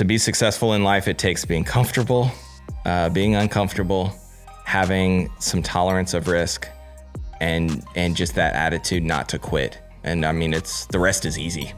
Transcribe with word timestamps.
to 0.00 0.04
be 0.06 0.16
successful 0.16 0.72
in 0.72 0.82
life, 0.82 1.08
it 1.08 1.18
takes 1.18 1.44
being 1.44 1.62
comfortable, 1.62 2.32
uh, 2.86 3.10
being 3.10 3.34
uncomfortable, 3.34 4.10
having 4.64 5.30
some 5.38 5.62
tolerance 5.62 6.14
of 6.14 6.26
risk, 6.26 6.66
and 7.42 7.84
and 7.96 8.16
just 8.16 8.34
that 8.34 8.54
attitude 8.54 9.04
not 9.04 9.28
to 9.28 9.38
quit. 9.38 9.78
And 10.02 10.24
I 10.24 10.32
mean, 10.32 10.54
it's 10.54 10.86
the 10.86 10.98
rest 10.98 11.26
is 11.26 11.38
easy. 11.38 11.74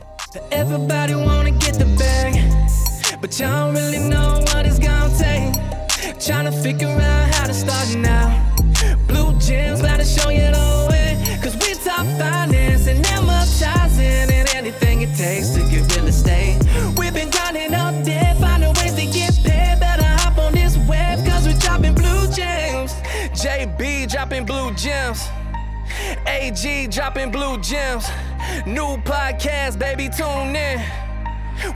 Everybody 0.52 1.16
wanna 1.16 1.50
get 1.50 1.74
the 1.80 1.86
bag, 1.98 2.34
but 3.20 3.36
y'all 3.40 3.72
don't 3.72 3.74
really 3.74 4.08
know 4.08 4.38
what 4.52 4.66
it's 4.66 4.78
gonna 4.78 5.18
take. 5.18 5.52
Trying 6.24 6.44
to 6.44 6.52
figure 6.52 6.86
out 6.86 7.34
how 7.34 7.48
to 7.48 7.54
start 7.54 7.96
now. 7.96 8.54
Blue 9.08 9.36
gems, 9.40 9.82
gotta 9.82 10.04
show 10.04 10.30
you 10.30 10.46
the 10.46 10.86
way. 10.88 11.18
Cause 11.42 11.56
we 11.56 11.74
talk 11.74 12.06
finance 12.22 12.86
and 12.86 13.04
amortizing 13.04 14.30
and 14.30 14.48
anything 14.54 15.02
it 15.02 15.12
takes 15.16 15.48
to 15.54 15.60
get 15.68 15.96
real 15.96 16.06
estate. 16.06 16.61
Dropping 24.32 24.46
blue 24.46 24.74
gems. 24.74 25.28
AG 26.26 26.86
dropping 26.86 27.30
blue 27.30 27.60
gems. 27.60 28.06
New 28.66 28.96
podcast, 29.04 29.78
baby, 29.78 30.08
tune 30.08 30.56
in. 30.56 30.80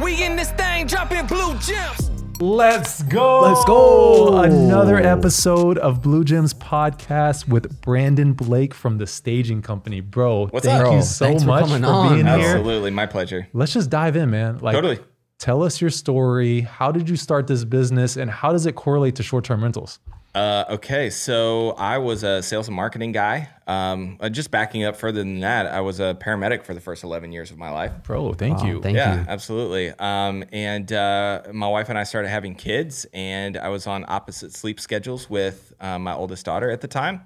We 0.02 0.24
in 0.24 0.36
this 0.36 0.52
thing 0.52 0.86
dropping 0.86 1.26
blue 1.26 1.52
gems. 1.58 2.10
Let's 2.40 3.02
go. 3.02 3.42
Let's 3.42 3.62
go. 3.66 4.38
Another 4.38 4.96
episode 4.96 5.76
of 5.76 6.00
Blue 6.02 6.24
Gems 6.24 6.54
podcast 6.54 7.46
with 7.46 7.82
Brandon 7.82 8.32
Blake 8.32 8.72
from 8.72 8.96
the 8.96 9.06
staging 9.06 9.60
company. 9.60 10.00
Bro, 10.00 10.46
What's 10.46 10.64
thank 10.64 10.86
up? 10.86 10.94
you 10.94 11.02
so 11.02 11.26
thanks 11.26 11.42
for 11.42 11.48
much 11.48 11.66
coming 11.66 11.82
for 11.82 11.88
on. 11.88 12.14
being 12.14 12.26
here. 12.26 12.56
Absolutely, 12.56 12.90
my 12.90 13.04
pleasure. 13.04 13.48
Let's 13.52 13.74
just 13.74 13.90
dive 13.90 14.16
in, 14.16 14.30
man. 14.30 14.58
Like 14.58 14.74
Totally. 14.74 14.98
tell 15.38 15.62
us 15.62 15.78
your 15.80 15.90
story. 15.90 16.62
How 16.62 16.90
did 16.90 17.06
you 17.06 17.16
start 17.16 17.46
this 17.48 17.64
business 17.64 18.16
and 18.16 18.30
how 18.30 18.52
does 18.52 18.64
it 18.64 18.74
correlate 18.76 19.16
to 19.16 19.22
short-term 19.22 19.62
rentals? 19.62 19.98
Uh, 20.36 20.66
okay, 20.68 21.08
so 21.08 21.70
I 21.78 21.96
was 21.96 22.22
a 22.22 22.42
sales 22.42 22.68
and 22.68 22.76
marketing 22.76 23.12
guy. 23.12 23.48
Um, 23.66 24.18
uh, 24.20 24.28
just 24.28 24.50
backing 24.50 24.84
up 24.84 24.94
further 24.94 25.20
than 25.20 25.40
that, 25.40 25.64
I 25.64 25.80
was 25.80 25.98
a 25.98 26.14
paramedic 26.20 26.62
for 26.62 26.74
the 26.74 26.80
first 26.80 27.04
11 27.04 27.32
years 27.32 27.50
of 27.50 27.56
my 27.56 27.70
life. 27.70 28.02
Bro, 28.02 28.34
thank 28.34 28.58
Wow, 28.58 28.66
you. 28.66 28.82
Thank 28.82 28.98
yeah, 28.98 29.20
you. 29.20 29.24
absolutely. 29.28 29.94
Um, 29.98 30.44
and 30.52 30.92
uh, 30.92 31.44
my 31.54 31.68
wife 31.68 31.88
and 31.88 31.96
I 31.96 32.04
started 32.04 32.28
having 32.28 32.54
kids, 32.54 33.06
and 33.14 33.56
I 33.56 33.70
was 33.70 33.86
on 33.86 34.04
opposite 34.08 34.52
sleep 34.52 34.78
schedules 34.78 35.30
with 35.30 35.72
uh, 35.80 35.98
my 35.98 36.12
oldest 36.12 36.44
daughter 36.44 36.70
at 36.70 36.82
the 36.82 36.88
time. 36.88 37.22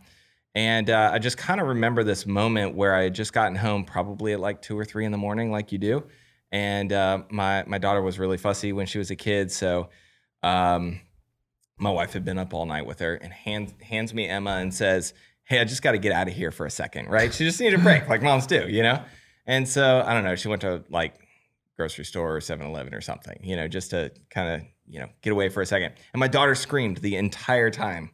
And 0.54 0.88
uh, 0.88 1.10
I 1.12 1.18
just 1.18 1.36
kind 1.36 1.60
of 1.60 1.66
remember 1.66 2.04
this 2.04 2.26
moment 2.26 2.76
where 2.76 2.94
I 2.94 3.02
had 3.02 3.14
just 3.16 3.32
gotten 3.32 3.56
home, 3.56 3.84
probably 3.84 4.34
at 4.34 4.40
like 4.40 4.62
two 4.62 4.78
or 4.78 4.84
three 4.84 5.04
in 5.04 5.10
the 5.10 5.18
morning, 5.18 5.50
like 5.50 5.72
you 5.72 5.78
do. 5.78 6.04
And 6.52 6.92
uh, 6.92 7.24
my 7.28 7.64
my 7.66 7.78
daughter 7.78 8.02
was 8.02 8.20
really 8.20 8.36
fussy 8.36 8.72
when 8.72 8.86
she 8.86 8.98
was 8.98 9.10
a 9.10 9.16
kid, 9.16 9.50
so 9.50 9.88
um, 10.44 11.00
my 11.80 11.90
wife 11.90 12.12
had 12.12 12.24
been 12.24 12.38
up 12.38 12.52
all 12.54 12.66
night 12.66 12.86
with 12.86 12.98
her, 13.00 13.14
and 13.14 13.32
hands 13.32 13.72
hands 13.82 14.14
me 14.14 14.28
Emma 14.28 14.56
and 14.56 14.72
says, 14.72 15.14
"Hey, 15.44 15.60
I 15.60 15.64
just 15.64 15.82
got 15.82 15.92
to 15.92 15.98
get 15.98 16.12
out 16.12 16.28
of 16.28 16.34
here 16.34 16.50
for 16.50 16.66
a 16.66 16.70
second, 16.70 17.08
right? 17.08 17.32
She 17.32 17.44
just 17.44 17.60
needed 17.60 17.80
a 17.80 17.82
break, 17.82 18.08
like 18.08 18.22
moms 18.22 18.46
do, 18.46 18.68
you 18.68 18.82
know." 18.82 19.02
And 19.46 19.68
so 19.68 20.02
I 20.06 20.14
don't 20.14 20.24
know. 20.24 20.36
She 20.36 20.48
went 20.48 20.62
to 20.62 20.84
like 20.90 21.14
grocery 21.76 22.04
store 22.04 22.36
or 22.36 22.40
7-Eleven 22.40 22.94
or 22.94 23.00
something, 23.00 23.40
you 23.42 23.56
know, 23.56 23.66
just 23.66 23.90
to 23.90 24.12
kind 24.28 24.50
of 24.50 24.68
you 24.86 25.00
know 25.00 25.08
get 25.22 25.32
away 25.32 25.48
for 25.48 25.62
a 25.62 25.66
second. 25.66 25.94
And 26.12 26.20
my 26.20 26.28
daughter 26.28 26.54
screamed 26.54 26.98
the 26.98 27.16
entire 27.16 27.70
time 27.70 28.10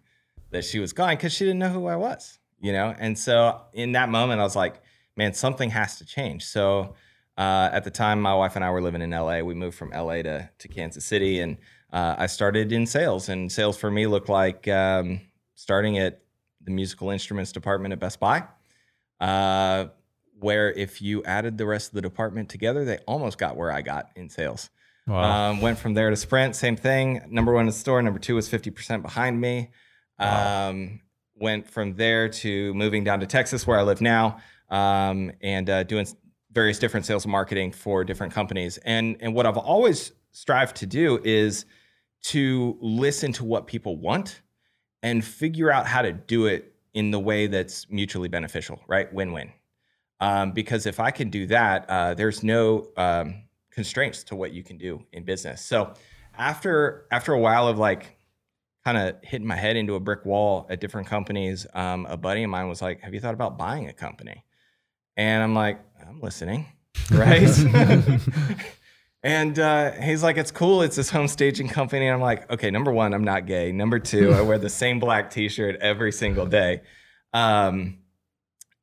that 0.50 0.64
she 0.64 0.78
was 0.78 0.92
gone 0.92 1.16
because 1.16 1.32
she 1.32 1.44
didn't 1.44 1.58
know 1.58 1.68
who 1.68 1.86
I 1.86 1.96
was, 1.96 2.38
you 2.60 2.72
know. 2.72 2.94
And 2.98 3.18
so 3.18 3.62
in 3.72 3.92
that 3.92 4.08
moment, 4.08 4.40
I 4.40 4.44
was 4.44 4.56
like, 4.56 4.80
man, 5.16 5.34
something 5.34 5.70
has 5.70 5.98
to 5.98 6.04
change. 6.06 6.44
So 6.44 6.94
uh, 7.36 7.68
at 7.72 7.84
the 7.84 7.90
time, 7.90 8.20
my 8.20 8.34
wife 8.34 8.56
and 8.56 8.64
I 8.64 8.70
were 8.70 8.80
living 8.80 9.02
in 9.02 9.10
LA. 9.10 9.40
We 9.40 9.54
moved 9.54 9.76
from 9.76 9.90
LA 9.90 10.22
to 10.22 10.48
to 10.58 10.68
Kansas 10.68 11.04
City, 11.04 11.40
and 11.40 11.58
uh, 11.96 12.14
I 12.18 12.26
started 12.26 12.72
in 12.72 12.86
sales. 12.86 13.30
And 13.30 13.50
sales 13.50 13.78
for 13.78 13.90
me 13.90 14.06
looked 14.06 14.28
like 14.28 14.68
um, 14.68 15.22
starting 15.54 15.96
at 15.96 16.20
the 16.62 16.70
musical 16.70 17.08
instruments 17.08 17.52
department 17.52 17.92
at 17.92 17.98
Best 17.98 18.20
Buy. 18.20 18.44
Uh, 19.18 19.86
where 20.38 20.70
if 20.72 21.00
you 21.00 21.24
added 21.24 21.56
the 21.56 21.64
rest 21.64 21.88
of 21.88 21.94
the 21.94 22.02
department 22.02 22.50
together, 22.50 22.84
they 22.84 22.98
almost 23.06 23.38
got 23.38 23.56
where 23.56 23.72
I 23.72 23.80
got 23.80 24.10
in 24.14 24.28
sales. 24.28 24.68
Wow. 25.06 25.52
Um, 25.52 25.62
went 25.62 25.78
from 25.78 25.94
there 25.94 26.10
to 26.10 26.16
Sprint, 26.16 26.54
same 26.54 26.76
thing. 26.76 27.22
Number 27.30 27.54
one 27.54 27.62
in 27.62 27.66
the 27.68 27.72
store, 27.72 28.02
number 28.02 28.18
two 28.18 28.34
was 28.34 28.46
50% 28.46 29.00
behind 29.00 29.40
me. 29.40 29.70
Um, 30.18 31.00
went 31.34 31.66
from 31.66 31.94
there 31.94 32.28
to 32.28 32.74
moving 32.74 33.04
down 33.04 33.20
to 33.20 33.26
Texas, 33.26 33.66
where 33.66 33.78
I 33.78 33.82
live 33.82 34.02
now, 34.02 34.36
um, 34.68 35.32
and 35.40 35.70
uh, 35.70 35.84
doing 35.84 36.06
various 36.52 36.78
different 36.78 37.06
sales 37.06 37.24
and 37.24 37.32
marketing 37.32 37.72
for 37.72 38.04
different 38.04 38.34
companies. 38.34 38.76
And, 38.84 39.16
and 39.20 39.34
what 39.34 39.46
I've 39.46 39.56
always 39.56 40.12
strived 40.32 40.76
to 40.76 40.86
do 40.86 41.18
is 41.24 41.64
to 42.26 42.76
listen 42.80 43.32
to 43.32 43.44
what 43.44 43.68
people 43.68 43.96
want 43.96 44.42
and 45.02 45.24
figure 45.24 45.70
out 45.70 45.86
how 45.86 46.02
to 46.02 46.12
do 46.12 46.46
it 46.46 46.74
in 46.92 47.12
the 47.12 47.20
way 47.20 47.46
that's 47.46 47.88
mutually 47.88 48.26
beneficial, 48.26 48.80
right? 48.88 49.12
Win 49.12 49.30
win. 49.30 49.52
Um, 50.18 50.50
because 50.50 50.86
if 50.86 50.98
I 50.98 51.12
can 51.12 51.30
do 51.30 51.46
that, 51.46 51.88
uh, 51.88 52.14
there's 52.14 52.42
no 52.42 52.88
um, 52.96 53.44
constraints 53.70 54.24
to 54.24 54.34
what 54.34 54.52
you 54.52 54.64
can 54.64 54.76
do 54.76 55.04
in 55.12 55.22
business. 55.22 55.62
So 55.62 55.94
after 56.36 57.06
after 57.12 57.32
a 57.32 57.38
while 57.38 57.68
of 57.68 57.78
like 57.78 58.16
kind 58.84 58.98
of 58.98 59.16
hitting 59.22 59.46
my 59.46 59.56
head 59.56 59.76
into 59.76 59.94
a 59.94 60.00
brick 60.00 60.24
wall 60.24 60.66
at 60.68 60.80
different 60.80 61.06
companies, 61.06 61.64
um, 61.74 62.06
a 62.06 62.16
buddy 62.16 62.42
of 62.42 62.50
mine 62.50 62.68
was 62.68 62.82
like, 62.82 63.02
"Have 63.02 63.14
you 63.14 63.20
thought 63.20 63.34
about 63.34 63.56
buying 63.56 63.88
a 63.88 63.92
company?" 63.92 64.42
And 65.16 65.44
I'm 65.44 65.54
like, 65.54 65.78
"I'm 66.04 66.20
listening," 66.20 66.66
right? 67.12 67.46
and 69.26 69.58
uh, 69.58 69.92
he's 69.92 70.22
like, 70.22 70.36
"It's 70.36 70.50
cool. 70.50 70.82
It's 70.82 70.96
this 70.96 71.10
home 71.10 71.28
staging 71.28 71.68
company." 71.68 72.06
And 72.06 72.14
I'm 72.14 72.20
like, 72.20 72.50
"Okay, 72.50 72.70
number 72.70 72.92
one, 72.92 73.12
I'm 73.12 73.24
not 73.24 73.46
gay. 73.46 73.72
Number 73.72 73.98
two, 73.98 74.32
I 74.32 74.40
wear 74.40 74.58
the 74.58 74.70
same 74.70 75.00
black 75.00 75.30
T-shirt 75.30 75.76
every 75.80 76.12
single 76.12 76.46
day." 76.46 76.82
Um, 77.32 77.98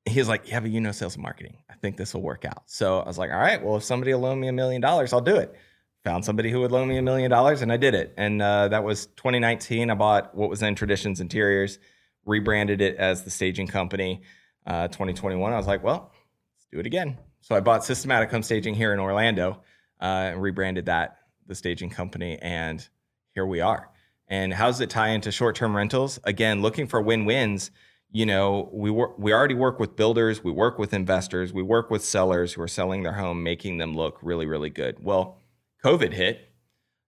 he's 0.06 0.28
like, 0.28 0.50
Yeah, 0.50 0.59
but 0.59 0.70
you 0.70 0.81
know 0.81 0.92
sales 0.92 1.16
and 1.16 1.24
marketing. 1.24 1.58
I 1.70 1.76
think 1.76 1.98
this 1.98 2.14
will 2.14 2.22
work 2.22 2.46
out. 2.46 2.64
So 2.66 3.00
I 3.00 3.08
was 3.08 3.18
like, 3.18 3.31
All 3.31 3.40
right, 3.40 3.64
well, 3.64 3.78
if 3.78 3.84
somebody 3.84 4.14
will 4.14 4.22
loan 4.22 4.40
me 4.40 4.48
a 4.48 4.54
million 4.54 4.81
dollars, 4.81 5.14
I'll 5.14 5.22
do 5.22 5.36
it. 5.36 5.56
Found 6.04 6.26
somebody 6.26 6.52
who 6.52 6.60
would 6.60 6.72
loan 6.72 6.88
me 6.90 6.98
a 6.98 7.02
million 7.02 7.31
dollars 7.31 7.62
and 7.62 7.72
I 7.72 7.78
did 7.78 7.96
it. 7.96 8.14
And 8.18 8.42
uh, 8.42 8.68
that 8.70 8.84
was 8.84 9.08
2019. 9.08 9.90
I 9.90 9.96
bought 9.96 10.36
what 10.36 10.50
was 10.50 10.60
then 10.60 10.75
Traditions 10.75 11.22
Interiors, 11.22 11.80
rebranded 12.25 12.81
it 12.81 12.98
as 12.98 13.24
the 13.24 13.30
staging 13.30 13.68
company. 13.68 14.22
Uh, 14.66 14.88
2021, 14.88 15.52
I 15.52 15.58
was 15.58 15.68
like, 15.68 15.84
Well, 15.84 16.12
let's 16.56 16.68
do 16.72 16.80
it 16.80 16.86
again. 16.86 17.18
So 17.42 17.56
I 17.56 17.60
bought 17.60 17.84
Systematic 17.84 18.31
Home 18.31 18.44
Staging 18.44 18.74
here 18.74 18.94
in 18.94 19.00
Orlando 19.00 19.62
uh, 20.03 20.31
and 20.34 20.41
rebranded 20.41 20.86
that 20.86 21.18
the 21.47 21.56
staging 21.56 21.90
company. 21.90 22.38
And 22.41 22.88
here 23.34 23.47
we 23.47 23.62
are. 23.62 23.90
And 24.28 24.53
how 24.53 24.68
does 24.68 24.81
it 24.81 24.91
tie 24.91 25.09
into 25.09 25.31
short 25.31 25.56
term 25.56 25.75
rentals? 25.75 26.19
Again, 26.25 26.62
looking 26.62 26.86
for 26.86 27.02
win 27.02 27.25
wins 27.25 27.72
you 28.13 28.28
know, 28.28 28.69
we 28.72 28.92
work, 28.92 29.18
we 29.18 29.34
already 29.34 29.56
work 29.56 29.80
with 29.80 29.96
builders, 29.96 30.44
we 30.44 30.52
work 30.52 30.78
with 30.78 30.94
investors, 30.94 31.52
we 31.52 31.63
work 31.63 31.90
with 31.90 32.06
sellers 32.06 32.53
who 32.53 32.62
are 32.62 32.68
selling 32.68 33.02
their 33.02 33.13
home, 33.13 33.42
making 33.42 33.80
them 33.80 33.96
look 33.96 34.19
really, 34.22 34.46
really 34.46 34.69
good. 34.69 35.03
Well, 35.03 35.40
COVID 35.84 36.13
hit, 36.13 36.53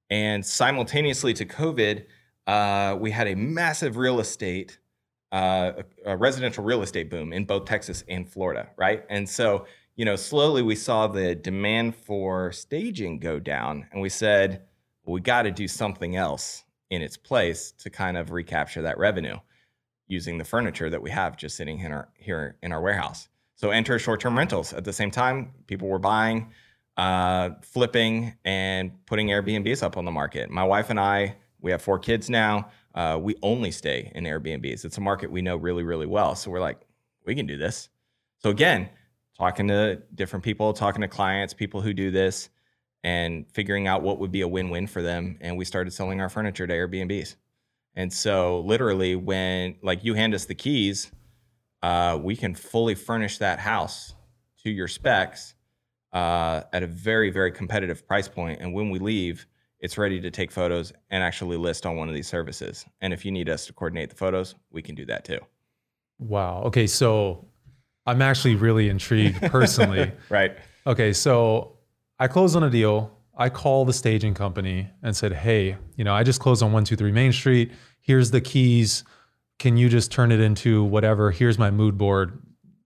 and 0.10 0.44
simultaneously 0.44 1.34
to 1.36 1.46
COVID, 1.46 2.06
uh, 2.48 2.98
we 3.00 3.12
had 3.12 3.28
a 3.28 3.36
massive 3.36 3.98
real 3.98 4.20
estate, 4.20 4.80
uh, 5.32 5.74
a 6.08 6.18
residential 6.18 6.64
real 6.64 6.82
estate 6.82 7.12
boom 7.12 7.32
in 7.34 7.46
both 7.46 7.66
Texas 7.66 8.04
and 8.10 8.28
Florida, 8.28 8.72
right? 8.76 9.06
And 9.08 9.30
so, 9.30 9.68
you 9.96 10.06
know, 10.06 10.16
slowly 10.16 10.62
we 10.62 10.76
saw 10.76 11.08
the 11.08 11.36
demand 11.36 11.96
for 11.96 12.52
staging 12.52 13.20
go 13.20 13.40
down, 13.40 13.88
and 13.92 14.02
we 14.02 14.10
said, 14.10 14.64
well, 15.04 15.14
we 15.14 15.22
got 15.22 15.44
to 15.44 15.52
do 15.52 15.68
something 15.68 16.16
else 16.16 16.64
in 16.90 17.02
its 17.02 17.18
place 17.18 17.72
to 17.80 17.90
kind 17.90 18.18
of 18.18 18.32
recapture 18.32 18.82
that 18.82 18.98
revenue 18.98 19.38
using 20.08 20.38
the 20.38 20.44
furniture 20.44 20.90
that 20.90 21.02
we 21.02 21.10
have 21.10 21.36
just 21.38 21.56
sitting 21.56 21.80
in 21.80 21.92
our 21.92 22.10
here 22.16 22.58
in 22.62 22.72
our 22.72 22.82
warehouse. 22.82 23.28
So 23.56 23.72
enter 23.72 23.98
short-term 23.98 24.38
rentals. 24.38 24.74
At 24.74 24.84
the 24.84 24.94
same 24.94 25.12
time, 25.12 25.54
people 25.68 25.88
were 25.88 26.00
buying, 26.00 26.52
uh, 26.98 27.52
flipping, 27.62 28.36
and 28.44 28.92
putting 29.06 29.28
Airbnbs 29.28 29.82
up 29.82 29.98
on 29.98 30.06
the 30.06 30.12
market. 30.12 30.50
My 30.50 30.64
wife 30.64 30.90
and 30.90 31.00
I, 31.00 31.38
we 31.62 31.72
have 31.72 31.82
four 31.82 31.98
kids 31.98 32.30
now. 32.30 32.70
Uh, 32.94 33.18
we 33.20 33.36
only 33.42 33.72
stay 33.72 34.12
in 34.14 34.26
Airbnbs. 34.26 34.86
It's 34.86 34.98
a 34.98 35.02
market 35.02 35.32
we 35.32 35.42
know 35.42 35.56
really, 35.56 35.84
really 35.84 36.06
well. 36.06 36.36
So 36.36 36.52
we're 36.52 36.60
like, 36.60 36.82
we 37.26 37.34
can 37.34 37.48
do 37.48 37.58
this. 37.58 37.90
So 38.40 38.50
again, 38.50 38.90
talking 39.38 39.68
to 39.68 40.02
different 40.14 40.44
people, 40.44 40.74
talking 40.74 41.02
to 41.02 41.08
clients, 41.08 41.54
people 41.54 41.82
who 41.82 41.94
do 41.94 42.12
this, 42.12 42.50
and 43.04 43.46
figuring 43.52 43.88
out 43.88 44.02
what 44.02 44.20
would 44.20 44.32
be 44.32 44.42
a 44.42 44.48
win-win 44.48 44.88
for 44.88 45.02
them. 45.02 45.38
And 45.42 45.58
we 45.58 45.66
started 45.66 45.92
selling 45.92 46.22
our 46.22 46.30
furniture 46.30 46.66
to 46.66 46.74
Airbnbs. 46.74 47.36
And 47.96 48.12
so, 48.12 48.62
literally, 48.62 49.16
when 49.16 49.76
like 49.82 50.04
you 50.04 50.16
hand 50.16 50.34
us 50.34 50.46
the 50.46 50.56
keys, 50.56 51.12
uh, 51.82 52.20
we 52.22 52.36
can 52.36 52.56
fully 52.56 52.96
furnish 52.96 53.38
that 53.38 53.60
house 53.60 54.16
to 54.64 54.70
your 54.70 54.88
specs 54.88 55.54
uh, 56.12 56.64
at 56.74 56.82
a 56.82 56.88
very, 56.88 57.30
very 57.30 57.52
competitive 57.52 58.08
price 58.08 58.28
point. 58.28 58.60
And 58.60 58.74
when 58.74 58.90
we 58.90 59.00
leave, 59.00 59.46
it's 59.80 59.98
ready 59.98 60.20
to 60.22 60.32
take 60.32 60.52
photos 60.52 60.92
and 61.12 61.24
actually 61.24 61.58
list 61.58 61.86
on 61.86 61.96
one 61.96 62.10
of 62.10 62.16
these 62.16 62.28
services. 62.28 62.86
And 63.02 63.14
if 63.14 63.24
you 63.24 63.32
need 63.32 63.50
us 63.50 63.68
to 63.68 63.74
coordinate 63.74 64.10
the 64.10 64.16
photos, 64.16 64.56
we 64.72 64.82
can 64.82 64.96
do 64.96 65.06
that 65.06 65.26
too. 65.26 65.40
wow. 66.18 66.64
Okay, 66.64 66.88
so 66.88 67.46
I'm 68.06 68.22
actually 68.22 68.56
really 68.56 68.90
intrigued 68.90 69.42
personally. 69.44 70.12
Right. 70.30 70.56
Okay, 70.88 71.14
so 71.14 71.78
I 72.20 72.28
closed 72.28 72.56
on 72.56 72.64
a 72.64 72.70
deal. 72.70 73.12
I 73.38 73.50
call 73.50 73.86
the 73.86 73.94
staging 73.94 74.34
company 74.34 74.88
and 75.02 75.16
said, 75.16 75.34
"Hey, 75.34 75.78
you 75.96 76.04
know, 76.04 76.14
I 76.14 76.24
just 76.24 76.40
closed 76.40 76.62
on 76.62 76.68
123 76.68 77.12
Main 77.12 77.32
Street. 77.34 77.72
Here's 78.02 78.32
the 78.32 78.40
keys. 78.42 79.04
Can 79.58 79.78
you 79.78 79.90
just 79.90 80.12
turn 80.12 80.32
it 80.32 80.40
into 80.40 80.84
whatever? 80.84 81.32
Here's 81.32 81.58
my 81.58 81.72
mood 81.72 81.98
board. 81.98 82.40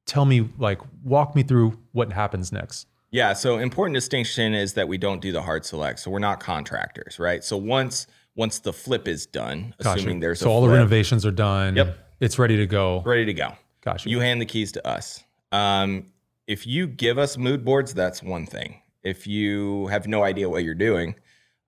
Tell 0.06 0.26
me 0.26 0.50
like 0.58 0.80
walk 1.04 1.36
me 1.36 1.44
through 1.44 1.78
what 1.92 2.12
happens 2.14 2.52
next." 2.52 2.88
Yeah. 3.12 3.34
So 3.34 3.58
important 3.58 3.96
distinction 3.96 4.54
is 4.54 4.74
that 4.76 4.88
we 4.88 4.98
don't 4.98 5.22
do 5.22 5.32
the 5.32 5.42
hard 5.42 5.66
select. 5.66 6.00
So 6.00 6.10
we're 6.12 6.20
not 6.20 6.40
contractors, 6.40 7.20
right? 7.20 7.44
So 7.44 7.58
once 7.58 8.08
once 8.36 8.60
the 8.60 8.72
flip 8.72 9.08
is 9.08 9.26
done, 9.26 9.74
Gotcha. 9.84 10.00
assuming 10.00 10.20
there's 10.22 10.40
so 10.40 10.50
all 10.50 10.62
the 10.62 10.70
renovations 10.70 11.26
are 11.26 11.32
done. 11.32 11.76
Yep. 11.76 11.98
It's 12.22 12.40
ready 12.40 12.58
to 12.58 12.66
go. 12.66 13.02
ready 13.06 13.26
to 13.26 13.34
go. 13.34 13.54
Gotcha. 13.82 14.10
You 14.10 14.20
hand 14.20 14.42
the 14.42 14.46
keys 14.46 14.72
to 14.74 14.88
us. 14.88 15.24
Um, 15.52 16.06
if 16.48 16.66
you 16.66 16.88
give 16.88 17.18
us 17.18 17.38
mood 17.38 17.64
boards, 17.64 17.94
that's 17.94 18.22
one 18.24 18.46
thing. 18.46 18.82
If 19.04 19.28
you 19.28 19.88
have 19.88 20.08
no 20.08 20.24
idea 20.24 20.50
what 20.50 20.64
you're 20.64 20.76
doing 20.76 21.16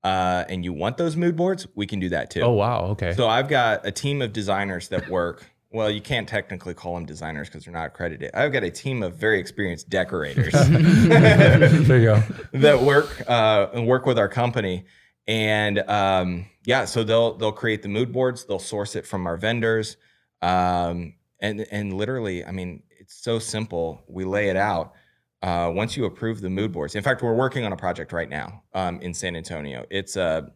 uh, 0.03 0.43
and 0.49 0.65
you 0.65 0.73
want 0.73 0.97
those 0.97 1.15
mood 1.15 1.35
boards, 1.35 1.67
we 1.75 1.85
can 1.85 1.99
do 1.99 2.09
that 2.09 2.29
too. 2.29 2.41
oh 2.41 2.51
wow. 2.51 2.81
Okay. 2.87 3.13
So 3.13 3.27
I've 3.27 3.47
got 3.47 3.85
a 3.85 3.91
team 3.91 4.21
of 4.21 4.33
designers 4.33 4.89
that 4.89 5.09
work. 5.09 5.45
Well, 5.73 5.89
you 5.89 6.01
can't 6.01 6.27
technically 6.27 6.73
call 6.73 6.95
them 6.95 7.05
designers 7.05 7.47
because 7.47 7.63
they're 7.63 7.73
not 7.73 7.85
accredited. 7.85 8.31
I've 8.33 8.51
got 8.51 8.65
a 8.65 8.69
team 8.69 9.03
of 9.03 9.15
very 9.15 9.39
experienced 9.39 9.87
decorators 9.87 10.51
there 10.67 11.97
you 11.97 12.05
go. 12.07 12.23
that 12.51 12.81
work 12.81 13.23
uh, 13.25 13.67
and 13.73 13.87
work 13.87 14.05
with 14.05 14.19
our 14.19 14.27
company. 14.27 14.83
And 15.27 15.79
um, 15.89 16.45
yeah, 16.65 16.83
so 16.83 17.05
they'll 17.05 17.37
they'll 17.37 17.53
create 17.53 17.83
the 17.83 17.87
mood 17.87 18.11
boards. 18.11 18.43
They'll 18.43 18.59
source 18.59 18.97
it 18.97 19.07
from 19.07 19.25
our 19.25 19.37
vendors, 19.37 19.95
um, 20.41 21.13
and 21.41 21.65
and 21.71 21.93
literally, 21.93 22.45
I 22.45 22.51
mean, 22.51 22.83
it's 22.89 23.15
so 23.15 23.39
simple. 23.39 24.03
We 24.07 24.23
lay 24.23 24.49
it 24.49 24.55
out. 24.55 24.93
Uh, 25.41 25.71
once 25.73 25.97
you 25.97 26.05
approve 26.05 26.39
the 26.39 26.49
mood 26.49 26.71
boards, 26.71 26.95
in 26.95 27.01
fact, 27.01 27.23
we're 27.23 27.33
working 27.33 27.65
on 27.65 27.73
a 27.73 27.77
project 27.77 28.13
right 28.13 28.29
now 28.29 28.63
um, 28.73 29.01
in 29.01 29.13
San 29.13 29.35
Antonio. 29.35 29.85
It's 29.89 30.15
a 30.15 30.51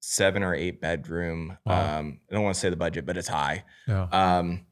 seven 0.00 0.42
or 0.42 0.54
eight 0.54 0.80
bedroom. 0.80 1.58
Wow. 1.66 1.98
Um, 1.98 2.20
I 2.30 2.34
don't 2.34 2.42
want 2.42 2.54
to 2.54 2.60
say 2.60 2.70
the 2.70 2.76
budget, 2.76 3.04
but 3.04 3.18
it's 3.18 3.28
high. 3.28 3.64
Yeah. 3.86 4.08
Um, 4.12 4.64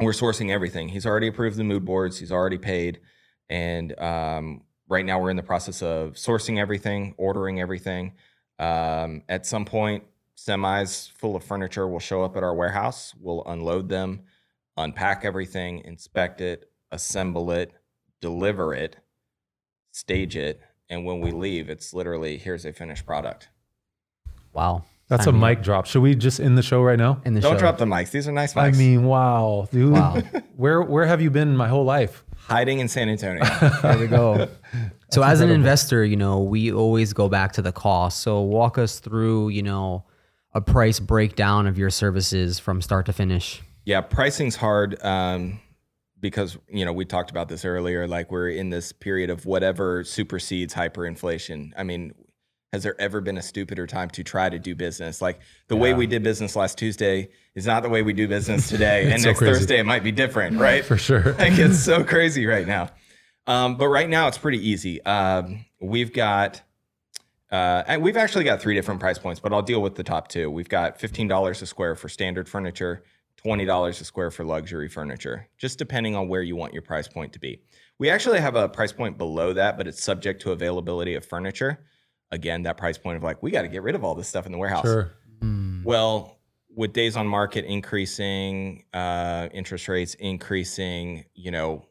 we're 0.00 0.12
sourcing 0.12 0.50
everything. 0.50 0.88
He's 0.88 1.04
already 1.04 1.26
approved 1.26 1.56
the 1.56 1.64
mood 1.64 1.84
boards. 1.84 2.18
He's 2.18 2.32
already 2.32 2.56
paid, 2.56 3.00
and 3.50 3.98
um, 4.00 4.62
right 4.88 5.04
now 5.04 5.20
we're 5.20 5.30
in 5.30 5.36
the 5.36 5.42
process 5.42 5.82
of 5.82 6.14
sourcing 6.14 6.58
everything, 6.58 7.14
ordering 7.18 7.60
everything. 7.60 8.14
Um, 8.58 9.22
at 9.28 9.44
some 9.44 9.66
point, 9.66 10.04
semis 10.46 11.10
full 11.12 11.36
of 11.36 11.44
furniture 11.44 11.86
will 11.86 12.00
show 12.00 12.22
up 12.22 12.36
at 12.36 12.42
our 12.42 12.54
warehouse. 12.54 13.14
We'll 13.20 13.44
unload 13.44 13.88
them, 13.88 14.22
unpack 14.76 15.24
everything, 15.24 15.82
inspect 15.84 16.40
it, 16.40 16.70
assemble 16.90 17.50
it, 17.50 17.72
deliver 18.20 18.74
it, 18.74 18.96
stage 19.92 20.36
it, 20.36 20.60
and 20.88 21.04
when 21.04 21.20
we 21.20 21.30
leave, 21.30 21.68
it's 21.68 21.92
literally 21.92 22.38
here's 22.38 22.64
a 22.64 22.72
finished 22.72 23.04
product. 23.06 23.48
Wow. 24.52 24.84
That's 25.08 25.22
a 25.22 25.24
Sign 25.26 25.34
me 25.34 25.40
mic 25.40 25.62
drop. 25.62 25.86
Should 25.86 26.02
we 26.02 26.14
just 26.14 26.38
end 26.38 26.56
the 26.56 26.62
show 26.62 26.82
right 26.82 26.98
now? 26.98 27.20
in 27.24 27.34
the 27.34 27.40
Don't 27.40 27.54
show. 27.54 27.58
drop 27.58 27.78
the 27.78 27.84
mics. 27.84 28.12
These 28.12 28.28
are 28.28 28.32
nice 28.32 28.54
mics. 28.54 28.74
I 28.74 28.78
mean, 28.78 29.04
wow, 29.04 29.68
dude. 29.72 29.92
Wow. 29.92 30.22
Where 30.56 30.82
where 30.82 31.06
have 31.06 31.20
you 31.20 31.30
been 31.30 31.56
my 31.56 31.68
whole 31.68 31.84
life? 31.84 32.24
hiding 32.36 32.80
in 32.80 32.88
San 32.88 33.08
Antonio. 33.08 33.44
There 33.82 33.98
we 33.98 34.06
go. 34.08 34.48
so 35.10 35.22
as 35.22 35.40
an 35.40 35.50
investor, 35.50 36.04
you 36.04 36.16
know, 36.16 36.40
we 36.40 36.72
always 36.72 37.12
go 37.12 37.28
back 37.28 37.52
to 37.52 37.62
the 37.62 37.70
cost. 37.72 38.22
So 38.22 38.40
walk 38.40 38.76
us 38.76 38.98
through, 38.98 39.50
you 39.50 39.62
know, 39.62 40.04
a 40.52 40.60
price 40.60 41.00
breakdown 41.00 41.66
of 41.66 41.78
your 41.78 41.90
services 41.90 42.58
from 42.58 42.82
start 42.82 43.06
to 43.06 43.12
finish. 43.12 43.62
Yeah, 43.84 44.00
pricing's 44.00 44.56
hard 44.56 45.02
um, 45.04 45.60
because 46.18 46.58
you 46.68 46.84
know 46.84 46.92
we 46.92 47.04
talked 47.04 47.30
about 47.30 47.48
this 47.48 47.64
earlier. 47.64 48.06
Like 48.06 48.30
we're 48.30 48.50
in 48.50 48.70
this 48.70 48.92
period 48.92 49.30
of 49.30 49.46
whatever 49.46 50.04
supersedes 50.04 50.74
hyperinflation. 50.74 51.72
I 51.76 51.82
mean, 51.82 52.12
has 52.72 52.82
there 52.82 53.00
ever 53.00 53.20
been 53.20 53.38
a 53.38 53.42
stupider 53.42 53.86
time 53.86 54.10
to 54.10 54.22
try 54.22 54.48
to 54.48 54.58
do 54.58 54.74
business? 54.74 55.20
Like 55.20 55.40
the 55.68 55.76
way 55.76 55.94
we 55.94 56.06
did 56.06 56.22
business 56.22 56.54
last 56.54 56.78
Tuesday 56.78 57.30
is 57.54 57.66
not 57.66 57.82
the 57.82 57.88
way 57.88 58.02
we 58.02 58.12
do 58.12 58.28
business 58.28 58.68
today, 58.68 59.10
and 59.10 59.20
so 59.20 59.28
next 59.28 59.38
crazy. 59.38 59.54
Thursday 59.54 59.78
it 59.78 59.86
might 59.86 60.04
be 60.04 60.12
different, 60.12 60.56
right? 60.60 60.84
For 60.84 60.96
sure. 60.96 61.32
like 61.38 61.58
it's 61.58 61.80
so 61.80 62.04
crazy 62.04 62.46
right 62.46 62.66
now. 62.66 62.90
Um, 63.46 63.76
but 63.76 63.88
right 63.88 64.08
now 64.08 64.28
it's 64.28 64.38
pretty 64.38 64.68
easy. 64.68 65.04
Um, 65.04 65.64
we've 65.80 66.12
got, 66.12 66.62
uh, 67.50 67.82
and 67.86 68.02
we've 68.02 68.16
actually 68.16 68.44
got 68.44 68.60
three 68.60 68.74
different 68.74 69.00
price 69.00 69.18
points, 69.18 69.40
but 69.40 69.52
I'll 69.52 69.62
deal 69.62 69.82
with 69.82 69.96
the 69.96 70.04
top 70.04 70.28
two. 70.28 70.50
We've 70.50 70.68
got 70.68 71.00
fifteen 71.00 71.28
dollars 71.28 71.62
a 71.62 71.66
square 71.66 71.94
for 71.96 72.08
standard 72.08 72.48
furniture, 72.48 73.02
twenty 73.36 73.64
dollars 73.64 74.00
a 74.00 74.04
square 74.04 74.30
for 74.30 74.44
luxury 74.44 74.88
furniture, 74.88 75.48
just 75.58 75.78
depending 75.78 76.14
on 76.14 76.28
where 76.28 76.42
you 76.42 76.56
want 76.56 76.72
your 76.72 76.82
price 76.82 77.08
point 77.08 77.32
to 77.32 77.38
be. 77.38 77.60
We 77.98 78.08
actually 78.08 78.40
have 78.40 78.56
a 78.56 78.68
price 78.68 78.92
point 78.92 79.18
below 79.18 79.52
that, 79.52 79.76
but 79.76 79.86
it's 79.86 80.02
subject 80.02 80.42
to 80.42 80.52
availability 80.52 81.14
of 81.14 81.24
furniture. 81.24 81.80
Again, 82.30 82.62
that 82.62 82.76
price 82.76 82.96
point 82.96 83.16
of 83.16 83.22
like 83.22 83.42
we 83.42 83.50
got 83.50 83.62
to 83.62 83.68
get 83.68 83.82
rid 83.82 83.94
of 83.94 84.04
all 84.04 84.14
this 84.14 84.28
stuff 84.28 84.46
in 84.46 84.52
the 84.52 84.58
warehouse. 84.58 84.84
Sure. 84.84 85.12
Well, 85.84 86.38
with 86.74 86.92
days 86.92 87.16
on 87.16 87.26
market 87.26 87.64
increasing, 87.64 88.84
uh, 88.94 89.48
interest 89.52 89.88
rates 89.88 90.14
increasing, 90.14 91.24
you 91.34 91.50
know, 91.50 91.84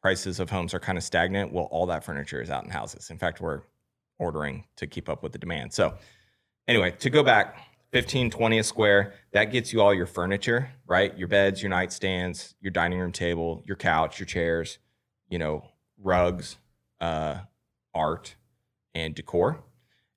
prices 0.00 0.38
of 0.38 0.50
homes 0.50 0.74
are 0.74 0.78
kind 0.78 0.96
of 0.96 1.02
stagnant. 1.02 1.52
Well, 1.52 1.64
all 1.64 1.86
that 1.86 2.04
furniture 2.04 2.40
is 2.40 2.50
out 2.50 2.64
in 2.64 2.70
houses. 2.70 3.10
In 3.10 3.18
fact, 3.18 3.40
we're 3.40 3.62
ordering 4.18 4.64
to 4.76 4.86
keep 4.86 5.08
up 5.08 5.22
with 5.22 5.32
the 5.32 5.38
demand. 5.38 5.72
So, 5.72 5.94
anyway, 6.68 6.92
to 7.00 7.10
go 7.10 7.22
back, 7.22 7.58
15, 7.92 8.30
20 8.30 8.58
a 8.58 8.64
square, 8.64 9.14
that 9.32 9.46
gets 9.46 9.72
you 9.72 9.80
all 9.80 9.94
your 9.94 10.06
furniture, 10.06 10.70
right? 10.86 11.16
Your 11.16 11.28
beds, 11.28 11.62
your 11.62 11.70
nightstands, 11.70 12.54
your 12.60 12.72
dining 12.72 12.98
room 12.98 13.12
table, 13.12 13.62
your 13.64 13.76
couch, 13.76 14.18
your 14.18 14.26
chairs, 14.26 14.78
you 15.28 15.38
know, 15.38 15.64
rugs, 16.02 16.56
uh, 17.00 17.38
art, 17.94 18.34
and 18.94 19.14
decor. 19.14 19.62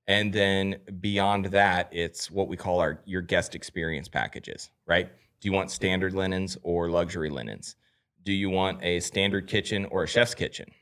And 0.08 0.32
then 0.32 0.78
beyond 1.02 1.46
that, 1.46 1.90
it's 1.92 2.32
what 2.32 2.48
we 2.48 2.58
call 2.58 2.80
our 2.80 3.02
your 3.06 3.22
guest 3.22 3.56
experience 3.56 4.08
packages, 4.08 4.72
right? 4.86 5.10
Do 5.40 5.48
you 5.48 5.52
want 5.52 5.70
standard 5.70 6.14
linens 6.14 6.58
or 6.64 6.90
luxury 6.90 7.30
linens? 7.30 7.76
Do 8.24 8.32
you 8.32 8.50
want 8.50 8.84
a 8.84 9.00
standard 9.02 9.48
kitchen 9.48 9.86
or 9.86 10.04
a 10.04 10.08
chef's 10.08 10.34
kitchen? 10.34 10.66
Do 10.68 10.74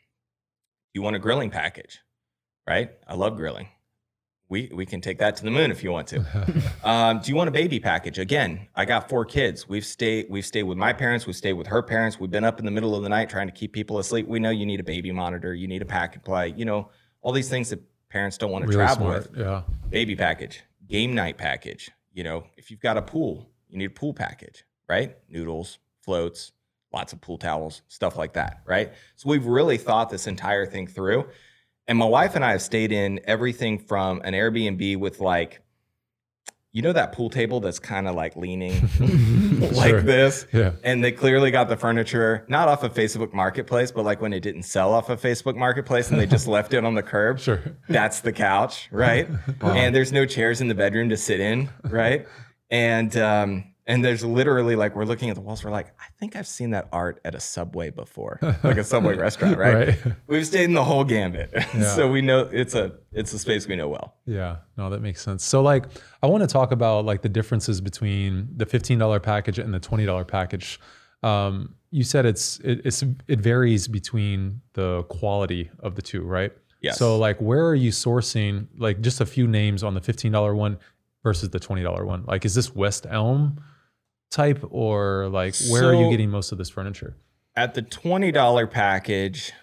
you 0.93 1.01
want 1.01 1.15
a 1.15 1.19
grilling 1.19 1.49
package? 1.49 1.99
Right? 2.67 2.91
I 3.07 3.15
love 3.15 3.35
grilling. 3.37 3.67
We 4.47 4.69
we 4.73 4.85
can 4.85 5.01
take 5.01 5.17
that 5.19 5.35
to 5.37 5.43
the 5.43 5.49
moon 5.51 5.71
if 5.71 5.83
you 5.83 5.91
want 5.91 6.07
to. 6.09 6.23
um, 6.83 7.19
do 7.19 7.29
you 7.31 7.35
want 7.35 7.47
a 7.47 7.51
baby 7.51 7.79
package? 7.79 8.19
Again, 8.19 8.67
I 8.75 8.85
got 8.85 9.09
four 9.09 9.25
kids. 9.25 9.67
We've 9.67 9.85
stayed 9.85 10.27
we've 10.29 10.45
stayed 10.45 10.63
with 10.63 10.77
my 10.77 10.93
parents. 10.93 11.25
We've 11.25 11.35
stayed 11.35 11.53
with 11.53 11.67
her 11.67 11.81
parents. 11.81 12.19
We've 12.19 12.29
been 12.29 12.43
up 12.43 12.59
in 12.59 12.65
the 12.65 12.71
middle 12.71 12.95
of 12.95 13.01
the 13.03 13.09
night 13.09 13.29
trying 13.29 13.47
to 13.47 13.53
keep 13.53 13.73
people 13.73 13.97
asleep. 13.97 14.27
We 14.27 14.39
know 14.39 14.51
you 14.51 14.65
need 14.65 14.79
a 14.79 14.83
baby 14.83 15.11
monitor. 15.11 15.53
You 15.53 15.67
need 15.67 15.81
a 15.81 15.85
pack 15.85 16.13
and 16.15 16.23
play. 16.23 16.53
You 16.55 16.65
know 16.65 16.89
all 17.21 17.31
these 17.31 17.49
things 17.49 17.69
that 17.71 17.81
parents 18.09 18.37
don't 18.37 18.51
want 18.51 18.63
to 18.63 18.67
Really 18.67 18.77
travel 18.85 19.07
smart. 19.07 19.31
with 19.31 19.39
Yeah. 19.39 19.63
baby 19.89 20.15
package, 20.15 20.61
game 20.87 21.15
night 21.15 21.37
package. 21.37 21.89
You 22.13 22.23
know, 22.23 22.45
if 22.55 22.69
you've 22.69 22.79
got 22.79 22.97
a 22.97 23.01
pool, 23.01 23.49
you 23.67 23.77
need 23.79 23.85
a 23.85 23.89
pool 23.89 24.13
package, 24.13 24.63
right? 24.87 25.17
Noodles, 25.27 25.79
floats, 26.01 26.51
lots 26.93 27.13
of 27.13 27.19
pool 27.19 27.39
towels, 27.39 27.81
stuff 27.87 28.15
like 28.15 28.33
that, 28.33 28.61
right? 28.65 28.93
So 29.15 29.27
we've 29.27 29.45
really 29.47 29.77
thought 29.79 30.09
this 30.11 30.27
entire 30.27 30.65
thing 30.67 30.85
through. 30.87 31.27
And 31.87 31.97
my 31.97 32.05
wife 32.05 32.35
and 32.35 32.43
I 32.43 32.51
have 32.51 32.61
stayed 32.61 32.91
in 32.91 33.19
everything 33.25 33.77
from 33.79 34.21
an 34.23 34.33
Airbnb 34.33 34.97
with 34.97 35.19
like, 35.19 35.61
you 36.71 36.81
know, 36.81 36.91
that 36.91 37.13
pool 37.13 37.29
table 37.29 37.59
that's 37.61 37.79
kind 37.79 38.05
of 38.07 38.15
like 38.15 38.35
leaning 38.35 38.73
like 39.71 39.89
Sure. 39.89 40.01
this. 40.01 40.45
Yeah. 40.51 40.71
And 40.83 41.03
they 41.03 41.11
clearly 41.13 41.49
got 41.51 41.69
the 41.69 41.77
furniture 41.77 42.43
not 42.49 42.67
off 42.67 42.83
of 42.83 42.93
Facebook 42.93 43.33
Marketplace, 43.33 43.91
but 43.91 44.03
like 44.03 44.19
when 44.19 44.33
it 44.33 44.41
didn't 44.41 44.63
sell 44.63 44.93
off 44.93 45.09
of 45.09 45.21
Facebook 45.21 45.55
Marketplace 45.55 46.09
and 46.11 46.19
they 46.19 46.25
just 46.25 46.47
left 46.47 46.73
it 46.73 46.83
on 46.83 46.95
the 46.95 47.03
curb. 47.03 47.39
Sure. 47.39 47.61
That's 47.87 48.19
the 48.21 48.33
couch, 48.33 48.89
right? 48.91 49.29
And 49.61 49.95
there's 49.95 50.11
no 50.11 50.25
chairs 50.25 50.59
in 50.59 50.67
the 50.67 50.75
bedroom 50.75 51.09
to 51.09 51.17
sit 51.17 51.39
in, 51.39 51.69
right? 51.83 52.27
And 52.71 53.15
um, 53.15 53.63
and 53.87 54.03
there's 54.03 54.23
literally 54.25 54.75
like 54.75 54.95
we're 54.95 55.05
looking 55.05 55.29
at 55.29 55.35
the 55.35 55.41
walls, 55.41 55.63
we're 55.63 55.69
like, 55.71 55.87
I 55.99 56.05
think 56.19 56.35
I've 56.35 56.47
seen 56.47 56.71
that 56.71 56.87
art 56.91 57.21
at 57.23 57.35
a 57.35 57.39
subway 57.39 57.91
before, 57.91 58.39
like 58.63 58.77
a 58.77 58.83
subway 58.83 59.15
restaurant, 59.25 59.57
right? 59.57 59.75
Right. 60.05 60.15
We've 60.27 60.45
stayed 60.45 60.63
in 60.65 60.73
the 60.73 60.83
whole 60.83 61.03
gambit, 61.03 61.51
Yeah. 61.53 61.83
so 61.95 62.09
we 62.09 62.21
know 62.21 62.49
it's 62.51 62.73
a 62.75 62.93
it's 63.11 63.31
a 63.33 63.39
space 63.39 63.67
we 63.67 63.75
know 63.75 63.87
well. 63.89 64.15
Yeah, 64.25 64.57
no, 64.77 64.89
that 64.89 65.01
makes 65.01 65.21
sense. 65.21 65.43
So, 65.43 65.61
like, 65.61 65.85
I 66.23 66.27
want 66.27 66.41
to 66.41 66.47
talk 66.47 66.71
about 66.71 67.05
like 67.05 67.21
the 67.21 67.29
differences 67.29 67.79
between 67.81 68.47
the 68.57 68.65
fifteen 68.65 68.97
dollar 68.99 69.19
package 69.19 69.59
and 69.59 69.73
the 69.73 69.79
twenty 69.79 70.05
dollar 70.05 70.25
package. 70.25 70.79
Um, 71.23 71.75
you 71.91 72.03
said 72.03 72.25
it's 72.25 72.59
it, 72.59 72.81
it's 72.85 73.03
it 73.27 73.39
varies 73.39 73.87
between 73.87 74.61
the 74.73 75.03
quality 75.03 75.69
of 75.79 75.95
the 75.95 76.01
two, 76.01 76.23
right? 76.23 76.51
Yes. 76.81 76.97
So, 76.99 77.17
like, 77.17 77.39
where 77.39 77.65
are 77.67 77.73
you 77.75 77.89
sourcing? 77.91 78.67
Like, 78.77 79.01
just 79.01 79.21
a 79.21 79.25
few 79.25 79.47
names 79.47 79.81
on 79.83 79.93
the 79.93 80.01
fifteen 80.01 80.31
dollar 80.31 80.55
one 80.55 80.77
versus 81.23 81.49
the 81.49 81.59
twenty 81.59 81.83
dollar 81.83 82.05
one. 82.05 82.25
Like, 82.25 82.45
is 82.45 82.53
this 82.53 82.75
West 82.75 83.07
Elm 83.09 83.61
type, 84.35 84.63
or 84.69 85.27
like, 85.29 85.55
where 85.69 85.85
are 85.89 85.93
you 85.95 86.09
getting 86.09 86.29
most 86.29 86.51
of 86.51 86.57
this 86.57 86.69
furniture? 86.69 87.15
At 87.55 87.73
the 87.73 87.81
twenty 87.81 88.31
dollar 88.31 88.67
package, 88.67 89.53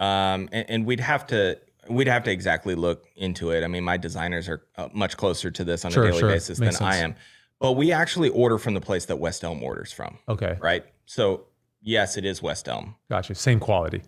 um, 0.00 0.48
and, 0.52 0.64
and 0.68 0.86
we'd 0.86 1.00
have 1.00 1.26
to 1.28 1.58
we'd 1.90 2.06
have 2.06 2.22
to 2.24 2.30
exactly 2.30 2.74
look 2.74 3.04
into 3.16 3.50
it. 3.50 3.64
I 3.64 3.66
mean, 3.66 3.84
my 3.84 3.96
designers 3.96 4.48
are 4.48 4.62
uh, 4.76 4.88
much 4.94 5.16
closer 5.16 5.50
to 5.50 5.64
this 5.64 5.84
on 5.84 5.90
Sure, 5.90 6.04
a 6.04 6.06
daily 6.08 6.20
sure. 6.20 6.28
basis 6.30 6.58
than 6.58 6.66
Makes 6.68 6.80
I 6.80 6.96
am. 6.96 7.14
But 7.58 7.72
we 7.72 7.92
actually 7.92 8.28
order 8.28 8.58
from 8.58 8.74
the 8.74 8.80
place 8.80 9.04
that 9.06 9.16
West 9.16 9.44
Elm 9.44 9.62
orders 9.62 9.92
from, 9.92 10.18
Okay, 10.28 10.56
right? 10.60 10.84
So 11.06 11.46
yes, 11.80 12.16
it 12.16 12.24
is 12.24 12.40
West 12.42 12.68
Elm. 12.68 12.94
gotcha. 13.10 13.34
Same 13.34 13.58
quality. 13.60 14.02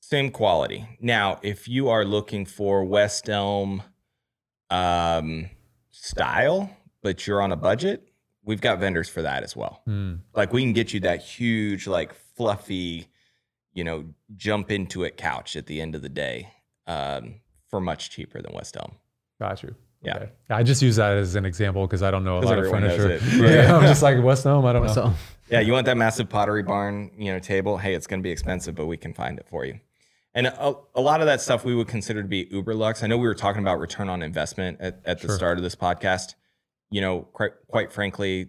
Same 0.00 0.30
quality. 0.30 0.86
Now, 1.00 1.38
if 1.42 1.66
you 1.68 1.88
are 1.88 2.04
looking 2.04 2.44
for 2.46 2.84
West 2.84 3.28
Elm 3.28 3.82
um, 4.70 5.48
style, 5.90 6.70
but 7.02 7.26
you're 7.26 7.40
on 7.42 7.52
a 7.52 7.56
budget, 7.56 8.08
we've 8.44 8.60
got 8.60 8.78
vendors 8.78 9.08
for 9.08 9.22
that 9.22 9.42
as 9.42 9.54
well. 9.56 9.82
Hmm. 9.86 10.16
Like 10.34 10.52
we 10.52 10.62
can 10.62 10.72
get 10.72 10.92
you 10.92 11.00
that 11.00 11.22
huge, 11.22 11.86
like 11.86 12.14
fluffy, 12.36 13.06
you 13.72 13.84
know, 13.84 14.04
jump 14.36 14.70
into 14.70 15.04
it 15.04 15.16
couch 15.16 15.56
at 15.56 15.66
the 15.66 15.80
end 15.80 15.94
of 15.94 16.02
the 16.02 16.08
day 16.08 16.48
um, 16.86 17.36
for 17.68 17.80
much 17.80 18.10
cheaper 18.10 18.42
than 18.42 18.52
West 18.54 18.76
Elm. 18.76 18.92
Got 19.40 19.62
you. 19.62 19.74
Yeah. 20.02 20.16
Okay. 20.16 20.30
I 20.50 20.62
just 20.64 20.82
use 20.82 20.96
that 20.96 21.16
as 21.16 21.36
an 21.36 21.44
example 21.44 21.86
because 21.86 22.02
I 22.02 22.10
don't 22.10 22.24
know 22.24 22.38
a 22.38 22.40
lot 22.40 22.58
of 22.58 22.68
furniture. 22.68 23.10
it. 23.12 23.22
Right. 23.22 23.50
Yeah, 23.52 23.76
I'm 23.76 23.82
just 23.82 24.02
like 24.02 24.22
West 24.22 24.44
Elm. 24.46 24.64
I 24.66 24.72
don't 24.72 24.86
know. 24.86 24.92
So 24.92 25.12
Yeah, 25.50 25.60
you 25.60 25.72
want 25.72 25.86
that 25.86 25.96
massive 25.96 26.28
pottery 26.28 26.62
barn, 26.62 27.10
you 27.16 27.32
know, 27.32 27.38
table? 27.38 27.76
Hey, 27.76 27.94
it's 27.94 28.06
going 28.06 28.20
to 28.20 28.22
be 28.22 28.30
expensive, 28.30 28.74
but 28.74 28.86
we 28.86 28.96
can 28.96 29.12
find 29.14 29.38
it 29.38 29.46
for 29.48 29.64
you. 29.64 29.78
And 30.34 30.46
a, 30.46 30.74
a 30.94 31.00
lot 31.00 31.20
of 31.20 31.26
that 31.26 31.40
stuff 31.42 31.62
we 31.64 31.74
would 31.74 31.88
consider 31.88 32.22
to 32.22 32.28
be 32.28 32.48
uber 32.50 32.74
lux. 32.74 33.02
I 33.02 33.06
know 33.06 33.18
we 33.18 33.26
were 33.28 33.34
talking 33.34 33.60
about 33.60 33.78
return 33.78 34.08
on 34.08 34.22
investment 34.22 34.80
at, 34.80 35.00
at 35.04 35.20
the 35.20 35.28
Sure. 35.28 35.36
start 35.36 35.58
of 35.58 35.62
this 35.62 35.76
podcast. 35.76 36.34
You 36.92 37.00
know, 37.00 37.22
quite, 37.32 37.52
quite 37.68 37.92
frankly, 37.92 38.48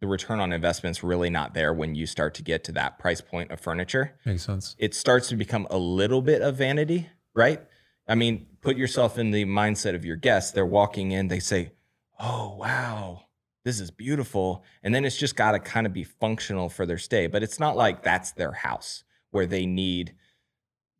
the 0.00 0.06
return 0.06 0.40
on 0.40 0.52
investment's 0.52 1.02
really 1.02 1.30
not 1.30 1.54
there 1.54 1.72
when 1.72 1.94
you 1.94 2.06
start 2.06 2.34
to 2.34 2.42
get 2.42 2.64
to 2.64 2.72
that 2.72 2.98
price 2.98 3.20
point 3.20 3.50
of 3.50 3.60
furniture. 3.60 4.18
Makes 4.24 4.42
sense. 4.42 4.76
It 4.78 4.94
starts 4.94 5.28
to 5.28 5.36
become 5.36 5.66
a 5.70 5.78
little 5.78 6.20
bit 6.20 6.42
of 6.42 6.56
vanity, 6.56 7.08
right? 7.34 7.60
I 8.06 8.14
mean, 8.14 8.46
put 8.60 8.76
yourself 8.76 9.18
in 9.18 9.30
the 9.30 9.44
mindset 9.44 9.94
of 9.94 10.04
your 10.04 10.16
guests. 10.16 10.52
They're 10.52 10.66
walking 10.66 11.12
in, 11.12 11.28
they 11.28 11.40
say, 11.40 11.72
Oh, 12.20 12.56
wow, 12.56 13.22
this 13.64 13.78
is 13.78 13.90
beautiful. 13.90 14.64
And 14.82 14.94
then 14.94 15.04
it's 15.04 15.16
just 15.16 15.36
got 15.36 15.52
to 15.52 15.60
kind 15.60 15.86
of 15.86 15.92
be 15.92 16.02
functional 16.04 16.68
for 16.68 16.86
their 16.86 16.98
stay. 16.98 17.28
But 17.28 17.42
it's 17.42 17.60
not 17.60 17.76
like 17.76 18.02
that's 18.02 18.32
their 18.32 18.52
house 18.52 19.04
where 19.30 19.46
they 19.46 19.66
need 19.66 20.14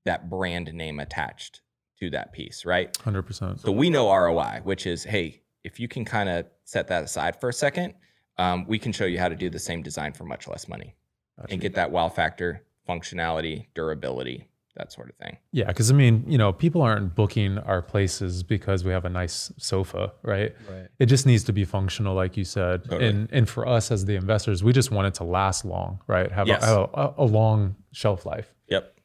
that 0.05 0.31
brand 0.31 0.73
name 0.73 1.01
attached 1.01 1.63
to 1.99 2.11
that 2.11 2.33
piece, 2.33 2.65
right? 2.65 2.93
100%. 2.99 3.61
So 3.61 3.73
we 3.73 3.91
know 3.91 4.13
ROI, 4.13 4.61
which 4.63 4.87
is, 4.87 5.05
hey, 5.05 5.43
if 5.65 5.81
you 5.81 5.89
can 5.89 6.05
kind 6.05 6.29
of 6.29 6.47
set 6.65 6.89
that 6.89 7.05
aside 7.05 7.41
for 7.41 7.49
a 7.49 7.53
second, 7.53 7.95
um, 8.39 8.67
we 8.67 8.79
can 8.79 8.93
show 8.93 9.05
you 9.05 9.19
how 9.19 9.29
to 9.29 9.37
do 9.37 9.51
the 9.51 9.59
same 9.59 9.83
design 9.83 10.13
for 10.13 10.25
much 10.25 10.47
less 10.47 10.69
money 10.69 10.95
Got 11.39 11.51
and 11.53 11.61
get 11.61 11.75
that 11.75 11.91
wow 11.91 12.09
factor, 12.09 12.65
functionality, 12.89 13.67
durability, 13.75 14.49
that 14.77 14.93
sort 14.93 15.11
of 15.11 15.17
thing. 15.17 15.37
Yeah, 15.53 15.67
because 15.67 15.91
I 15.91 15.95
mean, 15.95 16.25
you 16.29 16.39
know, 16.39 16.53
people 16.53 16.83
aren't 16.83 17.15
booking 17.15 17.59
our 17.59 17.83
places 17.83 18.43
because 18.43 18.85
we 18.85 18.93
have 18.93 19.05
a 19.05 19.09
nice 19.09 19.53
sofa, 19.59 20.13
right? 20.23 20.55
Right. 20.71 20.87
It 21.01 21.07
just 21.07 21.27
needs 21.27 21.45
to 21.45 21.53
be 21.53 21.65
functional, 21.65 22.15
like 22.15 22.37
you 22.37 22.45
said. 22.45 22.85
Totally. 22.85 23.07
And 23.09 23.29
and 23.33 23.49
for 23.49 23.67
us 23.67 23.91
as 23.91 24.05
the 24.05 24.15
investors, 24.15 24.63
we 24.63 24.73
just 24.73 24.91
want 24.91 25.09
it 25.09 25.15
to 25.15 25.25
last 25.25 25.65
long, 25.65 26.01
right? 26.07 26.31
Have, 26.31 26.47
Yes. 26.47 26.63
a, 26.63 26.67
have 26.67 26.91
a, 26.95 27.15
a 27.19 27.25
long 27.25 27.75
shelf 27.93 28.25
life. 28.25 28.55
Yep. 28.69 28.98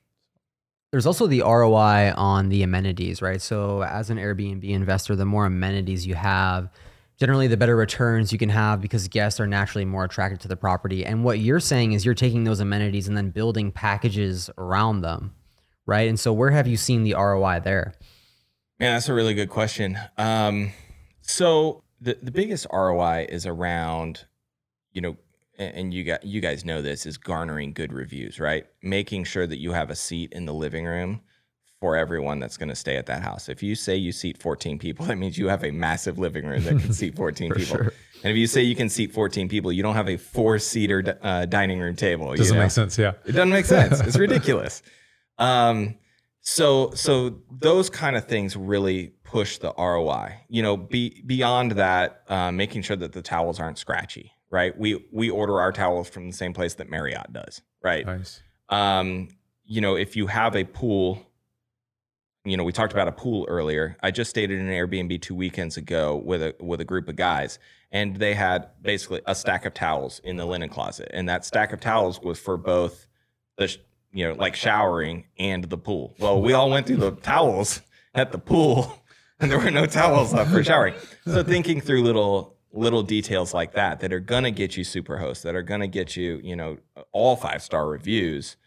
There's 0.94 1.08
also 1.08 1.26
the 1.26 1.42
ROI 1.42 2.14
on 2.16 2.50
the 2.50 2.62
amenities, 2.62 3.20
right? 3.20 3.42
So 3.42 3.82
as 3.82 4.12
an 4.12 4.20
Airbnb 4.20 4.64
investor, 4.64 5.16
the 5.16 5.26
more 5.26 5.48
amenities 5.48 6.06
you 6.06 6.14
have, 6.14 6.70
generally 7.20 7.48
the 7.48 7.58
better 7.58 7.76
returns 7.76 8.32
you 8.32 8.38
can 8.38 8.50
have 8.50 8.80
because 8.80 9.08
guests 9.08 9.40
are 9.40 9.48
naturally 9.48 9.86
more 9.86 10.04
attracted 10.04 10.40
to 10.42 10.48
the 10.48 10.56
property. 10.56 11.04
And 11.04 11.24
what 11.24 11.40
you're 11.40 11.60
saying 11.60 11.94
is 11.94 12.06
you're 12.06 12.14
taking 12.14 12.44
those 12.44 12.60
amenities 12.60 13.08
and 13.08 13.18
then 13.18 13.32
building 13.32 13.72
packages 13.72 14.52
around 14.56 15.02
them, 15.02 15.34
right? 15.88 16.08
And 16.08 16.20
so 16.20 16.32
where 16.32 16.52
have 16.52 16.68
you 16.68 16.78
seen 16.78 17.02
the 17.02 17.16
ROI 17.16 17.62
there? 17.62 17.96
Man, 18.80 18.94
that's 18.94 19.10
a 19.10 19.16
really 19.16 19.34
good 19.34 19.50
question. 19.50 19.98
Um, 20.20 20.74
so 21.22 21.82
the 22.02 22.20
the 22.22 22.30
biggest 22.30 22.68
ROI 22.72 23.26
is 23.30 23.48
around, 23.48 24.26
you 24.92 25.02
know, 25.02 25.18
and 25.58 25.94
you 25.94 26.04
got 26.04 26.24
you 26.24 26.42
guys 26.42 26.66
know 26.66 26.82
this 26.82 27.06
is 27.06 27.18
garnering 27.18 27.74
good 27.74 27.94
reviews, 27.94 28.40
right? 28.40 28.66
Making 28.82 29.24
sure 29.24 29.46
that 29.48 29.60
you 29.60 29.72
have 29.72 29.90
a 29.90 29.96
seat 29.96 30.34
in 30.34 30.46
the 30.46 30.54
living 30.54 30.86
room 30.86 31.22
for 31.80 31.98
everyone 31.98 32.40
that's 32.40 32.56
going 32.56 32.70
to 32.70 32.76
stay 32.76 32.96
at 32.96 33.06
that 33.08 33.22
house. 33.22 33.50
If 33.50 33.62
you 33.62 33.76
say 33.76 33.96
you 33.96 34.12
seat 34.14 34.38
14 34.42 34.80
people, 34.80 35.06
that 35.08 35.18
means 35.18 35.38
you 35.38 35.50
have 35.50 35.64
a 35.64 35.72
massive 35.72 36.18
living 36.18 36.46
room 36.46 36.64
that 36.64 36.80
can 36.80 36.94
seat 37.02 37.16
14 37.16 37.52
people. 37.54 37.78
sure. 37.78 37.94
And 38.24 38.32
if 38.32 38.38
you 38.38 38.48
say 38.48 38.62
you 38.62 38.76
can 38.76 38.88
seat 38.88 39.12
14 39.14 39.50
people, 39.50 39.70
you 39.72 39.84
don't 39.84 39.96
have 39.96 40.08
a 40.08 40.16
four 40.16 40.58
seater 40.60 41.18
uh, 41.22 41.46
dining 41.46 41.80
room 41.82 41.96
table. 41.98 42.32
you 42.32 42.38
Doesn't 42.38 42.56
know? 42.56 42.64
make 42.64 42.72
sense. 42.72 42.98
Yeah. 42.98 43.14
It 43.26 43.34
doesn't 43.34 43.50
make 43.50 43.66
sense. 43.66 44.00
It's 44.00 44.18
ridiculous. 44.28 44.82
Um, 45.38 45.96
so 46.40 46.92
so 46.94 47.40
those 47.52 47.90
kind 47.90 48.16
of 48.16 48.26
things 48.28 48.56
really 48.56 49.14
push 49.24 49.58
the 49.58 49.74
ROI. 49.78 50.36
You 50.48 50.62
know, 50.62 50.78
be, 50.78 51.22
beyond 51.26 51.74
that, 51.74 52.24
uh, 52.30 52.52
making 52.52 52.84
sure 52.84 52.96
that 52.98 53.12
the 53.14 53.22
towels 53.22 53.60
aren't 53.60 53.78
scratchy. 53.78 54.32
Right. 54.54 54.78
We 54.78 55.04
we 55.12 55.32
order 55.32 55.60
our 55.60 55.72
towels 55.72 56.08
from 56.08 56.28
the 56.28 56.34
same 56.34 56.54
place 56.54 56.76
that 56.76 56.88
Marriott 56.88 57.34
does. 57.34 57.64
Right. 57.82 58.06
Nice. 58.06 58.40
Um, 58.70 59.30
you 59.66 59.82
know, 59.82 59.96
if 59.96 60.16
you 60.16 60.28
have 60.28 60.56
a 60.56 60.64
pool, 60.64 61.26
you 62.46 62.56
know, 62.56 62.64
we 62.64 62.72
talked 62.72 62.94
about 62.94 63.08
a 63.08 63.12
pool 63.12 63.48
earlier. 63.50 63.98
I 64.04 64.12
just 64.12 64.30
stayed 64.30 64.52
in 64.52 64.60
an 64.60 64.68
Airbnb 64.68 65.24
two 65.24 65.34
weekends 65.34 65.76
ago 65.76 66.22
with 66.24 66.44
a 66.44 66.56
with 66.60 66.80
a 66.82 66.86
group 66.86 67.10
of 67.10 67.16
guys, 67.16 67.58
and 67.92 68.18
they 68.18 68.36
had 68.36 68.70
basically 68.80 69.22
a 69.26 69.34
stack 69.34 69.66
of 69.66 69.74
towels 69.74 70.22
in 70.24 70.36
the 70.36 70.46
linen 70.46 70.70
closet, 70.70 71.10
and 71.12 71.28
that 71.30 71.46
stack 71.46 71.74
of 71.74 71.80
towels 71.80 72.22
was 72.22 72.38
for 72.38 72.56
both 72.56 73.08
the 73.58 73.76
you 74.12 74.28
know 74.28 74.36
like 74.36 74.56
showering 74.56 75.26
and 75.40 75.64
the 75.64 75.80
pool. 75.80 76.16
Well, 76.20 76.40
we 76.40 76.54
all 76.54 76.70
went 76.70 76.86
through 76.86 76.98
the 76.98 77.14
towels 77.14 77.82
at 78.14 78.32
the 78.32 78.38
pool, 78.38 79.02
and 79.40 79.50
there 79.50 79.58
were 79.58 79.72
no 79.72 79.88
towels 79.88 80.32
left 80.32 80.52
for 80.52 80.64
showering. 80.64 80.94
So 81.26 81.42
thinking 81.42 81.82
through 81.82 82.04
little 82.04 82.54
little 82.74 83.04
details 83.04 83.54
like 83.54 83.74
that 83.74 84.00
that 84.02 84.12
are 84.12 84.20
gonna 84.20 84.52
get 84.52 84.76
you 84.76 84.84
super 84.84 85.18
hosts, 85.18 85.44
that 85.44 85.56
are 85.56 85.62
gonna 85.62 85.88
get 85.88 86.16
you 86.18 86.42
you 86.44 86.56
know 86.56 86.78
all 87.12 87.36
five 87.36 87.62
star 87.62 87.88
reviews 87.88 88.58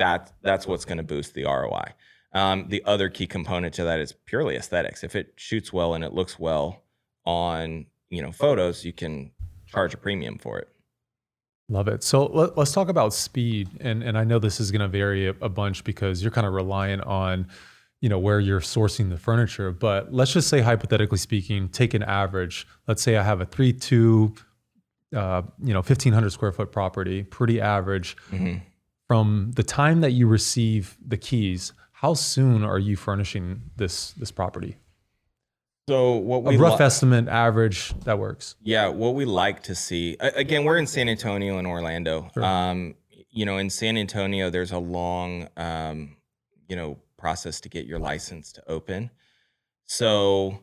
that 0.00 0.32
that's 0.42 0.66
what's 0.66 0.84
going 0.84 0.98
to 0.98 1.04
boost 1.04 1.34
the 1.34 1.44
ROI. 1.44 1.92
Um, 2.32 2.68
the 2.68 2.82
other 2.84 3.08
key 3.08 3.26
component 3.26 3.74
to 3.74 3.84
that 3.84 4.00
is 4.00 4.14
purely 4.24 4.56
aesthetics. 4.56 5.04
If 5.04 5.14
it 5.14 5.34
shoots 5.36 5.72
well 5.72 5.94
and 5.94 6.02
it 6.02 6.12
looks 6.12 6.38
well 6.38 6.82
on 7.24 7.86
you 8.08 8.22
know 8.22 8.32
photos, 8.32 8.84
you 8.84 8.92
can 8.92 9.30
charge 9.66 9.94
a 9.94 9.96
premium 9.96 10.38
for 10.38 10.58
it. 10.58 10.68
Love 11.68 11.86
it. 11.86 12.02
So 12.02 12.26
let, 12.26 12.58
us 12.58 12.72
talk 12.72 12.88
about 12.88 13.12
speed, 13.12 13.68
and 13.80 14.02
and 14.02 14.18
I 14.18 14.24
know 14.24 14.38
this 14.38 14.58
is 14.58 14.72
going 14.72 14.80
to 14.80 14.88
vary 14.88 15.28
a, 15.28 15.34
a 15.40 15.48
bunch 15.48 15.84
because 15.84 16.22
you're 16.22 16.32
kind 16.32 16.46
of 16.46 16.52
reliant 16.52 17.02
on, 17.02 17.46
you 18.00 18.08
know, 18.08 18.18
where 18.18 18.40
you're 18.40 18.60
sourcing 18.60 19.10
the 19.10 19.16
furniture. 19.18 19.70
But 19.72 20.12
let's 20.12 20.32
just 20.32 20.48
say 20.48 20.60
hypothetically 20.60 21.18
speaking, 21.18 21.68
take 21.68 21.94
an 21.94 22.02
average. 22.02 22.66
Let's 22.86 23.02
say 23.02 23.16
I 23.16 23.22
have 23.22 23.40
a 23.40 23.46
three 23.46 23.72
two, 23.72 24.34
uh, 25.14 25.42
you 25.62 25.72
know, 25.74 25.82
fifteen 25.82 26.12
hundred 26.12 26.30
square 26.30 26.52
foot 26.52 26.72
property, 26.72 27.22
pretty 27.22 27.60
average. 27.60 28.16
Mhm. 28.30 28.62
From 29.08 29.50
the 29.56 29.62
time 29.64 30.00
that 30.02 30.12
you 30.12 30.26
receive 30.28 30.96
the 31.04 31.16
keys, 31.16 31.72
how 31.92 32.14
soon 32.14 32.62
are 32.64 32.78
you 32.78 32.96
furnishing 32.96 33.62
this 33.76 34.12
this 34.12 34.30
property? 34.30 34.76
So 35.88 36.12
what 36.12 36.44
we 36.44 36.54
A 36.54 36.58
rough 36.58 36.78
li- 36.78 36.86
estimate, 36.86 37.26
average 37.28 37.92
that 38.04 38.18
works. 38.18 38.54
Yeah, 38.62 38.86
what 38.88 39.14
we 39.16 39.24
like 39.24 39.64
to 39.64 39.74
see 39.74 40.16
again, 40.20 40.64
we're 40.64 40.76
in 40.78 40.86
San 40.86 41.08
Antonio 41.08 41.58
and 41.58 41.66
Orlando. 41.66 42.30
Sure. 42.32 42.44
Um, 42.44 42.94
you 43.32 43.44
know, 43.44 43.58
in 43.58 43.70
San 43.70 43.96
Antonio, 43.96 44.50
there's 44.50 44.70
a 44.72 44.78
long, 44.78 45.48
um, 45.56 46.16
you 46.68 46.76
know, 46.76 46.98
process 47.20 47.60
to 47.60 47.68
get 47.68 47.86
your 47.86 47.98
license 47.98 48.52
to 48.54 48.68
open. 48.68 49.10
So, 49.86 50.60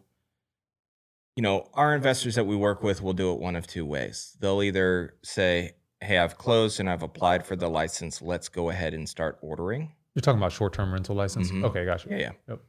you 1.36 1.44
know, 1.44 1.70
our 1.74 1.96
investors 1.96 2.36
that 2.36 2.46
we 2.46 2.56
work 2.56 2.82
with 2.82 3.02
will 3.02 3.14
do 3.14 3.32
it 3.32 3.40
one 3.40 3.56
of 3.56 3.68
two 3.68 3.86
ways. 3.86 4.36
They'll 4.40 4.64
either 4.64 5.16
say, 5.24 5.76
"Hey, 6.02 6.18
I've 6.18 6.38
closed 6.38 6.80
and 6.80 6.90
I've 6.90 7.04
applied 7.04 7.46
for 7.46 7.56
the 7.56 7.70
license. 7.70 8.22
Let's 8.22 8.50
go 8.50 8.70
ahead 8.70 8.94
and 8.94 9.08
start 9.08 9.38
ordering." 9.42 9.94
You're 10.16 10.22
talking 10.22 10.40
about 10.40 10.52
short 10.52 10.74
term 10.74 10.92
rental 10.92 11.16
license. 11.16 11.52
Mhm. 11.52 11.64
Okay, 11.66 11.86
gotcha. 11.86 12.10
Yeah, 12.10 12.18
yeah. 12.18 12.32
Yep. 12.50 12.60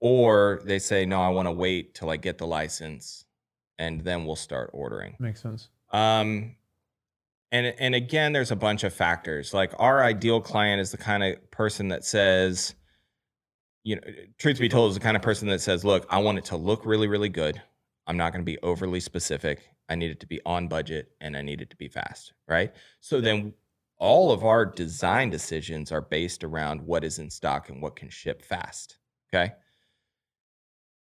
Or 0.00 0.60
they 0.64 0.78
say, 0.78 1.04
"No, 1.04 1.20
I 1.20 1.28
want 1.28 1.46
to 1.46 1.52
wait 1.52 1.94
till 1.94 2.10
I 2.10 2.16
get 2.16 2.38
the 2.38 2.46
license, 2.46 3.26
and 3.78 4.00
then 4.02 4.24
we'll 4.24 4.36
start 4.36 4.70
ordering." 4.72 5.16
Makes 5.18 5.42
sense. 5.42 5.68
Um, 5.92 6.56
and 7.52 7.66
and 7.78 7.94
again, 7.94 8.32
there's 8.32 8.50
a 8.50 8.56
bunch 8.56 8.84
of 8.84 8.94
factors. 8.94 9.52
Like 9.52 9.72
our 9.78 10.02
ideal 10.02 10.40
client 10.40 10.80
is 10.80 10.90
the 10.92 10.96
kind 10.98 11.22
of 11.22 11.50
person 11.50 11.88
that 11.88 12.04
says, 12.04 12.74
you 13.84 13.96
know, 13.96 14.02
truth 14.38 14.58
be 14.58 14.68
told, 14.68 14.90
is 14.90 14.96
the 14.96 15.00
kind 15.00 15.16
of 15.16 15.22
person 15.22 15.48
that 15.48 15.60
says, 15.60 15.84
look, 15.84 16.06
I 16.10 16.18
want 16.18 16.38
it 16.38 16.44
to 16.46 16.56
look 16.56 16.84
really, 16.84 17.06
really 17.06 17.28
good. 17.28 17.60
I'm 18.06 18.16
not 18.16 18.32
going 18.32 18.40
to 18.40 18.50
be 18.50 18.58
overly 18.62 19.00
specific. 19.00 19.68
I 19.88 19.94
need 19.94 20.10
it 20.10 20.20
to 20.20 20.26
be 20.26 20.40
on 20.44 20.68
budget 20.68 21.10
and 21.20 21.36
I 21.36 21.42
need 21.42 21.60
it 21.60 21.70
to 21.70 21.76
be 21.76 21.88
fast. 21.88 22.32
Right. 22.48 22.72
So 23.00 23.20
then 23.20 23.54
all 23.98 24.32
of 24.32 24.44
our 24.44 24.66
design 24.66 25.30
decisions 25.30 25.92
are 25.92 26.00
based 26.00 26.42
around 26.42 26.80
what 26.82 27.04
is 27.04 27.18
in 27.18 27.30
stock 27.30 27.68
and 27.68 27.80
what 27.80 27.96
can 27.96 28.08
ship 28.08 28.42
fast. 28.42 28.98
Okay 29.32 29.52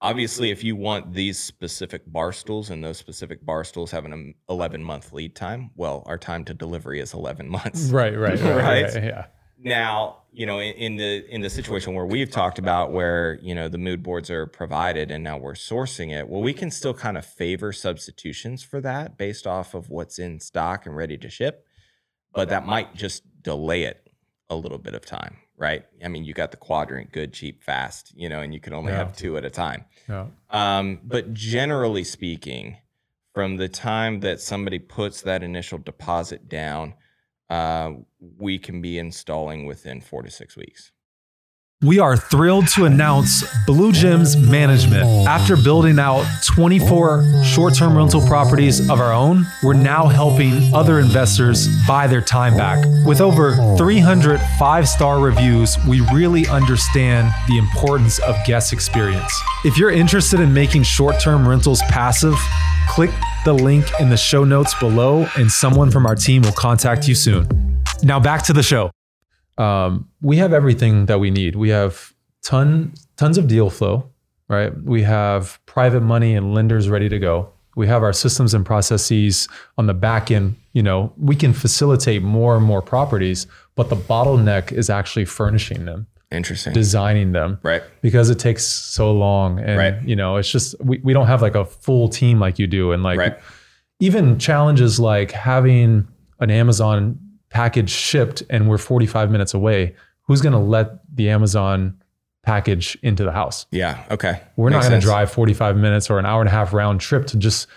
obviously 0.01 0.51
if 0.51 0.63
you 0.63 0.75
want 0.75 1.13
these 1.13 1.39
specific 1.39 2.01
bar 2.05 2.32
stools 2.32 2.70
and 2.70 2.84
those 2.84 2.98
specific 2.98 3.44
bar 3.46 3.63
stools 3.63 3.91
have 3.91 4.05
an 4.05 4.13
um, 4.13 4.34
11 4.50 4.84
month 4.84 5.12
lead 5.12 5.36
time 5.36 5.72
well 5.75 6.03
our 6.05 6.17
time 6.17 6.44
to 6.46 6.53
delivery 6.53 7.00
is 7.00 7.13
11 7.13 7.50
months 7.50 7.89
Right, 7.89 8.17
right, 8.17 8.39
right, 8.39 8.55
Right. 8.55 8.84
right, 8.94 9.03
Yeah. 9.03 9.25
Now 9.57 10.17
you 10.31 10.45
know 10.45 10.59
in, 10.59 10.74
in 10.75 10.95
the 10.97 11.25
in 11.33 11.41
the 11.41 11.50
situation 11.50 11.93
where 11.93 12.05
we've 12.05 12.29
talked 12.29 12.59
about 12.59 12.91
where 12.91 13.39
you 13.41 13.55
know 13.55 13.69
the 13.69 13.77
mood 13.77 14.03
boards 14.03 14.29
are 14.29 14.45
provided 14.45 15.12
and 15.12 15.24
now 15.24 15.38
we're 15.38 15.53
sourcing 15.53 16.12
it 16.12 16.27
well 16.27 16.41
we 16.41 16.53
can 16.53 16.69
still 16.69 16.93
kind 16.93 17.17
of 17.17 17.25
favor 17.25 17.71
substitutions 17.71 18.62
for 18.63 18.81
that 18.81 19.17
based 19.17 19.47
off 19.47 19.74
of 19.74 19.89
what's 19.89 20.19
in 20.19 20.39
stock 20.39 20.85
and 20.85 20.95
ready 20.95 21.17
to 21.17 21.29
ship 21.29 21.65
but 22.33 22.50
that 22.50 22.65
might 22.65 22.93
just 22.95 23.24
delay 23.41 23.83
it 23.83 24.12
a 24.50 24.55
little 24.55 24.77
bit 24.79 24.93
of 24.93 25.05
time 25.05 25.38
right? 25.57 25.85
I 26.03 26.09
mean, 26.09 26.25
you 26.25 26.33
got 26.33 26.51
the 26.51 26.57
quadrant, 26.57 27.13
good, 27.13 27.31
cheap, 27.31 27.63
fast, 27.63 28.12
you 28.13 28.27
know, 28.27 28.41
and 28.41 28.53
you 28.53 28.59
can 28.59 28.74
only 28.74 28.91
Yeah. 28.91 28.97
have 28.97 29.15
two 29.15 29.38
at 29.38 29.45
a 29.45 29.50
time. 29.50 29.85
Yeah. 30.09 30.25
Um, 30.50 31.00
but 31.01 31.33
generally 31.33 32.03
speaking, 32.03 32.75
from 33.33 33.55
the 33.55 33.69
time 33.69 34.19
that 34.19 34.41
somebody 34.41 34.79
puts 34.79 35.21
that 35.21 35.43
initial 35.43 35.77
deposit 35.77 36.50
down, 36.50 36.95
uh, 37.49 37.91
we 38.37 38.57
can 38.57 38.81
be 38.81 38.97
installing 38.97 39.65
within 39.65 40.01
four 40.01 40.23
to 40.23 40.31
six 40.31 40.55
weeks. 40.57 40.91
We 41.86 42.00
are 42.00 42.18
thrilled 42.18 42.68
to 42.70 42.86
announce 42.86 43.44
Blue 43.68 43.92
Gems 43.92 44.36
Management. 44.36 45.06
After 45.27 45.56
building 45.56 46.00
out 46.00 46.25
24 46.44 47.44
short 47.44 47.75
term 47.75 47.96
rental 47.96 48.25
properties 48.25 48.89
of 48.89 49.00
our 49.00 49.13
own, 49.13 49.46
we're 49.62 49.75
now 49.75 50.08
helping 50.08 50.74
other 50.74 51.00
investors 51.00 51.68
buy 51.88 52.08
their 52.08 52.22
time 52.22 52.58
back. 52.58 52.84
With 53.06 53.22
over 53.22 53.56
300 53.77 54.42
five 54.58 54.88
star 54.88 55.20
reviews, 55.20 55.77
we 55.88 56.01
really 56.12 56.48
understand 56.48 57.32
the 57.48 57.60
importance 57.60 58.18
of 58.20 58.36
guest 58.48 58.74
experience. 58.74 59.32
If 59.63 59.77
you're 59.77 59.92
interested 59.92 60.39
in 60.39 60.51
making 60.51 60.84
short 60.84 61.20
term 61.20 61.48
rentals 61.48 61.84
passive, 61.84 62.36
click 62.89 63.12
the 63.44 63.54
link 63.54 63.86
in 64.00 64.10
the 64.10 64.18
show 64.18 64.44
notes 64.44 64.74
below, 64.80 65.27
and 65.38 65.51
someone 65.51 65.92
from 65.92 66.08
our 66.08 66.15
team 66.15 66.42
will 66.42 66.51
contact 66.54 67.08
you 67.08 67.13
soon. 67.13 67.48
Now, 68.01 68.20
back 68.20 68.42
to 68.46 68.54
the 68.54 68.63
show 68.63 68.89
um, 69.57 70.07
we 70.21 70.38
have 70.38 70.53
everything 70.53 71.05
that 71.07 71.19
we 71.19 71.31
need. 71.31 71.55
We 71.55 71.69
have 71.69 72.13
ton 72.43 72.93
tons 73.17 73.38
of 73.38 73.47
deal 73.47 73.69
flow, 73.69 74.09
right? 74.50 74.74
We 74.83 75.03
have 75.03 75.59
private 75.65 76.01
money 76.01 76.35
and 76.35 76.53
lenders 76.53 76.89
ready 76.89 77.09
to 77.09 77.19
go. 77.19 77.50
We 77.75 77.88
have 77.88 78.03
our 78.03 78.13
systems 78.13 78.53
and 78.53 78.65
processes 78.65 79.47
on 79.77 79.85
the 79.88 79.93
back 79.93 80.31
end. 80.31 80.55
You 80.74 80.83
know, 80.83 81.12
we 81.17 81.35
can 81.35 81.53
facilitate 81.53 82.21
more 82.21 82.55
and 82.55 82.65
more 82.65 82.81
properties, 82.81 83.47
but 83.75 83.89
the 83.89 83.95
bottleneck 83.97 84.71
is 84.71 84.89
actually 84.89 85.25
furnishing 85.25 85.83
them, 85.85 86.07
Interesting. 86.31 86.74
designing 86.74 87.33
them, 87.33 87.59
right. 87.63 87.83
because 88.01 88.29
it 88.29 88.39
takes 88.39 88.65
so 88.65 89.12
long. 89.12 89.59
And 89.59 89.77
Right. 89.77 89.95
you 90.03 90.15
know, 90.15 90.38
it's 90.38 90.50
just 90.50 90.75
we, 90.81 91.00
we 91.03 91.12
don't 91.13 91.27
have 91.27 91.41
like 91.41 91.55
a 91.55 91.65
full 91.65 92.07
team 92.09 92.39
like 92.39 92.59
you 92.59 92.67
do, 92.67 92.91
and 92.93 93.03
like 93.03 93.17
Right. 93.19 93.38
even 94.00 94.38
challenges 94.39 95.00
like 95.00 95.31
having 95.31 96.07
an 96.39 96.51
Amazon 96.51 97.19
package 97.55 97.89
shipped 97.89 98.43
and 98.50 98.67
we're 98.69 98.77
45 98.77 99.31
minutes 99.31 99.53
away, 99.53 99.95
who's 100.24 100.41
going 100.41 100.51
to 100.53 100.59
let 100.59 101.00
the 101.15 101.29
Amazon 101.29 102.01
package 102.43 102.97
into 103.01 103.24
the 103.24 103.31
house? 103.31 103.65
Yeah. 103.71 104.03
Okay. 104.12 104.41
We're 104.57 104.69
not 104.71 104.81
going 104.83 105.00
to 105.00 105.05
drive 105.05 105.31
45 105.31 105.77
minutes 105.77 106.09
or 106.09 106.19
an 106.19 106.25
hour 106.25 106.41
and 106.41 106.50
a 106.50 106.51
half 106.51 106.74
round 106.74 107.00
trip 107.00 107.27
to 107.27 107.38
just, 107.38 107.67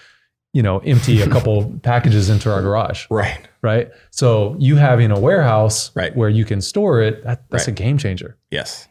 you 0.53 0.63
know, 0.63 0.79
empty 0.81 1.23
a 1.23 1.29
couple 1.29 1.79
packages 1.85 2.29
into 2.29 2.51
our 2.53 2.61
garage, 2.61 3.07
Right. 3.09 3.39
right? 3.63 3.91
So 4.11 4.57
you 4.59 4.75
having 4.77 5.13
a 5.13 5.21
warehouse 5.21 5.93
Right. 5.95 6.15
where 6.17 6.29
you 6.29 6.45
can 6.45 6.61
store 6.61 7.01
it, 7.01 7.23
that, 7.25 7.49
that's 7.51 7.69
Right. 7.69 7.81
a 7.81 7.83
game 7.83 7.99
changer. 7.99 8.37
Yes. 8.51 8.89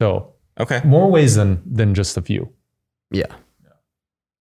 So 0.00 0.34
Okay. 0.60 0.82
more 0.84 1.10
ways 1.10 1.36
than 1.36 1.62
than 1.64 1.94
just 1.94 2.16
a 2.18 2.22
few. 2.22 2.52
Yeah. 3.10 3.32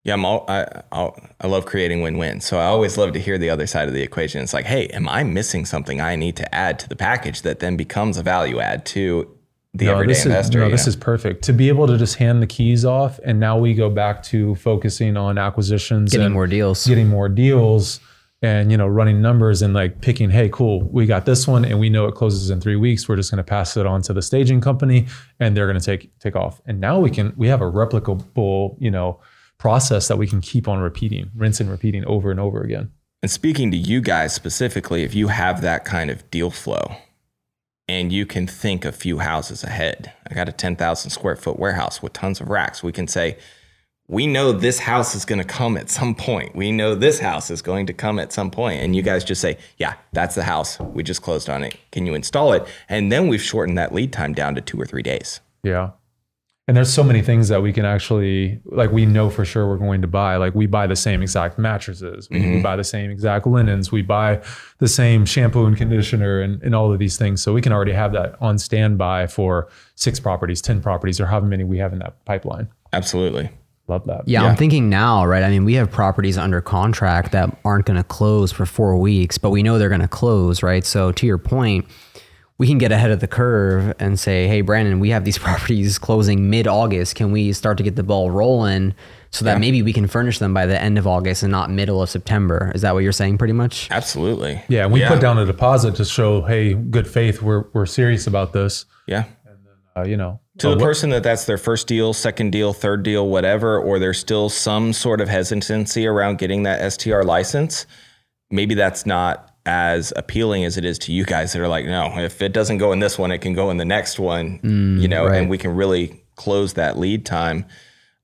Yeah, 0.08 0.14
I'm 0.14 0.24
all, 0.24 0.46
I, 0.48 0.66
I'll, 0.94 1.20
I 1.42 1.48
love 1.48 1.66
creating 1.66 2.02
win-win. 2.02 2.40
So 2.40 2.58
I 2.58 2.64
always 2.64 2.98
love 2.98 3.12
to 3.12 3.20
hear 3.20 3.38
the 3.38 3.50
other 3.50 3.68
side 3.68 3.90
of 3.90 3.94
the 3.94 4.02
equation. 4.02 4.42
It's 4.42 4.54
like, 4.54 4.66
hey, 4.66 4.88
am 4.88 5.10
I 5.10 5.26
missing 5.26 5.66
something 5.66 6.00
I 6.00 6.16
need 6.16 6.38
to 6.38 6.56
add 6.56 6.80
to 6.80 6.88
the 6.88 6.96
package 6.96 7.42
that 7.42 7.60
then 7.60 7.76
becomes 7.76 8.18
a 8.18 8.24
value 8.24 8.62
add 8.62 8.86
to 8.86 9.38
the 9.74 9.90
everyday 9.90 10.14
this 10.14 10.26
investor? 10.26 10.60
Is, 10.60 10.62
no, 10.62 10.66
you 10.68 10.72
this 10.72 10.86
know? 10.86 10.92
is 10.92 10.96
perfect. 10.96 11.44
To 11.44 11.52
be 11.52 11.68
able 11.68 11.88
to 11.88 11.98
just 11.98 12.16
hand 12.16 12.42
the 12.42 12.48
keys 12.48 12.86
off, 12.86 13.20
and 13.26 13.38
now 13.38 13.58
we 13.58 13.74
go 13.74 13.90
back 13.90 14.24
to 14.24 14.56
focusing 14.56 15.18
on 15.18 15.38
acquisitions, 15.38 16.14
Getting 16.14 16.28
and 16.28 16.34
more 16.34 16.48
deals. 16.48 16.88
getting 16.88 17.10
more 17.10 17.28
deals, 17.28 18.00
and 18.42 18.72
you 18.72 18.78
know, 18.78 18.88
running 18.88 19.22
numbers 19.22 19.62
and 19.62 19.74
like 19.74 20.00
picking. 20.00 20.30
Hey, 20.30 20.48
cool, 20.48 20.84
we 20.84 21.06
got 21.06 21.26
this 21.26 21.46
one, 21.50 21.66
and 21.66 21.82
we 21.82 21.90
know 21.90 22.08
it 22.08 22.16
closes 22.16 22.50
in 22.50 22.62
three 22.62 22.78
weeks. 22.78 23.10
We're 23.10 23.18
just 23.18 23.30
going 23.30 23.40
to 23.40 23.44
pass 23.44 23.76
it 23.76 23.86
on 23.86 24.04
to 24.04 24.14
the 24.14 24.22
staging 24.22 24.62
company, 24.62 25.08
and 25.42 25.58
they're 25.58 25.68
going 25.68 25.78
to 25.78 25.86
take 25.86 26.18
take 26.20 26.38
off. 26.38 26.62
And 26.66 26.80
now 26.80 26.98
we 26.98 27.12
can 27.12 27.34
we 27.36 27.50
have 27.50 27.62
a 27.62 27.70
replicable, 27.70 28.78
you 28.80 28.90
know, 28.90 29.20
process 29.58 30.08
that 30.08 30.18
we 30.18 30.28
can 30.28 30.42
keep 30.42 30.68
on 30.68 30.80
repeating, 30.80 31.32
rinse 31.36 31.60
and 31.60 31.70
repeating 31.70 32.06
over 32.06 32.32
and 32.32 32.40
over 32.40 32.62
again. 32.62 32.92
And 33.22 33.32
speaking 33.32 33.72
to 33.72 33.78
you 33.78 34.02
guys 34.02 34.34
specifically, 34.34 35.04
if 35.04 35.16
you 35.16 35.30
have 35.30 35.62
that 35.62 35.86
kind 35.86 36.12
of 36.12 36.30
deal 36.30 36.52
flow 36.52 36.96
and 37.88 38.14
you 38.14 38.26
can 38.26 38.46
think 38.46 38.86
a 38.86 38.92
few 38.92 39.20
houses 39.20 39.64
ahead, 39.64 40.14
I 40.30 40.36
got 40.36 40.50
a 40.50 40.52
10,000 40.52 41.10
square 41.10 41.36
foot 41.36 41.58
warehouse 41.58 42.02
with 42.02 42.14
tons 42.14 42.40
of 42.40 42.50
racks. 42.50 42.84
We 42.84 42.92
can 42.92 43.08
say, 43.08 43.38
we 44.08 44.26
know 44.26 44.54
this 44.54 44.80
house 44.80 45.16
is 45.16 45.26
going 45.26 45.40
to 45.40 45.48
come 45.48 45.76
at 45.78 45.90
some 45.90 46.16
point. 46.16 46.56
We 46.56 46.72
know 46.72 46.96
this 46.96 47.20
house 47.20 47.52
is 47.52 47.62
going 47.62 47.88
to 47.88 47.94
come 47.94 48.20
at 48.20 48.32
some 48.32 48.52
point. 48.52 48.82
And 48.82 48.96
you 48.96 49.02
guys 49.02 49.24
just 49.24 49.42
say, 49.42 49.58
yeah, 49.78 49.96
that's 50.14 50.36
the 50.36 50.44
house. 50.44 50.80
We 50.80 51.04
just 51.04 51.22
closed 51.22 51.50
on 51.50 51.64
it. 51.64 51.76
Can 51.92 52.06
you 52.06 52.14
install 52.14 52.54
it? 52.54 52.66
And 52.88 53.12
then 53.12 53.28
we've 53.28 53.42
shortened 53.42 53.78
that 53.78 53.94
lead 53.94 54.14
time 54.14 54.34
down 54.34 54.56
to 54.56 54.62
two 54.62 54.80
or 54.80 54.86
three 54.86 55.04
days. 55.04 55.42
Yeah. 55.64 55.92
And 56.68 56.76
there's 56.76 56.94
so 56.94 57.02
many 57.02 57.22
things 57.22 57.48
that 57.48 57.62
we 57.62 57.72
can 57.72 57.86
actually 57.86 58.60
like 58.66 58.92
we 58.92 59.06
know 59.06 59.30
for 59.30 59.46
sure 59.46 59.68
we're 59.70 59.78
going 59.78 60.02
to 60.02 60.08
buy. 60.08 60.36
Like 60.36 60.54
we 60.54 60.66
buy 60.66 60.86
the 60.86 60.98
same 60.98 61.22
exact 61.22 61.58
mattresses, 61.58 62.30
we, 62.30 62.56
we 62.56 62.62
buy 62.62 62.76
the 62.76 62.84
same 62.84 63.10
exact 63.10 63.48
linens, 63.48 63.90
we 63.90 64.02
buy 64.02 64.42
the 64.80 64.88
same 64.90 65.26
shampoo 65.26 65.66
and 65.66 65.78
conditioner 65.78 66.42
and, 66.42 66.62
and 66.62 66.76
all 66.76 66.92
of 66.92 67.00
these 67.00 67.16
things. 67.18 67.42
So 67.42 67.54
we 67.54 67.62
can 67.62 67.72
already 67.72 67.94
have 67.94 68.12
that 68.14 68.36
on 68.42 68.58
standby 68.60 69.28
for 69.28 69.70
six 69.96 70.20
properties, 70.20 70.62
10 70.62 70.82
properties, 70.82 71.22
or 71.22 71.28
however 71.28 71.46
many 71.46 71.64
we 71.64 71.78
have 71.78 71.94
in 71.94 72.00
that 72.00 72.24
pipeline. 72.26 72.68
Absolutely. 72.92 73.50
Love 73.88 74.06
that. 74.08 74.28
Yeah, 74.28 74.44
Yeah. 74.44 74.50
I'm 74.50 74.58
thinking 74.58 74.90
now, 74.90 75.26
right? 75.26 75.44
I 75.44 75.50
mean, 75.50 75.64
we 75.64 75.76
have 75.76 75.90
properties 75.90 76.38
under 76.38 76.60
contract 76.60 77.32
that 77.32 77.58
aren't 77.64 77.86
going 77.86 77.96
to 77.96 78.04
close 78.04 78.52
for 78.52 78.66
four 78.66 78.98
weeks, 78.98 79.38
but 79.38 79.52
we 79.52 79.64
know 79.64 79.80
they're 79.80 79.88
going 79.88 80.02
to 80.02 80.10
close, 80.10 80.62
right? 80.62 80.84
So, 80.84 81.14
to 81.14 81.26
your 81.26 81.38
point, 81.38 81.86
we 82.60 82.66
can 82.68 82.78
get 82.80 82.92
ahead 82.92 83.12
of 83.12 83.20
the 83.20 83.28
curve 83.28 83.94
and 84.00 84.20
say, 84.20 84.48
hey, 84.48 84.62
Brandon, 84.62 85.00
we 85.00 85.10
have 85.12 85.26
these 85.26 85.38
properties 85.48 86.00
closing 86.00 86.50
mid 86.50 86.68
August. 86.68 87.16
Can 87.16 87.32
we 87.32 87.54
start 87.54 87.78
to 87.78 87.84
get 87.84 87.96
the 87.96 88.04
ball 88.04 88.32
rolling 88.32 88.96
so 89.30 89.46
that 89.46 89.60
maybe 89.60 89.82
we 89.84 89.94
can 89.94 90.08
furnish 90.08 90.40
them 90.40 90.54
by 90.54 90.66
the 90.66 90.82
end 90.82 90.98
of 90.98 91.06
August 91.06 91.44
and 91.44 91.52
not 91.52 91.70
middle 91.70 92.02
of 92.02 92.10
September? 92.10 92.72
Is 92.74 92.82
that 92.82 92.94
what 92.94 93.04
you're 93.04 93.12
saying 93.12 93.38
pretty 93.38 93.54
much? 93.54 93.90
Absolutely. 93.92 94.62
Yeah. 94.70 94.86
And 94.86 94.94
we 94.94 95.06
put 95.06 95.20
down 95.22 95.38
a 95.38 95.46
deposit 95.46 95.96
to 95.96 96.06
show, 96.06 96.42
hey, 96.44 96.74
good 96.74 97.08
faith, 97.08 97.42
we're, 97.42 97.66
we're 97.74 97.86
serious 97.86 98.26
about 98.26 98.54
this. 98.54 98.86
Yeah. 99.06 99.26
Uh, 99.96 100.04
you 100.04 100.16
know, 100.16 100.40
To 100.60 100.70
the 100.70 100.76
what- 100.76 100.84
person 100.84 101.10
that 101.10 101.24
that's 101.24 101.46
their 101.46 101.58
first 101.58 101.88
deal, 101.88 102.14
second 102.14 102.52
deal, 102.52 102.72
third 102.72 103.04
deal, 103.04 103.28
whatever, 103.30 103.80
or 103.80 103.98
there's 104.00 104.20
still 104.20 104.48
some 104.50 104.94
sort 104.94 105.22
of 105.22 105.28
hesitancy 105.28 106.06
around 106.08 106.38
getting 106.38 106.64
that 106.64 106.92
STR 106.94 107.22
license, 107.24 107.86
maybe 108.52 108.76
that's 108.76 109.06
not 109.06 109.47
as 109.68 110.14
appealing 110.16 110.64
as 110.64 110.78
it 110.78 110.86
is 110.86 110.98
to 110.98 111.12
you 111.12 111.26
guys 111.26 111.52
that 111.52 111.62
are 111.62 111.68
like, 111.68 111.86
no, 111.86 112.18
if 112.18 112.42
it 112.42 112.54
doesn't 112.54 112.78
go 112.78 112.94
in 112.94 113.00
this 113.00 113.20
one, 113.20 113.32
it 113.32 113.40
can 113.40 113.54
go 113.54 113.70
in 113.70 113.76
the 113.76 113.86
next 113.86 114.18
one, 114.18 114.62
you 114.64 115.10
know, 115.10 115.26
right. 115.26 115.38
and 115.38 115.50
we 115.50 115.58
can 115.58 115.76
really 115.76 116.24
close 116.38 116.74
that 116.74 116.98
lead 116.98 117.26
time 117.26 117.66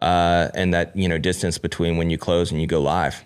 uh, 0.01 0.47
and 0.55 0.73
that, 0.73 0.95
you 0.95 1.09
know, 1.09 1.17
distance 1.17 1.57
between 1.57 1.97
when 1.97 2.09
you 2.09 2.17
close 2.17 2.49
and 2.49 2.61
you 2.61 2.65
go 2.65 2.81
live. 2.81 3.25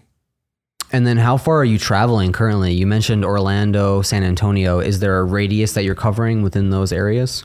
And 0.92 1.06
then, 1.06 1.18
how 1.18 1.38
far 1.38 1.58
are 1.58 1.66
you 1.66 1.78
traveling 1.78 2.32
currently? 2.32 2.74
You 2.74 2.88
mentioned 2.88 3.26
Orlando, 3.26 4.02
San 4.02 4.24
Antonio. 4.24 4.80
Is 4.80 5.00
there 5.00 5.20
a 5.20 5.24
radius 5.24 5.74
that 5.74 5.84
you're 5.84 5.96
covering 5.96 6.44
within 6.44 6.70
those 6.70 6.94
areas? 6.94 7.44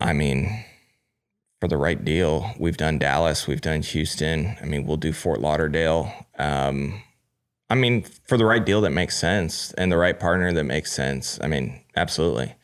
I 0.00 0.14
mean, 0.14 0.64
for 1.60 1.68
the 1.68 1.76
right 1.76 2.02
deal, 2.02 2.50
we've 2.58 2.78
done 2.78 2.98
Dallas, 2.98 3.46
we've 3.46 3.60
done 3.60 3.82
Houston. 3.82 4.56
I 4.60 4.64
mean, 4.64 4.86
we'll 4.86 4.96
do 4.96 5.12
Fort 5.12 5.40
Lauderdale. 5.40 6.12
Um, 6.38 7.02
I 7.72 7.74
mean, 7.74 8.02
for 8.02 8.36
the 8.36 8.44
right 8.44 8.62
deal 8.62 8.82
that 8.82 8.90
makes 8.90 9.16
sense 9.16 9.72
and 9.78 9.90
the 9.90 9.96
right 9.96 10.20
partner 10.20 10.52
that 10.52 10.64
makes 10.64 10.92
sense. 10.92 11.38
I 11.40 11.46
mean, 11.46 11.80
absolutely. 11.96 12.54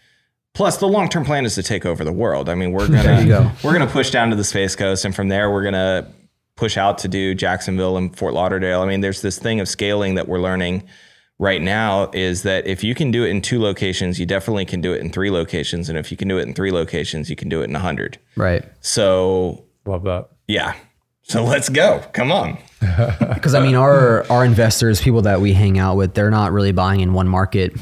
Plus, 0.53 0.77
the 0.77 0.87
long 0.87 1.09
term 1.09 1.25
plan 1.25 1.47
is 1.47 1.55
to 1.55 1.62
take 1.62 1.87
over 1.87 2.05
the 2.05 2.12
world. 2.12 2.51
I 2.51 2.55
mean, 2.55 2.73
we're 2.73 2.88
gonna 2.88 3.25
go. 3.27 3.51
we're 3.64 3.73
gonna 3.73 3.87
push 3.87 4.11
down 4.11 4.29
to 4.29 4.37
the 4.37 4.44
Space 4.44 4.77
Coast, 4.77 5.07
and 5.07 5.16
from 5.16 5.29
there, 5.29 5.51
we're 5.51 5.64
gonna 5.64 6.12
push 6.57 6.77
out 6.77 6.99
to 6.99 7.09
do 7.09 7.35
Jacksonville 7.35 7.97
and 7.97 8.14
Fort 8.18 8.35
Lauderdale. 8.35 8.83
I 8.83 8.87
mean, 8.87 9.01
there's 9.01 9.23
this 9.23 9.38
thing 9.38 9.61
of 9.61 9.68
scaling 9.68 10.16
that 10.16 10.29
we're 10.29 10.40
learning 10.40 10.83
right 11.38 11.62
now 11.62 12.11
is 12.12 12.42
that 12.42 12.66
if 12.66 12.85
you 12.85 12.94
can 12.94 13.11
do 13.11 13.25
it 13.25 13.31
in 13.31 13.40
two 13.40 13.62
locations, 13.62 14.21
you 14.21 14.27
definitely 14.27 14.66
can 14.66 14.83
do 14.83 14.92
it 14.92 15.01
in 15.01 15.11
three 15.11 15.31
locations, 15.31 15.88
and 15.88 15.97
if 15.97 16.11
you 16.11 16.18
can 16.18 16.29
do 16.29 16.37
it 16.37 16.42
in 16.42 16.53
three 16.53 16.71
locations, 16.71 17.31
you 17.31 17.37
can 17.37 17.49
do 17.49 17.62
it 17.62 17.64
in 17.64 17.77
a 17.77 17.81
hundred. 17.81 18.18
Right. 18.37 18.62
So 18.83 19.64
love 19.87 20.03
that. 20.05 20.29
yeah, 20.49 20.75
so 21.29 21.45
let's 21.45 21.69
go. 21.69 22.03
Come 22.12 22.33
on. 22.33 22.59
Because 23.35 23.55
I 23.55 23.61
mean, 23.61 23.75
our 23.75 24.25
our 24.31 24.45
investors, 24.45 25.01
people 25.01 25.23
that 25.23 25.41
we 25.41 25.53
hang 25.53 25.79
out 25.79 25.97
with, 25.97 26.14
they're 26.14 26.31
not 26.31 26.53
really 26.53 26.73
buying 26.73 27.01
in 27.01 27.12
one 27.12 27.29
market. 27.29 27.73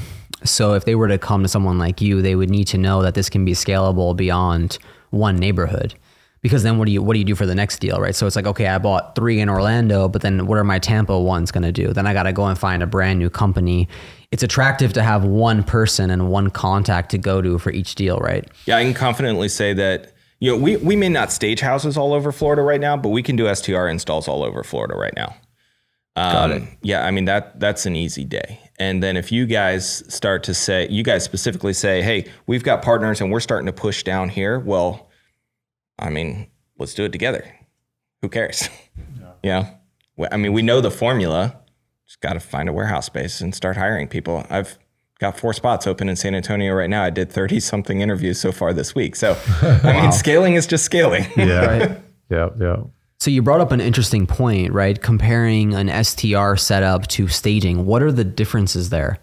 So 0.45 0.75
if 0.75 0.85
they 0.85 0.95
were 0.95 1.09
to 1.09 1.19
come 1.19 1.43
to 1.43 1.49
someone 1.49 1.79
like 1.79 2.01
you, 2.01 2.23
they 2.23 2.35
would 2.35 2.51
need 2.51 2.67
to 2.69 2.79
know 2.79 3.03
that 3.03 3.15
this 3.15 3.29
can 3.29 3.45
be 3.45 3.53
scalable 3.53 4.15
beyond 4.17 4.79
one 5.11 5.37
neighborhood. 5.37 5.95
Because 6.43 6.63
then 6.63 6.79
what 6.79 6.87
do 6.87 6.93
you 6.93 7.03
what 7.03 7.15
do 7.15 7.19
you 7.19 7.25
do 7.25 7.35
for 7.35 7.47
the 7.47 7.55
next 7.55 7.79
deal, 7.79 7.99
right? 8.01 8.15
So 8.15 8.27
it's 8.27 8.37
like, 8.37 8.47
okay, 8.47 8.67
I 8.69 8.79
bought 8.79 9.15
three 9.17 9.41
in 9.41 9.49
Orlando, 9.49 10.09
but 10.09 10.23
then 10.23 10.47
what 10.47 10.59
are 10.59 10.65
my 10.65 10.79
Tampa 10.79 11.19
ones 11.19 11.51
going 11.51 11.65
to 11.65 11.73
do? 11.73 11.93
Then 11.93 12.07
I 12.07 12.13
got 12.13 12.25
to 12.25 12.33
go 12.33 12.45
and 12.45 12.59
find 12.59 12.83
a 12.83 12.87
brand 12.87 13.19
new 13.19 13.31
company. 13.31 13.89
It's 14.31 14.43
attractive 14.43 14.93
to 14.95 15.03
have 15.03 15.25
one 15.25 15.63
person 15.63 16.11
and 16.11 16.29
one 16.31 16.51
contact 16.51 17.11
to 17.13 17.19
go 17.19 17.41
to 17.43 17.59
for 17.59 17.71
each 17.71 17.95
deal, 17.95 18.19
right? 18.19 18.49
Yeah, 18.67 18.77
I 18.77 18.85
can 18.85 18.95
confidently 18.95 19.49
say 19.49 19.73
that 19.75 20.13
you 20.39 20.51
know 20.53 20.59
we 20.59 20.77
we 20.77 20.97
may 20.97 21.09
not 21.09 21.33
stage 21.33 21.61
houses 21.61 21.97
all 21.97 22.13
over 22.13 22.33
Florida 22.33 22.63
right 22.63 22.81
now, 22.81 22.97
but 22.97 23.11
we 23.11 23.23
can 23.23 23.37
do 23.37 23.53
STR 23.55 23.87
installs 23.89 24.29
all 24.29 24.43
over 24.45 24.63
Florida 24.63 24.95
right 24.95 25.15
now. 25.17 25.37
Um, 26.17 26.69
Yeah, 26.83 27.05
I 27.05 27.11
mean 27.11 27.27
that 27.27 27.61
that's 27.61 27.87
an 27.87 27.95
easy 27.97 28.25
day. 28.25 28.61
And 28.79 29.03
then 29.03 29.17
if 29.17 29.33
you 29.33 29.47
guys 29.47 30.03
start 30.13 30.43
to 30.45 30.55
say, 30.55 30.87
you 30.91 31.03
guys 31.03 31.25
specifically 31.25 31.73
say, 31.73 32.03
"Hey, 32.03 32.27
we've 32.47 32.63
got 32.63 32.83
partners 32.83 33.21
and 33.21 33.31
we're 33.31 33.41
starting 33.41 33.67
to 33.67 33.73
push 33.73 34.03
down 34.03 34.29
here." 34.29 34.59
Well, 34.59 35.09
I 35.99 36.11
mean, 36.11 36.49
let's 36.79 36.95
do 36.95 37.05
it 37.05 37.13
together. 37.13 37.45
Who 38.23 38.29
cares? 38.29 38.69
Yeah. 39.43 39.75
Well, 40.17 40.29
I 40.33 40.39
mean, 40.39 40.53
we 40.53 40.63
know 40.63 40.81
the 40.81 40.91
formula. 40.91 41.61
Just 42.07 42.21
got 42.21 42.33
to 42.33 42.41
find 42.41 42.69
a 42.69 42.73
warehouse 42.73 43.07
space 43.07 43.41
and 43.41 43.55
start 43.55 43.77
hiring 43.77 44.09
people. 44.09 44.45
I've 44.51 44.77
got 45.19 45.39
four 45.39 45.53
spots 45.53 45.87
open 45.87 46.09
in 46.09 46.17
San 46.17 46.35
Antonio 46.35 46.75
right 46.75 46.91
now. 46.91 47.03
I 47.03 47.11
did 47.11 47.31
30 47.31 47.61
something 47.61 48.01
interviews 48.01 48.41
so 48.41 48.53
far 48.53 48.73
this 48.73 48.95
week. 48.95 49.17
So, 49.17 49.37
I 49.63 50.01
mean, 50.01 50.13
scaling 50.13 50.55
is 50.55 50.67
just 50.67 50.85
scaling. 50.85 51.27
Yeah. 51.37 51.99
Yeah. 52.29 52.49
Yeah. 52.59 52.77
So 53.19 53.31
you 53.31 53.41
brought 53.41 53.61
up 53.61 53.73
an 53.73 53.81
interesting 53.81 54.27
point, 54.27 54.73
right? 54.73 55.01
Comparing 55.01 55.75
an 55.75 56.05
STR 56.05 56.57
setup 56.57 57.07
to 57.09 57.29
staging. 57.29 57.87
What 57.87 58.03
are 58.03 58.13
the 58.13 58.25
differences 58.25 58.91
there? 58.91 59.19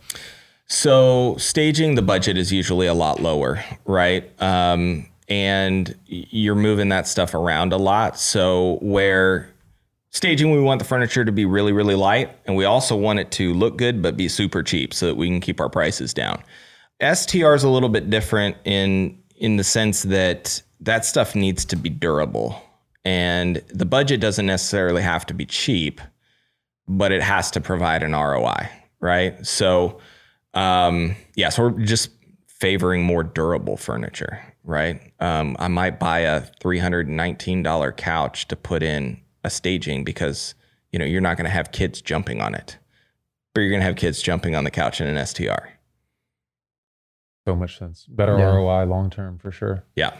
So 0.67 1.35
staging 1.37 1.95
the 1.95 2.01
budget 2.01 2.37
is 2.37 2.51
usually 2.51 2.87
a 2.87 2.93
lot 2.93 3.19
lower, 3.19 3.63
right? 3.85 4.31
Um, 4.41 5.07
and 5.29 5.95
you're 6.07 6.55
moving 6.55 6.89
that 6.89 7.07
stuff 7.07 7.33
around 7.33 7.73
a 7.73 7.77
lot. 7.77 8.17
So 8.19 8.79
where 8.81 9.52
staging, 10.13 10.51
we 10.51 10.61
want 10.61 10.79
the 10.79 10.85
furniture 10.85 11.25
to 11.25 11.31
be 11.31 11.43
really, 11.43 11.73
really 11.73 11.95
light, 11.95 12.37
and 12.45 12.55
we 12.55 12.63
also 12.63 12.95
want 12.95 13.19
it 13.19 13.31
to 13.31 13.53
look 13.53 13.77
good 13.77 14.01
but 14.01 14.15
be 14.15 14.29
super 14.29 14.63
cheap 14.63 14.93
so 14.93 15.07
that 15.07 15.15
we 15.15 15.27
can 15.27 15.41
keep 15.41 15.59
our 15.59 15.69
prices 15.69 16.13
down. 16.13 16.41
STR 17.01 17.53
is 17.53 17.63
a 17.63 17.69
little 17.69 17.89
bit 17.89 18.09
different 18.09 18.55
in 18.63 19.19
in 19.37 19.57
the 19.57 19.63
sense 19.63 20.03
that 20.03 20.61
that 20.79 21.03
stuff 21.03 21.35
needs 21.35 21.65
to 21.65 21.75
be 21.75 21.89
durable, 21.89 22.61
and 23.03 23.57
the 23.67 23.85
budget 23.85 24.21
doesn't 24.21 24.45
necessarily 24.45 25.01
have 25.01 25.25
to 25.25 25.33
be 25.33 25.45
cheap, 25.45 25.99
but 26.87 27.11
it 27.11 27.21
has 27.21 27.51
to 27.51 27.59
provide 27.59 28.03
an 28.03 28.13
ROI, 28.13 28.69
right? 29.01 29.45
So 29.45 29.99
um, 30.53 31.15
yeah, 31.35 31.49
so 31.49 31.63
we're 31.63 31.79
just 31.83 32.11
favoring 32.47 33.03
more 33.03 33.23
durable 33.23 33.75
furniture, 33.75 34.41
right? 34.63 35.01
Um, 35.19 35.57
I 35.59 35.67
might 35.67 35.99
buy 35.99 36.19
a 36.19 36.41
three 36.61 36.79
hundred 36.79 37.09
nineteen 37.09 37.63
dollar 37.63 37.91
couch 37.91 38.47
to 38.49 38.55
put 38.55 38.83
in 38.83 39.22
a 39.43 39.49
staging 39.49 40.03
because 40.03 40.55
you 40.91 40.99
know 40.99 41.05
you're 41.05 41.21
not 41.21 41.37
going 41.37 41.45
to 41.45 41.51
have 41.51 41.71
kids 41.71 42.01
jumping 42.01 42.41
on 42.41 42.55
it, 42.55 42.77
but 43.53 43.61
you're 43.61 43.69
going 43.69 43.81
to 43.81 43.85
have 43.85 43.95
kids 43.95 44.21
jumping 44.21 44.55
on 44.55 44.63
the 44.63 44.71
couch 44.71 45.01
in 45.01 45.07
an 45.07 45.25
STR. 45.25 45.69
So 47.47 47.55
much 47.55 47.77
sense. 47.77 48.05
Better 48.07 48.37
Yeah. 48.37 48.55
ROI 48.55 48.85
long 48.85 49.09
term 49.09 49.37
for 49.37 49.51
sure. 49.51 49.83
Yeah, 49.95 50.13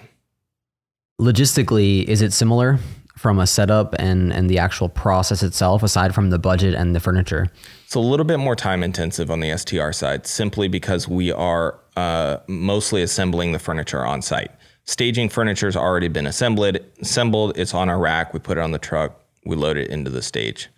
Logistically, 1.22 2.04
is 2.06 2.22
it 2.22 2.34
similar 2.34 2.80
from 3.16 3.40
a 3.40 3.46
setup 3.46 3.96
and 4.00 4.34
and 4.34 4.50
the 4.50 4.58
actual 4.58 4.90
process 4.90 5.44
itself, 5.44 5.84
aside 5.84 6.14
from 6.16 6.32
the 6.32 6.40
budget 6.40 6.74
and 6.74 6.96
the 6.96 7.00
furniture? 7.00 7.48
it's 7.86 7.96
a 7.96 8.00
little 8.00 8.26
bit 8.26 8.38
more 8.40 8.56
time 8.56 8.84
intensive 8.84 9.30
on 9.30 9.40
the 9.40 9.56
STR 9.56 9.92
side, 9.92 10.26
simply 10.26 10.68
because 10.68 11.08
we 11.08 11.32
are 11.32 11.80
uh, 11.96 12.38
mostly 12.48 13.04
assembling 13.04 13.52
the 13.52 13.60
furniture 13.60 14.04
on 14.04 14.22
site. 14.22 14.52
Staging 14.86 15.30
furniture 15.30 15.68
has 15.68 15.78
already 15.78 16.08
been 16.08 16.28
assembled. 16.28 16.78
Assembled, 17.02 17.58
it's 17.58 17.74
on 17.74 17.90
our 17.90 18.00
rack. 18.00 18.34
We 18.34 18.40
put 18.40 18.58
it 18.58 18.62
on 18.62 18.72
the 18.72 18.80
truck. 18.80 19.20
We 19.46 19.56
load 19.56 19.78
it 19.78 19.90
into 19.90 20.10
the 20.10 20.22
stage. 20.22 20.70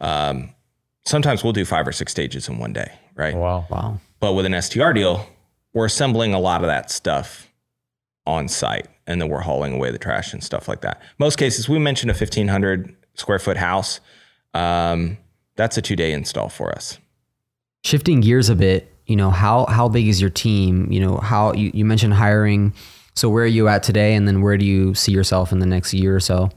Um, 0.00 0.54
sometimes 1.06 1.42
we'll 1.42 1.52
do 1.52 1.64
five 1.64 1.86
or 1.88 1.92
six 1.92 2.12
stages 2.12 2.48
in 2.48 2.58
one 2.58 2.72
day, 2.72 2.92
right? 3.14 3.34
Wow. 3.34 3.66
Wow. 3.70 4.00
But 4.20 4.34
with 4.34 4.46
an 4.46 4.60
STR 4.60 4.92
deal, 4.92 5.26
we're 5.72 5.86
assembling 5.86 6.34
a 6.34 6.40
lot 6.40 6.62
of 6.62 6.68
that 6.68 6.90
stuff 6.90 7.50
on 8.26 8.48
site 8.48 8.88
and 9.06 9.20
then 9.20 9.28
we're 9.28 9.40
hauling 9.40 9.74
away 9.74 9.90
the 9.90 9.98
trash 9.98 10.32
and 10.32 10.42
stuff 10.42 10.68
like 10.68 10.80
that. 10.80 11.00
Most 11.18 11.36
cases, 11.36 11.68
we 11.68 11.78
mentioned 11.78 12.10
a 12.10 12.14
1,500 12.14 12.94
square 13.14 13.38
foot 13.38 13.56
house. 13.56 14.00
Um, 14.54 15.18
that's 15.56 15.76
a 15.76 15.82
two 15.82 15.96
day 15.96 16.12
install 16.12 16.48
for 16.48 16.72
us. 16.72 16.98
Shifting 17.84 18.20
gears 18.20 18.48
a 18.48 18.54
bit, 18.54 18.90
you 19.06 19.16
know, 19.16 19.30
how 19.30 19.66
how 19.66 19.88
big 19.88 20.08
is 20.08 20.20
your 20.20 20.30
team? 20.30 20.90
You 20.90 21.00
know, 21.00 21.16
how 21.18 21.52
you, 21.52 21.70
you 21.74 21.84
mentioned 21.84 22.14
hiring. 22.14 22.72
So 23.14 23.28
where 23.28 23.44
are 23.44 23.46
you 23.46 23.68
at 23.68 23.82
today, 23.82 24.14
and 24.14 24.26
then 24.26 24.42
where 24.42 24.58
do 24.58 24.64
you 24.64 24.94
see 24.94 25.12
yourself 25.12 25.52
in 25.52 25.60
the 25.60 25.66
next 25.66 25.94
year 25.94 26.16
or 26.16 26.20
so? 26.20 26.50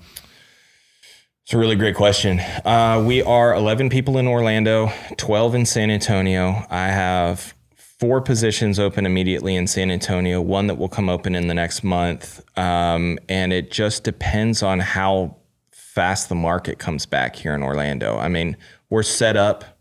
It's 1.43 1.53
a 1.53 1.57
really 1.57 1.75
great 1.75 1.95
question. 1.95 2.39
Uh, 2.39 3.01
we 3.07 3.21
are 3.21 3.53
11 3.53 3.89
people 3.89 4.17
in 4.17 4.27
Orlando, 4.27 4.91
12 5.17 5.55
in 5.55 5.65
San 5.65 5.89
Antonio. 5.89 6.65
I 6.69 6.87
have 6.87 7.53
four 7.99 8.21
positions 8.21 8.79
open 8.79 9.05
immediately 9.05 9.55
in 9.55 9.65
San 9.67 9.89
Antonio, 9.89 10.41
one 10.41 10.67
that 10.67 10.75
will 10.75 10.89
come 10.89 11.09
open 11.09 11.35
in 11.35 11.47
the 11.47 11.53
next 11.53 11.83
month. 11.83 12.43
Um, 12.57 13.17
and 13.29 13.53
it 13.53 13.71
just 13.71 14.03
depends 14.03 14.61
on 14.61 14.79
how 14.79 15.37
fast 15.71 16.27
the 16.27 16.35
market 16.35 16.79
comes 16.79 17.05
back 17.05 17.35
here 17.35 17.55
in 17.55 17.63
Orlando. 17.63 18.17
I 18.17 18.27
mean, 18.27 18.57
we're 18.89 19.03
set 19.03 19.37
up 19.37 19.76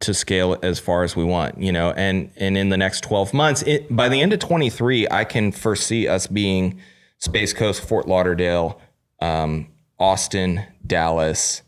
to 0.00 0.14
scale 0.14 0.56
as 0.62 0.78
far 0.78 1.04
as 1.04 1.14
we 1.14 1.24
want, 1.24 1.60
you 1.60 1.70
know, 1.72 1.92
and 1.92 2.30
and 2.36 2.56
in 2.56 2.70
the 2.70 2.76
next 2.76 3.02
12 3.02 3.34
months, 3.34 3.62
it, 3.62 3.94
by 3.94 4.08
the 4.08 4.20
end 4.20 4.32
of 4.32 4.38
23, 4.38 5.06
I 5.10 5.24
can 5.24 5.52
foresee 5.52 6.08
us 6.08 6.26
being 6.26 6.80
Space 7.18 7.52
Coast, 7.52 7.82
Fort 7.82 8.08
Lauderdale, 8.08 8.80
um, 9.20 9.68
Austin, 9.98 10.64
Dallas, 10.86 11.62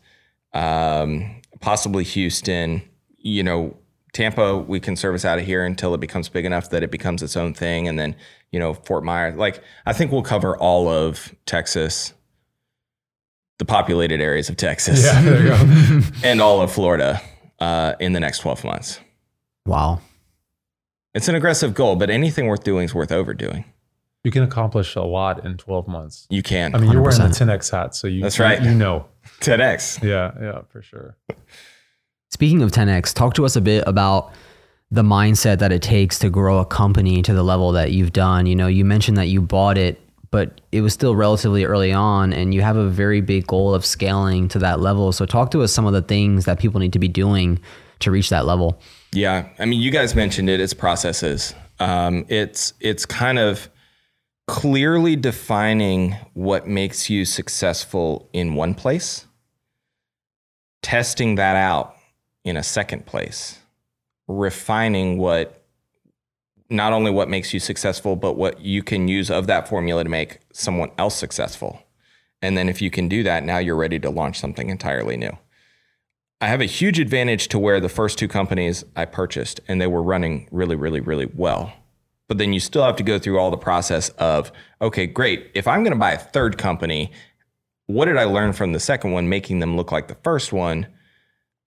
um, 0.53 1.41
possibly 1.59 2.03
Houston. 2.03 2.81
You 3.17 3.43
know, 3.43 3.77
Tampa, 4.13 4.57
we 4.57 4.79
can 4.79 4.95
service 4.95 5.23
out 5.23 5.37
of 5.37 5.45
here 5.45 5.63
until 5.63 5.93
it 5.93 5.99
becomes 5.99 6.27
big 6.27 6.45
enough 6.45 6.71
that 6.71 6.81
it 6.81 6.91
becomes 6.91 7.21
its 7.21 7.37
own 7.37 7.53
thing, 7.53 7.87
and 7.87 7.99
then 7.99 8.15
you 8.51 8.59
know 8.59 8.73
Fort 8.73 9.03
Myers. 9.03 9.35
Like 9.37 9.63
I 9.85 9.93
think 9.93 10.11
we'll 10.11 10.23
cover 10.23 10.57
all 10.57 10.87
of 10.89 11.35
Texas, 11.45 12.13
the 13.59 13.65
populated 13.65 14.21
areas 14.21 14.49
of 14.49 14.57
Texas, 14.57 15.03
Yeah. 15.03 15.21
There 15.21 15.41
you 15.43 15.49
go. 15.49 16.07
and 16.23 16.41
all 16.41 16.61
of 16.61 16.71
Florida 16.71 17.21
uh, 17.63 17.95
in 17.99 18.11
the 18.11 18.19
next 18.19 18.39
12 18.39 18.65
months. 18.65 18.99
Wow. 19.65 20.01
It's 21.13 21.27
an 21.29 21.35
aggressive 21.35 21.73
goal, 21.73 21.95
but 21.95 22.09
anything 22.09 22.47
worth 22.47 22.63
doing 22.63 22.85
is 22.85 22.93
worth 22.93 23.11
overdoing. 23.11 23.63
you 24.23 24.31
can 24.31 24.43
accomplish 24.43 24.95
a 24.95 25.01
lot 25.01 25.45
in 25.45 25.57
12 25.57 25.87
months. 25.87 26.27
You 26.29 26.43
can. 26.43 26.75
I 26.75 26.79
mean, 26.79 26.91
you're 26.91 27.01
wearing 27.01 27.19
the 27.19 27.27
10x 27.27 27.71
hat, 27.71 27.95
so 27.95 28.07
you. 28.07 28.21
That's 28.21 28.39
right. 28.39 28.61
You 28.61 28.73
know. 28.73 29.05
10x. 29.39 30.03
Yeah. 30.03 30.31
Yeah. 30.41 30.61
For 30.69 30.81
sure. 30.81 31.15
Speaking 32.31 32.61
of 32.63 32.71
10x, 32.71 33.13
talk 33.13 33.33
to 33.35 33.45
us 33.45 33.55
a 33.55 33.61
bit 33.61 33.83
about 33.87 34.33
the 34.91 35.03
mindset 35.03 35.59
that 35.59 35.71
it 35.71 35.81
takes 35.81 36.19
to 36.19 36.29
grow 36.29 36.59
a 36.59 36.65
company 36.65 37.21
to 37.21 37.33
the 37.33 37.43
level 37.43 37.71
that 37.73 37.91
you've 37.91 38.11
done. 38.13 38.45
You 38.45 38.55
know, 38.55 38.67
you 38.67 38.83
mentioned 38.83 39.17
that 39.17 39.27
you 39.27 39.41
bought 39.41 39.77
it, 39.77 40.01
but 40.33 40.61
it 40.71 40.81
was 40.81 40.95
still 40.95 41.15
relatively 41.15 41.63
early 41.63 41.93
on, 41.93 42.33
and 42.33 42.55
you 42.55 42.63
have 42.63 42.75
a 42.75 42.89
very 42.89 43.21
big 43.21 43.45
goal 43.45 43.71
of 43.71 43.85
scaling 43.85 44.47
to 44.47 44.57
that 44.57 44.79
level. 44.79 45.11
So, 45.11 45.27
talk 45.27 45.51
to 45.51 45.61
us 45.61 45.71
some 45.71 45.85
of 45.85 45.93
the 45.93 46.01
things 46.01 46.45
that 46.45 46.57
people 46.57 46.79
need 46.79 46.91
to 46.93 46.99
be 46.99 47.07
doing 47.07 47.59
to 47.99 48.09
reach 48.09 48.31
that 48.31 48.47
level. 48.47 48.81
Yeah, 49.11 49.47
I 49.59 49.65
mean, 49.65 49.79
you 49.79 49.91
guys 49.91 50.15
mentioned 50.15 50.49
it. 50.49 50.59
It's 50.59 50.73
processes. 50.73 51.53
Um, 51.79 52.25
it's 52.29 52.73
it's 52.79 53.05
kind 53.05 53.37
of 53.37 53.69
clearly 54.47 55.15
defining 55.15 56.13
what 56.33 56.67
makes 56.67 57.11
you 57.11 57.25
successful 57.25 58.27
in 58.33 58.55
one 58.55 58.73
place, 58.73 59.27
testing 60.81 61.35
that 61.35 61.55
out 61.55 61.95
in 62.43 62.57
a 62.57 62.63
second 62.63 63.05
place, 63.05 63.59
refining 64.27 65.19
what 65.19 65.62
not 66.73 66.91
only 66.91 67.11
what 67.11 67.29
makes 67.29 67.53
you 67.53 67.59
successful, 67.59 68.15
but 68.15 68.33
what 68.33 68.59
you 68.59 68.81
can 68.81 69.07
use 69.07 69.29
of 69.29 69.47
that 69.47 69.67
formula 69.67 70.03
to 70.03 70.09
make 70.09 70.39
someone 70.51 70.91
else 70.97 71.15
successful. 71.15 71.83
And 72.41 72.57
then 72.57 72.67
if 72.67 72.81
you 72.81 72.89
can 72.89 73.07
do 73.07 73.23
that, 73.23 73.43
now 73.43 73.59
you're 73.59 73.75
ready 73.75 73.99
to 73.99 74.09
launch 74.09 74.39
something 74.39 74.69
entirely 74.69 75.15
new. 75.15 75.37
I 76.41 76.47
have 76.47 76.59
a 76.59 76.65
huge 76.65 76.99
advantage 76.99 77.47
to 77.49 77.59
where 77.59 77.79
the 77.79 77.87
first 77.87 78.17
two 78.17 78.27
companies 78.27 78.83
I 78.97 79.05
purchased 79.05 79.61
and 79.67 79.79
they 79.79 79.87
were 79.87 80.03
running 80.03 80.49
really, 80.51 80.75
really, 80.75 80.99
really 80.99 81.29
well. 81.33 81.71
But 82.27 82.37
then 82.37 82.51
you 82.51 82.59
still 82.59 82.83
have 82.83 82.95
to 82.97 83.03
go 83.03 83.19
through 83.19 83.39
all 83.39 83.51
the 83.51 83.57
process 83.57 84.09
of, 84.09 84.51
okay, 84.81 85.05
great. 85.05 85.51
If 85.53 85.67
I'm 85.67 85.83
going 85.83 85.93
to 85.93 85.99
buy 85.99 86.11
a 86.11 86.17
third 86.17 86.57
company, 86.57 87.11
what 87.85 88.05
did 88.05 88.17
I 88.17 88.23
learn 88.23 88.51
from 88.51 88.73
the 88.73 88.79
second 88.79 89.11
one, 89.11 89.29
making 89.29 89.59
them 89.59 89.77
look 89.77 89.91
like 89.91 90.07
the 90.07 90.15
first 90.15 90.51
one 90.51 90.87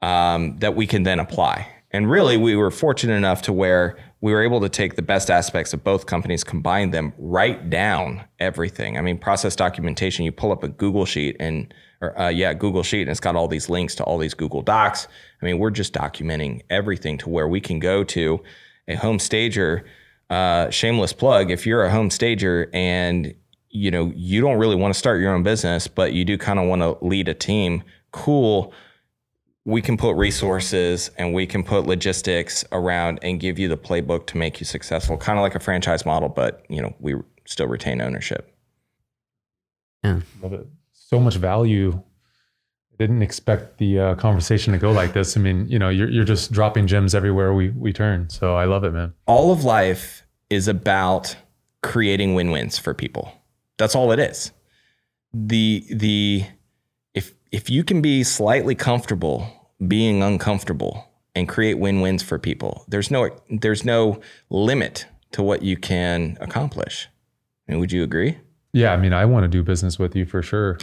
um, 0.03 0.59
that 0.59 0.75
we 0.75 0.87
can 0.87 1.05
then 1.05 1.21
apply? 1.21 1.69
And 1.91 2.11
really, 2.11 2.37
we 2.37 2.57
were 2.57 2.71
fortunate 2.71 3.15
enough 3.15 3.43
to 3.43 3.53
where 3.53 3.97
we 4.21 4.33
were 4.33 4.43
able 4.43 4.61
to 4.61 4.69
take 4.69 4.97
the 4.97 5.03
best 5.03 5.31
aspects 5.31 5.75
of 5.75 5.85
both 5.85 6.07
companies, 6.07 6.43
combine 6.43 6.91
them, 6.91 7.13
write 7.19 7.69
down 7.69 8.25
everything. 8.39 8.97
I 8.97 9.03
mean, 9.03 9.19
process 9.19 9.55
documentation, 9.55 10.25
you 10.25 10.33
pull 10.33 10.53
up 10.53 10.63
a 10.63 10.69
Google 10.69 11.05
sheet 11.05 11.37
and, 11.39 11.73
or 12.01 12.19
uh, 12.19 12.29
yeah, 12.29 12.55
Google 12.55 12.83
sheet, 12.83 13.03
and 13.03 13.11
it's 13.11 13.21
got 13.21 13.37
all 13.37 13.49
these 13.49 13.69
links 13.69 13.95
to 13.97 14.05
all 14.05 14.17
these 14.19 14.35
Google 14.35 14.63
Docs. 14.63 15.07
I 15.41 15.45
mean, 15.45 15.59
we're 15.59 15.71
just 15.71 15.93
documenting 15.93 16.63
everything 16.71 17.19
to 17.19 17.29
where 17.29 17.47
we 17.47 17.61
can 17.61 17.79
go 17.79 18.05
to 18.05 18.43
a 18.89 18.95
home 18.95 19.19
stager. 19.19 19.85
Uh, 20.31 20.71
shameless 20.71 21.13
plug: 21.13 21.51
if 21.51 21.67
you're 21.67 21.85
a 21.85 21.91
home 21.91 22.11
stager 22.11 22.69
and 22.73 23.35
you 23.71 23.91
know 23.91 24.13
you 24.17 24.41
don't 24.41 24.59
really 24.59 24.75
want 24.75 24.93
to 24.93 24.99
start 24.99 25.21
your 25.21 25.33
own 25.33 25.43
business, 25.43 25.87
but 25.87 26.13
you 26.15 26.25
do 26.25 26.37
kind 26.37 26.59
of 26.59 26.67
want 26.67 26.83
to 26.83 26.97
lead 27.05 27.29
a 27.29 27.35
team, 27.35 27.83
cool 28.13 28.73
we 29.67 29.83
can 29.83 29.97
put 29.97 30.17
resources 30.17 31.11
and 31.19 31.35
we 31.35 31.45
can 31.45 31.63
put 31.65 31.87
logistics 31.87 32.65
around 32.71 33.19
and 33.23 33.41
give 33.41 33.59
you 33.59 33.69
the 33.69 33.77
playbook 33.77 34.27
to 34.29 34.39
make 34.39 34.61
you 34.61 34.65
successful 34.65 35.17
kind 35.19 35.39
of 35.39 35.43
like 35.43 35.55
a 35.57 35.61
franchise 35.61 36.07
model 36.07 36.29
but 36.29 36.65
you 36.69 36.81
know 36.81 36.95
we 37.01 37.15
still 37.45 37.67
retain 37.67 38.01
ownership 38.01 38.55
Yeah. 40.05 40.21
Love 40.43 40.53
it. 40.53 40.67
So 40.93 41.19
much 41.21 41.37
value 41.37 42.03
didn't 42.99 43.23
expect 43.23 43.77
the 43.79 43.99
uh, 44.01 44.15
conversation 44.15 44.73
to 44.73 44.79
go 44.79 44.91
like 44.91 45.13
this. 45.13 45.37
I 45.37 45.41
mean, 45.41 45.69
you 45.69 45.79
know, 45.79 45.91
you're 45.91 46.09
you're 46.09 46.25
just 46.25 46.51
dropping 46.51 46.87
gems 46.87 47.15
everywhere 47.15 47.53
we 47.53 47.69
we 47.71 47.93
turn. 47.93 48.31
So 48.31 48.57
I 48.57 48.65
love 48.65 48.85
it, 48.85 48.93
man. 48.93 49.13
all 49.27 49.53
of 49.53 49.65
life 49.65 50.23
is 50.49 50.67
about 50.69 51.37
creating 51.83 52.35
win-wins 52.35 52.79
for 52.79 52.95
people. 52.95 53.31
That's 53.77 53.95
all 53.95 54.13
it 54.13 54.19
is. 54.19 54.51
The 55.35 55.85
the 55.91 56.47
if 57.15 57.35
if 57.53 57.69
you 57.69 57.85
can 57.85 58.01
be 58.01 58.25
slightly 58.25 58.75
comfortable 58.75 59.47
being 59.87 60.23
uncomfortable 60.23 61.09
and 61.35 61.49
create 61.49 61.79
win-wins 61.79 62.23
for 62.23 62.39
people, 62.39 62.85
there's 62.89 63.11
no 63.11 63.31
there's 63.51 63.85
no 63.85 64.21
limit 64.51 65.07
to 65.33 65.43
what 65.43 65.63
you 65.63 65.77
can 65.77 66.39
accomplish. 66.41 67.09
I 67.69 67.73
mean, 67.73 67.81
would 67.81 67.93
you 67.93 68.03
agree? 68.03 68.39
Yeah, 68.73 68.93
I 68.93 68.97
mean, 68.99 69.13
I 69.13 69.25
want 69.25 69.45
to 69.45 69.49
do 69.49 69.63
business 69.63 69.99
with 69.99 70.15
you 70.15 70.27
for 70.27 70.43
sure. 70.43 70.79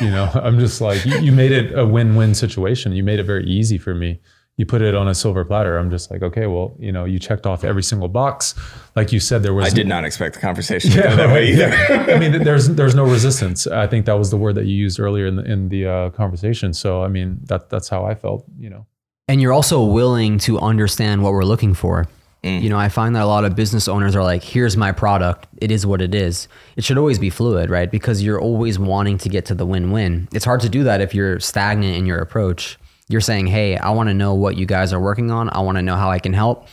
you 0.00 0.10
know, 0.10 0.30
I'm 0.34 0.58
just 0.58 0.80
like 0.80 1.04
you, 1.04 1.18
you 1.18 1.32
made 1.32 1.52
it 1.52 1.76
a 1.76 1.86
win-win 1.86 2.34
situation. 2.34 2.92
You 2.92 3.02
made 3.02 3.18
it 3.18 3.24
very 3.24 3.44
easy 3.46 3.78
for 3.78 3.94
me. 3.94 4.20
You 4.58 4.66
put 4.66 4.82
it 4.82 4.94
on 4.94 5.06
a 5.06 5.14
silver 5.14 5.44
platter. 5.44 5.78
I'm 5.78 5.88
just 5.88 6.10
like, 6.10 6.20
okay, 6.22 6.46
well, 6.46 6.74
you 6.80 6.92
know, 6.92 7.04
you 7.04 7.18
checked 7.18 7.46
off 7.46 7.62
every 7.62 7.82
single 7.82 8.08
box. 8.08 8.56
Like 8.96 9.12
you 9.12 9.20
said, 9.20 9.42
there 9.44 9.54
was 9.54 9.72
I 9.72 9.74
did 9.74 9.86
not 9.86 10.04
expect 10.04 10.34
the 10.34 10.40
conversation 10.40 10.90
to 10.90 11.00
go 11.00 11.16
that 11.16 11.32
way 11.32 11.52
either. 11.52 11.72
I 12.12 12.18
mean, 12.18 12.42
there's 12.42 12.68
there's 12.68 12.94
no 12.94 13.04
resistance. 13.04 13.66
I 13.66 13.86
think 13.86 14.04
that 14.06 14.18
was 14.18 14.30
the 14.30 14.36
word 14.36 14.56
that 14.56 14.66
you 14.66 14.74
used 14.74 15.00
earlier 15.00 15.26
in 15.26 15.36
the 15.36 15.44
in 15.44 15.68
the 15.70 15.86
uh, 15.86 16.10
conversation. 16.10 16.74
So 16.74 17.02
I 17.04 17.08
mean, 17.08 17.38
that 17.44 17.70
that's 17.70 17.88
how 17.88 18.04
I 18.04 18.14
felt. 18.14 18.44
You 18.58 18.70
know, 18.70 18.86
and 19.28 19.40
you're 19.40 19.52
also 19.52 19.84
willing 19.84 20.38
to 20.40 20.58
understand 20.58 21.22
what 21.22 21.32
we're 21.32 21.44
looking 21.44 21.72
for. 21.72 22.08
You 22.44 22.68
know, 22.70 22.78
I 22.78 22.88
find 22.88 23.16
that 23.16 23.22
a 23.22 23.26
lot 23.26 23.44
of 23.44 23.56
business 23.56 23.88
owners 23.88 24.14
are 24.14 24.22
like, 24.22 24.42
here's 24.42 24.76
my 24.76 24.92
product. 24.92 25.48
It 25.58 25.70
is 25.70 25.84
what 25.84 26.00
it 26.00 26.14
is. 26.14 26.48
It 26.76 26.84
should 26.84 26.96
always 26.96 27.18
be 27.18 27.30
fluid, 27.30 27.68
right? 27.68 27.90
Because 27.90 28.22
you're 28.22 28.40
always 28.40 28.78
wanting 28.78 29.18
to 29.18 29.28
get 29.28 29.44
to 29.46 29.54
the 29.54 29.66
win 29.66 29.90
win. 29.90 30.28
It's 30.32 30.44
hard 30.44 30.60
to 30.60 30.68
do 30.68 30.84
that 30.84 31.00
if 31.00 31.14
you're 31.14 31.40
stagnant 31.40 31.96
in 31.96 32.06
your 32.06 32.18
approach. 32.18 32.78
You're 33.08 33.20
saying, 33.22 33.46
hey, 33.46 33.76
I 33.76 33.90
want 33.90 34.08
to 34.08 34.14
know 34.14 34.34
what 34.34 34.56
you 34.56 34.66
guys 34.66 34.92
are 34.92 35.00
working 35.00 35.30
on. 35.30 35.48
I 35.50 35.60
want 35.60 35.76
to 35.76 35.82
know 35.82 35.96
how 35.96 36.10
I 36.10 36.18
can 36.18 36.34
help. 36.34 36.68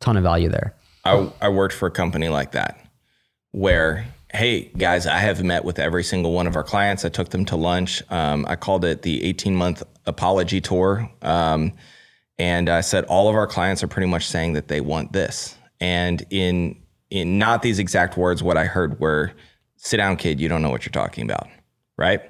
Ton 0.00 0.16
of 0.16 0.22
value 0.22 0.50
there. 0.50 0.76
I, 1.04 1.30
I 1.40 1.48
worked 1.48 1.74
for 1.74 1.86
a 1.86 1.90
company 1.90 2.28
like 2.28 2.52
that 2.52 2.80
where, 3.52 4.06
hey, 4.32 4.70
guys, 4.76 5.06
I 5.06 5.18
have 5.18 5.42
met 5.42 5.64
with 5.64 5.78
every 5.78 6.04
single 6.04 6.32
one 6.32 6.46
of 6.46 6.56
our 6.56 6.64
clients. 6.64 7.04
I 7.04 7.08
took 7.08 7.30
them 7.30 7.44
to 7.46 7.56
lunch. 7.56 8.02
Um, 8.10 8.44
I 8.48 8.56
called 8.56 8.84
it 8.84 9.02
the 9.02 9.24
18 9.24 9.54
month 9.54 9.82
apology 10.06 10.60
tour. 10.60 11.10
Um, 11.22 11.72
and 12.38 12.68
I 12.68 12.80
said, 12.80 13.04
all 13.04 13.28
of 13.28 13.36
our 13.36 13.46
clients 13.46 13.82
are 13.82 13.88
pretty 13.88 14.08
much 14.08 14.26
saying 14.26 14.54
that 14.54 14.68
they 14.68 14.80
want 14.80 15.12
this. 15.12 15.56
And 15.80 16.24
in, 16.30 16.82
in 17.10 17.38
not 17.38 17.62
these 17.62 17.78
exact 17.78 18.16
words, 18.16 18.42
what 18.42 18.56
I 18.56 18.64
heard 18.64 18.98
were, 18.98 19.32
sit 19.76 19.98
down, 19.98 20.16
kid, 20.16 20.40
you 20.40 20.48
don't 20.48 20.62
know 20.62 20.70
what 20.70 20.84
you're 20.84 20.92
talking 20.92 21.24
about. 21.24 21.48
Right. 21.96 22.20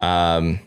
Um, 0.00 0.60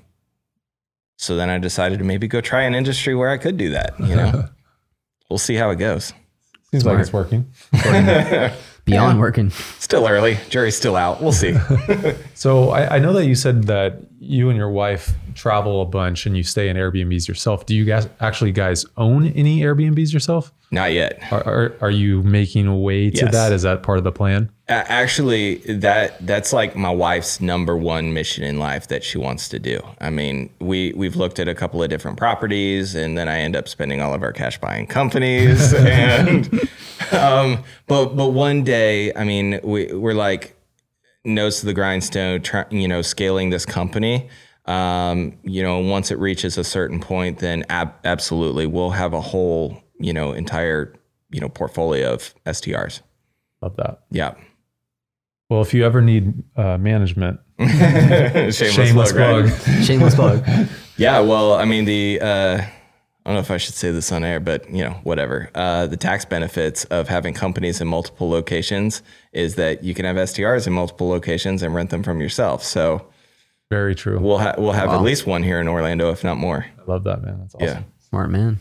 so 1.24 1.38
then 1.38 1.50
I 1.50 1.58
decided 1.58 2.00
to 2.00 2.04
maybe 2.04 2.28
go 2.28 2.42
try 2.42 2.64
an 2.64 2.76
industry 2.76 3.16
where 3.16 3.30
I 3.30 3.38
could 3.38 3.56
do 3.56 3.70
that. 3.70 3.98
You 3.98 4.16
know, 4.16 4.46
we'll 5.30 5.40
see 5.40 5.56
how 5.56 5.70
it 5.70 5.78
goes. 5.78 6.12
seems 6.70 6.86
like 6.86 7.00
it's 7.00 7.14
working. 7.14 7.50
Beyond 8.86 9.22
working. 9.22 9.50
Still 9.80 10.06
early. 10.06 10.38
Jury's 10.50 10.76
still 10.76 10.98
out. 10.98 11.22
We'll 11.22 11.32
see. 11.32 11.56
So 12.36 12.72
I, 12.72 12.98
I 12.98 13.00
know 13.00 13.14
that 13.14 13.26
you 13.26 13.36
said 13.36 13.64
that 13.64 14.00
you 14.24 14.50
and 14.50 14.58
your 14.58 14.70
wife 14.70 15.12
travel 15.36 15.82
a 15.82 15.86
bunch 15.86 16.26
and 16.26 16.36
you 16.38 16.44
stay 16.44 16.70
in 16.70 16.78
Airbnbs 16.78 17.28
yourself. 17.28 17.66
Do 17.66 17.76
you 17.76 17.86
guys 17.86 18.08
actually 18.20 18.52
guys 18.52 18.86
own 18.98 19.28
any 19.28 19.60
Airbnbs 19.62 20.14
yourself? 20.14 20.52
Not 20.72 20.92
yet. 20.94 21.22
Are, 21.32 21.44
are, 21.48 21.76
are 21.82 21.92
you 21.92 22.24
making 22.24 22.66
a 22.68 22.76
way 22.76 23.10
to 23.12 23.26
Yes. 23.26 23.32
that? 23.34 23.52
Is 23.52 23.62
that 23.62 23.84
part 23.84 23.98
of 24.00 24.04
the 24.04 24.12
plan? 24.12 24.50
Actually, 24.70 25.56
that 25.58 26.26
that's 26.26 26.52
like 26.54 26.76
my 26.76 26.90
wife's 26.90 27.40
number 27.42 27.76
one 27.78 28.14
mission 28.14 28.44
in 28.44 28.58
life 28.60 28.88
that 28.88 29.04
she 29.04 29.18
wants 29.18 29.50
to 29.50 29.60
do. 29.60 29.80
I 30.00 30.10
mean, 30.10 30.50
we 30.60 30.94
we've 30.96 31.16
looked 31.16 31.38
at 31.40 31.48
a 31.48 31.54
couple 31.54 31.84
of 31.84 31.90
different 31.90 32.18
properties, 32.18 32.96
and 32.96 33.18
then 33.18 33.28
I 33.28 33.40
end 33.40 33.56
up 33.56 33.68
spending 33.68 34.02
all 34.02 34.14
of 34.14 34.24
our 34.24 34.32
cash 34.32 34.60
buying 34.60 34.88
companies. 34.88 35.74
and 35.76 36.50
um, 37.12 37.64
but 37.88 38.16
but 38.16 38.30
one 38.30 38.64
day, 38.64 39.14
I 39.14 39.26
mean, 39.26 39.60
we 39.64 39.94
we're 39.94 40.14
like 40.16 40.53
nose 41.26 41.60
to 41.62 41.66
the 41.66 41.74
grindstone, 41.74 42.42
try, 42.42 42.66
you 42.70 42.88
know, 42.88 43.02
scaling 43.02 43.50
this 43.50 43.66
company. 43.66 44.30
Um, 44.66 45.38
you 45.44 45.62
know, 45.62 45.80
once 45.80 46.10
it 46.12 46.20
reaches 46.20 46.58
a 46.58 46.64
certain 46.64 47.00
point, 47.02 47.40
then 47.40 47.64
ab- 47.70 47.94
absolutely, 48.06 48.66
we'll 48.66 48.92
have 48.92 49.14
a 49.14 49.22
whole, 49.22 49.82
you 50.00 50.14
know, 50.14 50.32
entire, 50.32 50.94
you 51.32 51.40
know, 51.42 51.50
portfolio 51.50 52.14
of 52.14 52.34
STRs. 52.46 53.02
Love 53.62 53.76
that. 53.78 54.04
Yeah. 54.12 54.36
Well, 55.50 55.62
if 55.62 55.74
you 55.74 55.86
ever 55.86 56.02
need 56.02 56.44
uh, 56.56 56.78
management, 56.78 57.40
Shameless, 57.60 58.58
shameless 58.58 59.12
plug, 59.12 59.46
plug. 59.46 59.68
right? 59.68 59.84
Shameless 59.84 60.16
plug. 60.16 60.46
Yeah, 60.96 61.22
well, 61.22 61.54
I 61.54 61.66
mean 61.66 61.86
the 61.86 62.20
uh, 62.22 62.62
I 63.26 63.30
don't 63.30 63.36
know 63.36 63.42
if 63.42 63.52
I 63.52 63.58
should 63.58 63.76
say 63.76 63.92
this 63.92 64.12
on 64.12 64.24
air, 64.26 64.40
but 64.42 64.70
you 64.70 64.84
know, 64.84 64.92
whatever. 65.04 65.50
Uh, 65.56 65.88
the 65.88 65.96
tax 65.96 66.26
benefits 66.26 66.84
of 66.86 67.08
having 67.08 67.34
companies 67.34 67.80
in 67.80 67.88
multiple 67.88 68.30
locations 68.30 69.02
is 69.32 69.56
that 69.56 69.84
you 69.84 69.94
can 69.94 70.04
have 70.06 70.18
STRs 70.18 70.68
in 70.68 70.74
multiple 70.74 71.08
locations 71.08 71.64
and 71.64 71.74
rent 71.74 71.90
them 71.90 72.04
from 72.04 72.20
yourself. 72.20 72.64
So 72.64 73.08
Very 73.70 73.96
true. 73.96 74.20
we'll 74.20 74.40
ha- 74.40 74.56
we'll 74.58 74.74
have 74.74 74.90
at 74.90 75.02
least 75.02 75.26
one 75.26 75.42
here 75.42 75.62
in 75.62 75.70
Orlando, 75.70 76.12
if 76.12 76.24
not 76.24 76.36
more. 76.38 76.66
I 76.78 76.92
love 76.92 77.06
that, 77.06 77.22
man. 77.24 77.40
That's 77.40 77.56
awesome. 77.56 77.68
Yeah. 77.68 77.84
Smart 78.10 78.30
man. 78.30 78.60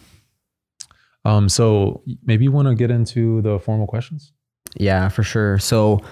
Um, 1.25 1.49
so 1.49 2.03
maybe 2.25 2.45
you 2.45 2.53
want 2.53 2.69
to 2.69 2.75
get 2.75 2.91
into 2.91 3.43
the 3.43 3.59
formal 3.59 3.87
questions? 3.87 4.33
Yeah, 4.77 5.09
for 5.09 5.23
sure. 5.23 5.59
So, 5.59 6.03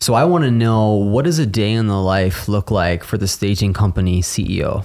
so 0.00 0.14
I 0.14 0.24
want 0.24 0.44
to 0.44 0.50
know 0.50 0.92
what 0.94 1.24
does 1.26 1.38
a 1.38 1.46
day 1.46 1.72
in 1.72 1.86
the 1.86 2.00
life 2.00 2.48
look 2.48 2.70
like 2.70 3.04
for 3.04 3.16
the 3.18 3.28
staging 3.28 3.72
company 3.72 4.20
CEO? 4.22 4.84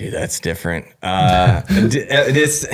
Dude, 0.00 0.14
that's 0.14 0.40
different. 0.40 0.86
Uh, 1.02 1.60
d- 1.88 2.06
it's 2.08 2.64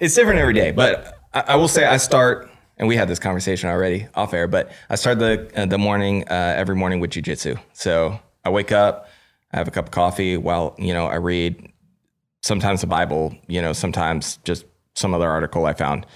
it's 0.00 0.14
different 0.14 0.38
every 0.38 0.54
day, 0.54 0.70
but 0.70 1.20
I, 1.34 1.40
I 1.48 1.56
will 1.56 1.68
say 1.68 1.84
I 1.84 1.98
start, 1.98 2.48
and 2.78 2.88
we 2.88 2.96
had 2.96 3.06
this 3.06 3.18
conversation 3.18 3.68
already 3.68 4.08
off 4.14 4.32
air, 4.32 4.48
but 4.48 4.72
I 4.88 4.94
start 4.94 5.18
the 5.18 5.50
uh, 5.54 5.66
the 5.66 5.76
morning 5.76 6.24
uh, 6.30 6.54
every 6.56 6.74
morning 6.74 6.98
with 6.98 7.10
jujitsu. 7.10 7.60
So 7.74 8.18
I 8.46 8.48
wake 8.48 8.72
up, 8.72 9.10
I 9.52 9.58
have 9.58 9.68
a 9.68 9.70
cup 9.70 9.88
of 9.88 9.90
coffee 9.90 10.38
while 10.38 10.74
you 10.78 10.94
know 10.94 11.04
I 11.04 11.16
read 11.16 11.70
sometimes 12.40 12.80
the 12.80 12.86
Bible, 12.86 13.36
you 13.46 13.60
know, 13.60 13.74
sometimes 13.74 14.38
just 14.44 14.64
some 14.94 15.12
other 15.12 15.28
article 15.28 15.66
I 15.66 15.74
found. 15.74 16.06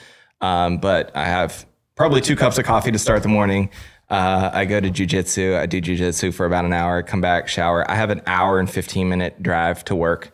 Um, 0.40 0.79
but 0.79 1.14
I 1.14 1.27
have 1.27 1.66
probably 1.94 2.22
two 2.22 2.37
cups 2.37 2.57
of 2.57 2.64
coffee 2.64 2.90
to 2.90 2.98
start 2.98 3.22
the 3.22 3.29
morning. 3.29 3.68
Uh, 4.09 4.48
I 4.50 4.64
go 4.64 4.81
to 4.81 4.90
jujitsu. 4.90 5.59
I 5.59 5.66
do 5.66 5.83
jujitsu 5.83 6.33
for 6.33 6.46
about 6.46 6.64
an 6.64 6.72
hour. 6.72 7.03
Come 7.03 7.20
back, 7.20 7.48
shower. 7.48 7.85
I 7.90 7.96
have 7.96 8.09
an 8.09 8.22
hour 8.27 8.59
and 8.59 8.70
fifteen 8.70 9.11
minute 9.11 9.42
drive 9.42 9.85
to 9.85 9.94
work. 9.94 10.33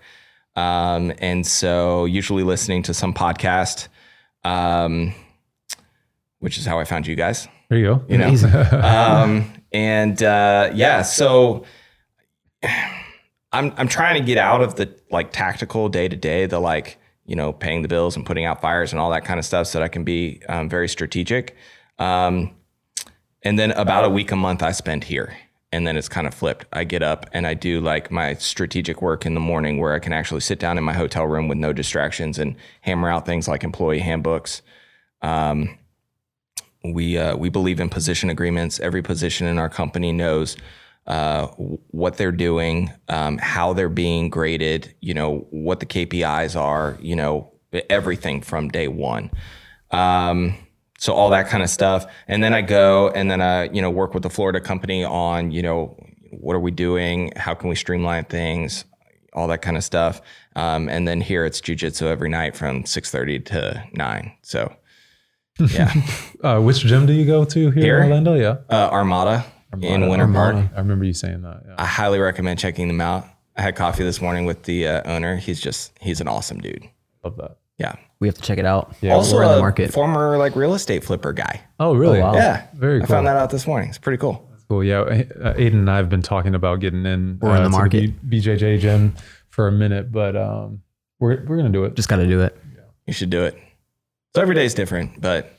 Um, 0.60 1.12
and 1.18 1.46
so 1.46 2.04
usually 2.04 2.42
listening 2.42 2.82
to 2.84 2.94
some 2.94 3.14
podcast, 3.14 3.88
um, 4.44 5.14
which 6.40 6.58
is 6.58 6.66
how 6.66 6.78
I 6.78 6.84
found 6.84 7.06
you 7.06 7.16
guys, 7.16 7.48
There 7.68 7.78
you 7.78 7.86
go. 7.86 8.04
you 8.08 8.18
know? 8.18 8.28
um, 8.82 9.50
and, 9.72 10.22
uh, 10.22 10.70
yeah, 10.74 11.02
so 11.02 11.64
I'm, 13.52 13.72
I'm 13.76 13.88
trying 13.88 14.20
to 14.20 14.26
get 14.26 14.38
out 14.38 14.60
of 14.62 14.74
the 14.76 14.94
like 15.10 15.32
tactical 15.32 15.88
day 15.88 16.08
to 16.08 16.16
day, 16.16 16.46
the 16.46 16.58
like, 16.60 16.98
you 17.24 17.36
know, 17.36 17.52
paying 17.52 17.82
the 17.82 17.88
bills 17.88 18.16
and 18.16 18.26
putting 18.26 18.44
out 18.44 18.60
fires 18.60 18.92
and 18.92 19.00
all 19.00 19.10
that 19.10 19.24
kind 19.24 19.38
of 19.38 19.44
stuff 19.46 19.66
so 19.68 19.78
that 19.78 19.84
I 19.84 19.88
can 19.88 20.04
be, 20.04 20.42
um, 20.48 20.68
very 20.68 20.88
strategic. 20.88 21.56
Um, 21.98 22.54
and 23.42 23.58
then 23.58 23.70
about 23.72 24.04
a 24.04 24.10
week 24.10 24.30
a 24.32 24.36
month 24.36 24.62
I 24.62 24.72
spend 24.72 25.04
here. 25.04 25.34
And 25.72 25.86
then 25.86 25.96
it's 25.96 26.08
kind 26.08 26.26
of 26.26 26.34
flipped. 26.34 26.66
I 26.72 26.84
get 26.84 27.02
up 27.02 27.26
and 27.32 27.46
I 27.46 27.54
do 27.54 27.80
like 27.80 28.10
my 28.10 28.34
strategic 28.34 29.00
work 29.00 29.24
in 29.24 29.34
the 29.34 29.40
morning 29.40 29.78
where 29.78 29.94
I 29.94 30.00
can 30.00 30.12
actually 30.12 30.40
sit 30.40 30.58
down 30.58 30.78
in 30.78 30.84
my 30.84 30.92
hotel 30.92 31.26
room 31.26 31.46
with 31.46 31.58
no 31.58 31.72
distractions 31.72 32.38
and 32.38 32.56
hammer 32.80 33.08
out 33.08 33.24
things 33.24 33.46
like 33.46 33.62
employee 33.62 34.00
handbooks. 34.00 34.62
Um, 35.22 35.78
we 36.82 37.18
uh, 37.18 37.36
we 37.36 37.50
believe 37.50 37.78
in 37.78 37.88
position 37.88 38.30
agreements. 38.30 38.80
Every 38.80 39.02
position 39.02 39.46
in 39.46 39.58
our 39.58 39.68
company 39.68 40.12
knows 40.12 40.56
uh, 41.06 41.46
what 41.46 42.16
they're 42.16 42.32
doing, 42.32 42.90
um, 43.08 43.38
how 43.38 43.72
they're 43.72 43.88
being 43.88 44.30
graded. 44.30 44.94
You 45.00 45.14
know 45.14 45.46
what 45.50 45.80
the 45.80 45.86
KPIs 45.86 46.58
are. 46.58 46.98
You 47.00 47.16
know 47.16 47.52
everything 47.88 48.42
from 48.42 48.68
day 48.68 48.88
one. 48.88 49.30
Um, 49.90 50.56
so 51.00 51.14
all 51.14 51.30
that 51.30 51.48
kind 51.48 51.62
of 51.62 51.70
stuff, 51.70 52.04
and 52.28 52.44
then 52.44 52.52
I 52.54 52.60
go 52.62 53.08
and 53.08 53.30
then 53.30 53.40
I 53.40 53.64
you 53.70 53.80
know 53.82 53.90
work 53.90 54.12
with 54.14 54.22
the 54.22 54.30
Florida 54.30 54.60
company 54.60 55.02
on 55.02 55.50
you 55.50 55.62
know 55.62 55.96
what 56.30 56.54
are 56.54 56.60
we 56.60 56.70
doing, 56.70 57.32
how 57.36 57.54
can 57.54 57.68
we 57.68 57.74
streamline 57.74 58.24
things, 58.26 58.84
all 59.32 59.48
that 59.48 59.62
kind 59.62 59.76
of 59.76 59.82
stuff. 59.82 60.20
Um, 60.56 60.88
and 60.88 61.08
then 61.08 61.20
here 61.20 61.44
it's 61.44 61.60
jujitsu 61.60 62.02
every 62.02 62.28
night 62.28 62.54
from 62.56 62.84
six 62.84 63.10
thirty 63.10 63.40
to 63.40 63.82
nine. 63.94 64.32
So 64.42 64.72
yeah. 65.58 65.92
Uh, 66.42 66.58
which 66.58 66.78
gym 66.80 67.04
do 67.04 67.12
you 67.12 67.26
go 67.26 67.44
to 67.44 67.70
here, 67.70 67.82
Here? 67.84 67.96
in 67.98 68.04
Orlando? 68.04 68.34
Yeah. 68.34 68.56
uh, 68.70 68.88
Armada, 68.90 69.44
in 69.74 69.84
Armada. 70.02 70.08
Winter 70.10 70.32
Park. 70.32 70.56
I 70.74 70.78
remember 70.78 71.04
you 71.04 71.12
saying 71.12 71.42
that. 71.42 71.64
Yeah. 71.66 71.74
I 71.76 71.84
highly 71.84 72.18
recommend 72.18 72.58
checking 72.58 72.88
them 72.88 73.02
out. 73.02 73.26
I 73.58 73.60
had 73.60 73.76
coffee 73.76 74.02
this 74.02 74.22
morning 74.22 74.46
with 74.46 74.62
the 74.62 74.88
uh, 74.88 75.02
owner. 75.04 75.36
He's 75.36 75.60
just 75.60 75.92
he's 76.00 76.18
an 76.22 76.28
awesome 76.28 76.60
dude. 76.60 76.88
Love 77.22 77.36
that. 77.36 77.58
Yeah. 77.76 77.96
We 78.20 78.28
have 78.28 78.34
to 78.36 78.42
check 78.42 78.58
it 78.58 78.66
out. 78.66 78.94
Yeah. 79.00 79.14
also 79.14 79.36
we're 79.36 79.42
in 79.44 79.48
the 79.48 79.56
a 79.56 79.60
market. 79.60 79.92
former 79.92 80.36
like 80.38 80.54
real 80.54 80.74
estate 80.74 81.02
flipper 81.04 81.32
guy. 81.32 81.62
Oh, 81.78 81.94
really? 81.94 82.20
wow. 82.20 82.34
Yeah. 82.34 82.66
Very 82.74 83.02
I 83.02 83.06
found 83.06 83.26
that 83.26 83.36
out 83.36 83.50
this 83.50 83.66
morning. 83.66 83.88
It's 83.88 83.98
pretty 83.98 84.18
cool. 84.18 84.46
Cool. 84.68 84.84
Yeah. 84.84 85.00
uh, 85.00 85.54
Aiden 85.54 85.72
and 85.72 85.90
I 85.90 85.96
have 85.96 86.08
been 86.10 86.22
talking 86.22 86.54
about 86.54 86.80
getting 86.80 87.06
in. 87.06 87.38
We're 87.40 87.56
in 87.56 87.62
the 87.64 87.68
to 87.70 87.70
market. 87.70 88.28
B- 88.28 88.40
BJJ 88.40 88.78
gym 88.80 89.14
for 89.48 89.66
a 89.68 89.72
minute, 89.72 90.12
but 90.12 90.36
um, 90.36 90.82
we're 91.18 91.42
we're 91.46 91.56
gonna 91.56 91.70
do 91.70 91.84
it. 91.84 91.94
Just 91.96 92.08
got 92.08 92.16
to 92.16 92.26
do 92.26 92.40
it. 92.42 92.56
You 93.06 93.12
should 93.14 93.30
do 93.30 93.42
it. 93.44 93.56
So 94.36 94.42
every 94.42 94.54
day 94.54 94.64
is 94.64 94.74
different, 94.74 95.20
but 95.20 95.50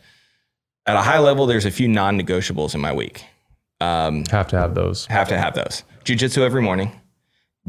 at 0.86 0.96
a 0.96 1.02
high 1.02 1.20
level, 1.20 1.46
there's 1.48 1.66
a 1.66 1.72
few 1.72 1.88
non-negotiables 1.90 2.74
in 2.74 2.80
my 2.80 2.94
week. 2.94 3.26
Um, 3.82 4.24
Have 4.32 4.48
to 4.50 4.58
have 4.58 4.76
those. 4.76 5.08
have 5.08 5.28
to 5.30 5.38
have 5.38 5.56
those. 5.56 5.84
Jiu-jitsu 6.06 6.44
every 6.44 6.62
morning, 6.62 6.92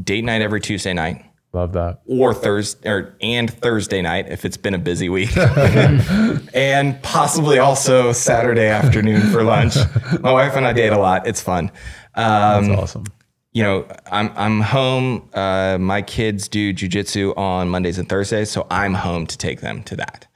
date 0.00 0.22
night 0.24 0.42
every 0.42 0.60
Tuesday 0.60 0.92
night, 0.92 1.24
Love 1.52 1.72
that. 1.74 2.00
or 2.06 2.32
Thursday 2.32 2.88
or 2.88 3.14
and 3.20 3.52
Thursday 3.52 4.00
night 4.00 4.28
if 4.30 4.44
it's 4.44 4.56
been 4.56 4.72
a 4.74 4.78
busy 4.78 5.08
week, 5.10 5.36
and 6.54 7.00
possibly 7.02 7.58
also 7.58 8.12
Saturday 8.12 8.68
afternoon 8.68 9.20
for 9.30 9.42
lunch. 9.42 9.76
My 10.20 10.32
wife 10.32 10.56
and 10.56 10.66
I 10.66 10.72
date 10.72 10.92
a 10.92 10.98
lot. 10.98 11.26
It's 11.26 11.40
fun. 11.42 11.70
Um, 12.14 12.68
That's 12.68 12.80
awesome. 12.80 13.04
you 13.52 13.62
know, 13.62 13.86
I'm 14.10 14.30
I'm 14.36 14.60
home. 14.60 15.28
Uh, 15.34 15.78
my 15.78 16.02
kids 16.02 16.48
do 16.48 16.72
jujitsu 16.72 17.36
on 17.36 17.68
Mondays 17.68 17.98
and 17.98 18.08
Thursdays, 18.08 18.50
so 18.50 18.66
I'm 18.70 18.94
home 18.94 19.26
to 19.26 19.36
take 19.38 19.60
them 19.60 19.82
to 19.84 19.96
that. 19.96 20.26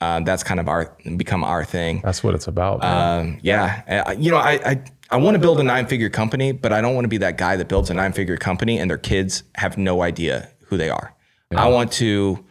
Uh, 0.00 0.20
that's 0.20 0.42
kind 0.42 0.58
of 0.60 0.68
our 0.68 0.96
become 1.16 1.44
our 1.44 1.64
thing. 1.64 2.00
That's 2.02 2.24
what 2.24 2.34
it's 2.34 2.46
about. 2.46 2.82
Um, 2.84 3.38
yeah, 3.42 4.02
Uh, 4.06 4.12
you 4.12 4.30
know, 4.30 4.38
I 4.38 4.52
I, 4.64 4.84
I 5.10 5.16
want 5.18 5.34
to 5.34 5.38
build 5.40 5.60
a 5.60 5.62
nine 5.62 5.86
figure 5.86 6.08
company, 6.08 6.52
but 6.52 6.72
I 6.72 6.80
don't 6.80 6.94
want 6.94 7.04
to 7.04 7.08
be 7.08 7.18
that 7.18 7.36
guy 7.36 7.56
that 7.56 7.68
builds 7.68 7.90
a 7.90 7.94
nine 7.94 8.12
figure 8.12 8.36
company 8.38 8.78
and 8.78 8.88
their 8.88 8.96
kids 8.98 9.42
have 9.56 9.76
no 9.76 10.00
idea 10.02 10.48
who 10.70 10.76
they 10.76 10.88
are. 10.88 11.14
I 11.54 11.68
want 11.68 11.90
to 11.94 12.44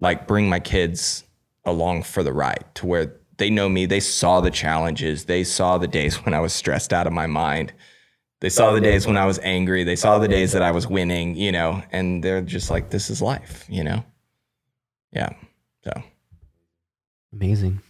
like 0.00 0.28
bring 0.28 0.48
my 0.48 0.60
kids 0.60 1.24
along 1.64 2.04
for 2.04 2.22
the 2.22 2.32
ride 2.32 2.64
to 2.76 2.86
where 2.86 3.16
they 3.38 3.50
know 3.50 3.68
me. 3.68 3.86
They 3.86 3.98
saw 3.98 4.40
the 4.40 4.52
challenges. 4.52 5.24
They 5.24 5.42
saw 5.42 5.78
the 5.78 5.88
days 5.88 6.14
when 6.24 6.32
I 6.32 6.40
was 6.40 6.52
stressed 6.52 6.92
out 6.92 7.06
of 7.06 7.12
my 7.12 7.26
mind. 7.26 7.72
They 8.40 8.48
saw 8.48 8.72
the 8.72 8.80
days 8.80 9.06
when 9.06 9.16
I 9.16 9.26
was 9.26 9.40
angry. 9.40 9.82
They 9.82 9.96
saw 9.96 10.18
the 10.18 10.28
days 10.28 10.52
that 10.52 10.62
I 10.62 10.70
was 10.70 10.86
winning, 10.86 11.36
you 11.36 11.50
know, 11.50 11.82
and 11.90 12.22
they're 12.22 12.42
just 12.42 12.70
like, 12.70 12.90
this 12.90 13.10
is 13.10 13.20
life, 13.20 13.64
you 13.68 13.82
know? 13.82 14.04
Yeah. 15.10 15.30
So 15.82 16.02
Amazing. 17.32 17.80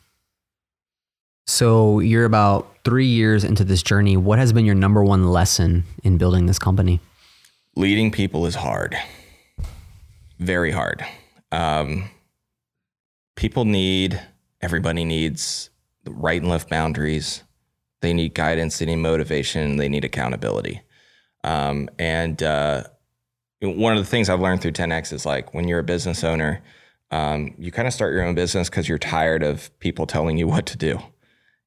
So 1.49 1.99
you're 1.99 2.25
about 2.25 2.79
three 2.85 3.07
years 3.07 3.45
into 3.45 3.65
this 3.65 3.83
journey. 3.83 4.17
What 4.17 4.39
has 4.39 4.53
been 4.53 4.65
your 4.65 4.75
number 4.77 5.05
one 5.05 5.29
lesson 5.31 5.85
in 6.03 6.17
building 6.17 6.47
this 6.47 6.59
company? 6.59 7.01
leading 7.77 8.11
people 8.11 8.47
is 8.47 8.55
hard, 8.55 8.97
very 10.47 10.71
hard. 10.71 11.05
Um, 11.53 12.09
people 13.35 13.65
need, 13.65 14.21
everybody 14.61 15.05
needs 15.05 15.71
right 16.07 16.41
and 16.41 16.51
left 16.51 16.71
boundaries. 16.71 17.43
They 18.01 18.15
need 18.15 18.35
guidance, 18.35 18.79
they 18.79 18.87
need 18.87 18.97
motivation, 18.97 19.77
they 19.77 19.89
need 19.89 20.05
accountability. 20.05 20.83
Um, 21.45 21.89
and 21.99 22.43
uh, 22.43 22.85
one 23.61 23.97
of 23.97 23.99
the 23.99 24.09
things 24.09 24.29
I've 24.29 24.41
learned 24.41 24.63
through 24.63 24.73
10X 24.73 25.13
is 25.13 25.27
like 25.27 25.53
when 25.55 25.67
you're 25.67 25.81
a 25.81 25.85
business 25.85 26.23
owner, 26.23 26.63
um, 27.11 27.55
you 27.59 27.73
kind 27.73 27.89
of 27.89 27.95
start 27.95 28.13
your 28.13 28.25
own 28.25 28.35
business 28.35 28.69
because 28.69 28.89
you're 28.89 28.99
tired 28.99 29.43
of 29.43 29.77
people 29.81 30.07
telling 30.07 30.37
you 30.37 30.47
what 30.49 30.67
to 30.67 30.77
do. 30.77 30.99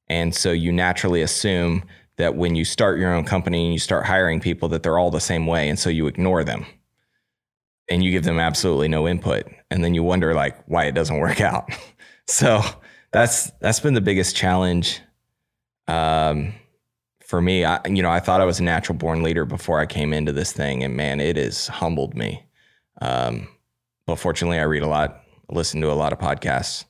And 0.08 0.34
so 0.34 0.50
you 0.50 0.72
naturally 0.72 1.22
assume 1.22 1.84
that 2.16 2.34
when 2.34 2.54
you 2.54 2.64
start 2.64 2.98
your 2.98 3.14
own 3.14 3.24
company 3.24 3.64
and 3.64 3.72
you 3.72 3.78
start 3.78 4.06
hiring 4.06 4.40
people, 4.40 4.68
that 4.70 4.82
they're 4.82 4.98
all 4.98 5.10
the 5.10 5.20
same 5.20 5.46
way. 5.46 5.68
And 5.68 5.78
so 5.78 5.88
you 5.88 6.06
ignore 6.06 6.44
them 6.44 6.66
and 7.90 8.04
you 8.04 8.10
give 8.12 8.24
them 8.24 8.38
absolutely 8.38 8.88
no 8.88 9.06
input. 9.06 9.46
And 9.70 9.84
then 9.84 9.94
you 9.94 10.02
wonder 10.02 10.32
like 10.32 10.56
why 10.66 10.84
it 10.84 10.92
doesn't 10.92 11.18
work 11.18 11.40
out. 11.40 11.70
so 12.26 12.62
that's 13.10 13.50
that's 13.60 13.80
been 13.80 13.94
the 13.94 14.00
biggest 14.00 14.36
challenge 14.36 15.00
um, 15.88 16.54
for 17.20 17.42
me. 17.42 17.64
I, 17.64 17.80
you 17.86 18.02
know, 18.02 18.10
I 18.10 18.20
thought 18.20 18.40
I 18.40 18.44
was 18.44 18.60
a 18.60 18.62
natural 18.62 18.96
born 18.96 19.22
leader 19.22 19.44
before 19.44 19.80
I 19.80 19.86
came 19.86 20.12
into 20.12 20.32
this 20.32 20.52
thing, 20.52 20.84
and 20.84 20.96
man, 20.96 21.20
it 21.20 21.36
has 21.36 21.66
humbled 21.66 22.16
me. 22.16 22.44
Um, 23.02 23.48
but 24.06 24.16
fortunately, 24.16 24.58
I 24.58 24.64
read 24.64 24.82
a 24.82 24.88
lot, 24.88 25.22
listen 25.50 25.80
to 25.80 25.90
a 25.90 25.94
lot 25.94 26.12
of 26.12 26.18
podcasts. 26.18 26.84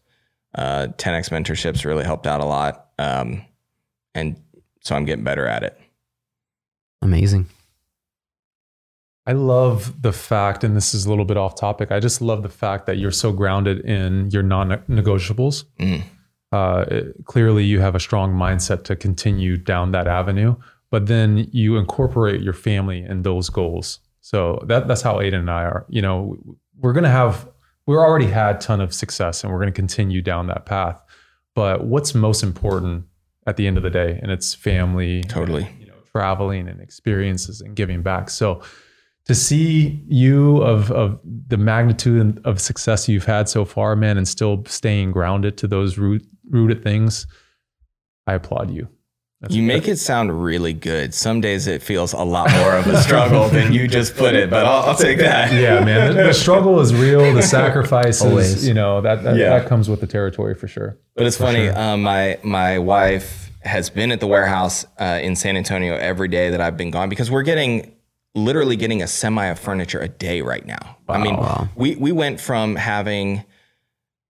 Uh, 0.55 0.89
10x 0.97 1.31
mentorships 1.31 1.85
really 1.85 2.05
helped 2.05 2.27
out 2.27 2.41
a 2.41 2.45
lot, 2.45 2.89
um, 2.99 3.45
and 4.15 4.41
so 4.81 4.97
I'm 4.97 5.05
getting 5.05 5.25
better 5.25 5.47
at 5.47 5.63
it. 5.63 5.79
Amazing. 7.03 7.47
I 9.31 9.33
love 9.33 10.03
the 10.03 10.13
fact, 10.13 10.65
and 10.65 10.77
this 10.77 10.93
is 10.93 11.07
a 11.07 11.09
little 11.09 11.25
bit 11.25 11.37
off 11.37 11.55
topic. 11.55 11.93
I 11.93 12.01
just 12.01 12.21
love 12.21 12.43
the 12.43 12.49
fact 12.49 12.87
that 12.87 12.99
you're 12.99 13.13
so 13.13 13.31
grounded 13.33 13.79
in 13.85 14.29
your 14.33 14.43
non-negotiables. 14.43 15.65
Mm. 15.79 16.03
Uh, 16.51 16.85
it- 16.89 17.25
clearly, 17.27 17.63
you 17.65 17.79
have 17.79 17.95
a 17.95 18.01
strong 18.01 18.35
mindset 18.35 18.83
to 18.85 18.97
continue 18.97 19.57
down 19.57 19.93
that 19.93 20.09
avenue, 20.09 20.57
but 20.91 21.07
then 21.07 21.47
you 21.53 21.77
incorporate 21.77 22.41
your 22.41 22.53
family 22.53 23.05
in 23.05 23.23
those 23.23 23.51
goals. 23.51 24.01
So 24.21 24.65
that 24.67 24.89
that's 24.89 25.03
how 25.03 25.15
Aiden 25.19 25.35
and 25.39 25.51
I 25.51 25.63
are. 25.63 25.87
You 25.89 26.03
know, 26.03 26.37
we're 26.81 26.93
gonna 26.93 27.09
have 27.09 27.49
we're 27.87 28.05
already 28.05 28.27
had 28.27 28.57
a 28.57 28.59
ton 28.59 28.81
of 28.81 28.93
success, 28.93 29.45
and 29.45 29.53
we're 29.53 29.61
gonna 29.61 29.71
continue 29.71 30.23
down 30.23 30.49
that 30.49 30.67
path. 30.67 31.01
But 31.55 31.85
what's 31.85 32.17
most 32.17 32.43
important 32.43 33.05
at 33.47 33.57
the 33.57 33.69
end 33.69 33.77
of 33.77 33.85
the 33.85 33.91
day, 33.91 34.19
and 34.21 34.33
it's 34.33 34.55
family, 34.55 35.23
Totally. 35.23 35.69
you 35.79 35.87
know 35.87 35.95
traveling 36.11 36.67
and 36.69 36.81
experiences 36.81 37.61
and 37.61 37.77
giving 37.77 38.03
back 38.03 38.29
so 38.29 38.61
to 39.27 39.35
see 39.35 40.03
you 40.09 40.59
of 40.59 40.91
of 40.91 41.21
the 41.49 41.57
magnitude 41.57 42.41
of 42.45 42.61
success 42.61 43.09
you've 43.09 43.27
had 43.27 43.49
so 43.49 43.65
far 43.65 43.95
man 43.97 44.17
and 44.19 44.27
still 44.27 44.65
staying 44.67 45.13
grounded 45.13 45.57
to 45.59 45.67
those 45.69 45.99
root, 45.99 46.27
rooted 46.49 46.83
things 46.83 47.27
i 48.27 48.35
applaud 48.35 48.71
you 48.71 48.89
That's 49.41 49.55
You 49.55 49.63
make 49.63 49.89
it 49.89 49.97
sound 49.99 50.43
really 50.43 50.75
good. 50.75 51.15
Some 51.15 51.41
days 51.41 51.67
it 51.67 51.83
feels 51.83 52.13
a 52.13 52.23
lot 52.23 52.51
more 52.53 52.75
of 52.77 52.87
a 52.87 53.01
struggle 53.03 53.49
than 53.49 53.73
you 53.73 53.89
just 53.89 54.15
put 54.15 54.35
it, 54.35 54.51
but 54.51 54.67
I'll, 54.67 54.91
I'll 54.91 54.97
take 54.97 55.17
that. 55.19 55.51
yeah 55.65 55.83
man 55.85 56.15
the, 56.15 56.25
the 56.25 56.35
struggle 56.35 56.79
is 56.81 56.93
real 56.95 57.33
the 57.33 57.43
sacrifices 57.43 58.23
Always. 58.23 58.69
you 58.69 58.75
know 58.75 59.01
that 59.01 59.23
that, 59.25 59.37
Yeah. 59.37 59.59
that 59.59 59.67
comes 59.69 59.89
with 59.89 60.01
the 60.01 60.07
territory 60.07 60.55
for 60.55 60.69
sure 60.69 60.99
But 61.17 61.27
it's 61.27 61.39
funny. 61.39 61.69
Um, 61.69 62.03
my 62.03 62.39
my 62.43 62.79
wife 62.79 63.51
has 63.63 63.89
been 63.91 64.11
at 64.13 64.21
the 64.21 64.27
warehouse 64.27 64.85
uh, 64.99 65.21
in 65.23 65.37
San 65.37 65.57
Antonio 65.57 65.95
every 65.95 66.29
day 66.29 66.51
that 66.51 66.61
I've 66.61 66.77
been 66.77 66.91
gone 66.91 67.09
because 67.09 67.31
we're 67.31 67.43
getting 67.53 67.95
literally 68.35 68.77
getting 68.77 69.03
a 69.03 69.07
semi 69.07 69.47
of 69.47 69.59
furniture 69.59 70.01
a 70.01 70.09
day 70.09 70.41
right 70.43 70.65
now. 70.65 70.97
I 71.09 71.19
mean, 71.19 71.37
we 71.75 71.97
we 71.97 72.13
went 72.13 72.41
from 72.41 72.77
having 72.77 73.45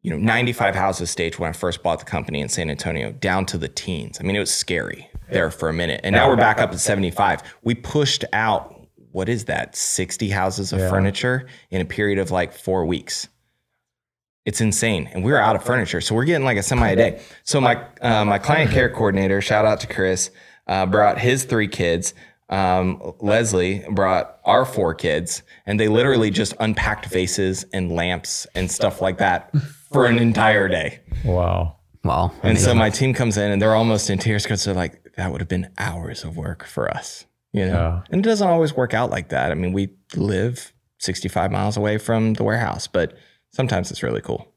you 0.02 0.10
know 0.10 0.16
95 0.16 0.74
houses 0.74 1.10
staged 1.10 1.38
when 1.38 1.50
I 1.50 1.52
first 1.52 1.82
bought 1.82 1.98
the 1.98 2.04
company 2.04 2.40
in 2.40 2.48
San 2.48 2.70
Antonio 2.70 3.12
down 3.12 3.46
to 3.46 3.58
the 3.58 3.68
teens. 3.68 4.18
I 4.20 4.24
mean, 4.24 4.36
it 4.36 4.40
was 4.40 4.54
scary 4.54 5.08
there 5.30 5.50
for 5.50 5.68
a 5.68 5.72
minute, 5.72 6.00
and 6.02 6.14
now 6.14 6.28
we're 6.28 6.36
back 6.36 6.58
up 6.58 6.70
at 6.72 6.80
75. 6.80 7.42
We 7.62 7.74
pushed 7.74 8.24
out 8.32 8.76
what 9.12 9.28
is 9.28 9.46
that 9.46 9.76
60 9.76 10.30
houses 10.30 10.72
of 10.72 10.80
furniture 10.88 11.46
in 11.70 11.80
a 11.80 11.84
period 11.84 12.18
of 12.18 12.30
like 12.30 12.52
four 12.52 12.86
weeks. 12.86 13.28
It's 14.46 14.60
insane, 14.60 15.08
and 15.12 15.22
we're 15.22 15.38
out 15.38 15.54
of 15.54 15.62
furniture, 15.62 16.00
so 16.00 16.14
we're 16.14 16.24
getting 16.24 16.44
like 16.44 16.56
a 16.56 16.62
semi 16.62 16.88
a 16.88 16.96
day. 16.96 17.22
So 17.44 17.60
my 17.60 17.84
uh, 18.00 18.24
my 18.24 18.38
client 18.38 18.70
care 18.70 18.88
coordinator, 18.88 19.40
shout 19.42 19.66
out 19.66 19.80
to 19.80 19.86
Chris, 19.86 20.30
uh, 20.66 20.86
brought 20.86 21.18
his 21.18 21.44
three 21.44 21.68
kids. 21.68 22.14
Um, 22.50 23.14
Leslie 23.20 23.84
brought 23.90 24.40
our 24.44 24.64
four 24.64 24.94
kids, 24.94 25.42
and 25.66 25.80
they 25.80 25.88
literally 25.88 26.30
just 26.30 26.52
unpacked 26.60 27.06
vases 27.06 27.64
and 27.72 27.92
lamps 27.92 28.46
and 28.54 28.70
stuff 28.70 29.00
like 29.00 29.18
that 29.18 29.54
for 29.92 30.06
an 30.06 30.18
entire 30.18 30.68
day. 30.68 31.00
wow 31.24 31.76
Wow. 32.04 32.32
And 32.42 32.58
so 32.58 32.74
my 32.74 32.90
team 32.90 33.12
comes 33.12 33.36
in, 33.36 33.50
and 33.50 33.60
they're 33.60 33.74
almost 33.74 34.08
in 34.08 34.18
tears 34.18 34.44
because 34.44 34.64
they're 34.64 34.74
like, 34.74 35.12
"That 35.16 35.30
would 35.32 35.40
have 35.40 35.48
been 35.48 35.70
hours 35.76 36.24
of 36.24 36.36
work 36.36 36.64
for 36.64 36.90
us," 36.90 37.26
you 37.52 37.66
know. 37.66 37.72
Yeah. 37.72 38.02
And 38.10 38.24
it 38.24 38.28
doesn't 38.28 38.48
always 38.48 38.74
work 38.74 38.94
out 38.94 39.10
like 39.10 39.28
that. 39.28 39.50
I 39.50 39.54
mean, 39.54 39.72
we 39.72 39.90
live 40.16 40.72
65 40.98 41.50
miles 41.50 41.76
away 41.76 41.98
from 41.98 42.34
the 42.34 42.44
warehouse, 42.44 42.86
but 42.86 43.14
sometimes 43.52 43.90
it's 43.90 44.02
really 44.02 44.22
cool. 44.22 44.48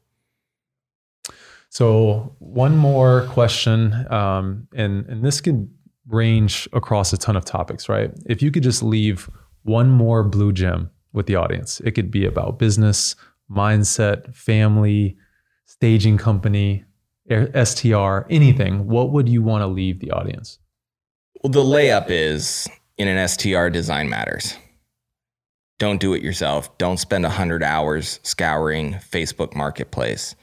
So 1.68 2.34
one 2.38 2.76
more 2.76 3.26
question, 3.30 4.06
um, 4.10 4.68
and 4.74 5.06
and 5.06 5.22
this 5.22 5.40
could 5.40 5.68
range 6.08 6.68
across 6.72 7.12
a 7.12 7.18
ton 7.18 7.36
of 7.36 7.44
topics, 7.44 7.88
right? 7.88 8.10
If 8.26 8.42
you 8.42 8.50
could 8.50 8.62
just 8.62 8.82
leave 8.82 9.30
one 9.62 9.90
more 9.90 10.22
blue 10.22 10.52
gem 10.52 10.90
with 11.12 11.26
the 11.26 11.36
audience, 11.36 11.80
it 11.80 11.92
could 11.92 12.10
be 12.10 12.26
about 12.26 12.58
business, 12.58 13.16
mindset, 13.50 14.34
family, 14.34 15.16
staging 15.64 16.18
company, 16.18 16.84
STR, 17.28 18.26
anything. 18.28 18.86
What 18.86 19.12
would 19.12 19.28
you 19.28 19.42
want 19.42 19.62
to 19.62 19.66
leave 19.66 20.00
the 20.00 20.10
audience? 20.10 20.58
Well, 21.42 21.50
the 21.50 21.62
layup 21.62 22.10
is 22.10 22.68
in 22.98 23.08
an 23.08 23.28
STR 23.28 23.68
design 23.68 24.08
matters. 24.08 24.56
Don't 25.78 26.00
do 26.00 26.14
it 26.14 26.22
yourself. 26.22 26.76
Don't 26.78 26.98
spend 26.98 27.24
100 27.24 27.62
hours 27.62 28.20
scouring 28.22 28.94
Facebook 28.94 29.56
Marketplace. 29.56 30.36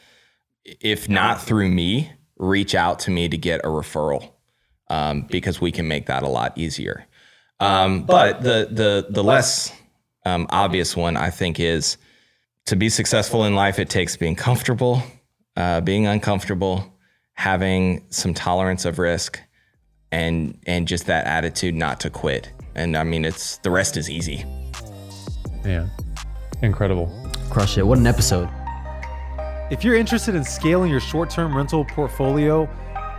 If 0.66 1.08
not 1.08 1.42
through 1.42 1.70
me, 1.70 2.12
reach 2.38 2.76
out 2.76 3.00
to 3.00 3.12
me 3.12 3.30
to 3.30 3.38
get 3.38 3.62
a 3.62 3.68
referral 3.68 4.32
um, 4.92 5.22
because 5.22 5.62
we 5.62 5.72
can 5.72 5.88
make 5.88 6.06
that 6.08 6.22
a 6.22 6.28
lot 6.28 6.58
easier. 6.58 7.08
Um, 7.62 8.04
but 8.04 8.42
the, 8.42 8.68
the, 8.70 9.08
the 9.10 9.24
less 9.24 9.72
um, 10.26 10.48
obvious 10.50 10.98
one, 10.98 11.16
I 11.16 11.30
think, 11.30 11.60
is 11.60 11.98
to 12.66 12.76
be 12.76 12.90
successful 12.90 13.46
in 13.46 13.56
life, 13.56 13.80
it 13.80 13.90
takes 13.90 14.18
being 14.18 14.36
comfortable, 14.36 15.02
uh, 15.56 15.80
being 15.80 16.08
uncomfortable, 16.08 16.94
having 17.34 18.06
some 18.10 18.34
tolerance 18.34 18.84
of 18.84 19.00
risk, 19.00 19.40
and 20.12 20.60
and 20.68 20.90
just 20.90 21.06
that 21.06 21.26
attitude 21.26 21.74
not 21.74 22.02
to 22.02 22.10
quit. 22.10 22.52
And 22.76 22.98
I 22.98 23.04
mean, 23.06 23.24
it's 23.24 23.58
the 23.58 23.72
rest 23.72 23.96
is 23.96 24.10
easy. 24.10 24.44
Yeah, 25.64 25.88
incredible. 26.62 27.08
Crush 27.50 27.78
it. 27.78 27.88
What 27.88 27.98
an 27.98 28.08
episode. 28.08 28.50
If 29.72 29.86
you're 29.86 29.96
interested 29.96 30.36
in 30.36 30.44
scaling 30.44 30.92
your 30.92 31.00
short 31.00 31.30
term 31.30 31.56
rental 31.56 31.86
portfolio 31.86 32.70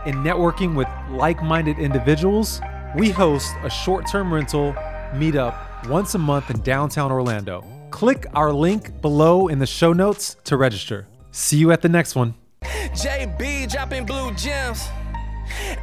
and 0.04 0.16
networking 0.16 0.74
with 0.74 0.88
like 1.10 1.42
minded 1.42 1.78
individuals, 1.78 2.60
we 2.96 3.10
host 3.10 3.52
a 3.62 3.70
short 3.70 4.06
term 4.10 4.32
rental 4.32 4.72
meetup 5.12 5.88
once 5.88 6.14
a 6.14 6.18
month 6.18 6.50
in 6.50 6.60
downtown 6.60 7.10
Orlando. 7.10 7.64
Click 7.90 8.26
our 8.34 8.52
link 8.52 9.00
below 9.00 9.48
in 9.48 9.58
the 9.58 9.66
show 9.66 9.92
notes 9.92 10.36
to 10.44 10.56
register. 10.56 11.06
See 11.30 11.56
you 11.56 11.72
at 11.72 11.82
the 11.82 11.88
next 11.88 12.14
one. 12.14 12.34
JB 12.62 13.70
dropping 13.70 14.06
blue 14.06 14.32
gems. 14.34 14.88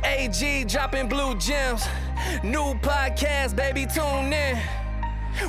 AG 0.04 0.66
dropping 0.66 1.08
blue 1.08 1.36
gems. 1.38 1.86
New 2.44 2.74
podcast, 2.82 3.56
baby, 3.56 3.86
tune 3.86 4.34
in. 4.34 4.60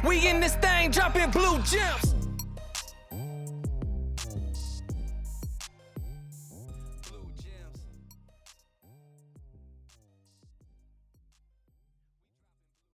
We 0.05 0.29
in 0.29 0.41
this 0.41 0.55
thing 0.57 0.91
dropping 0.91 1.31
blue 1.31 1.59
gems. 1.63 2.20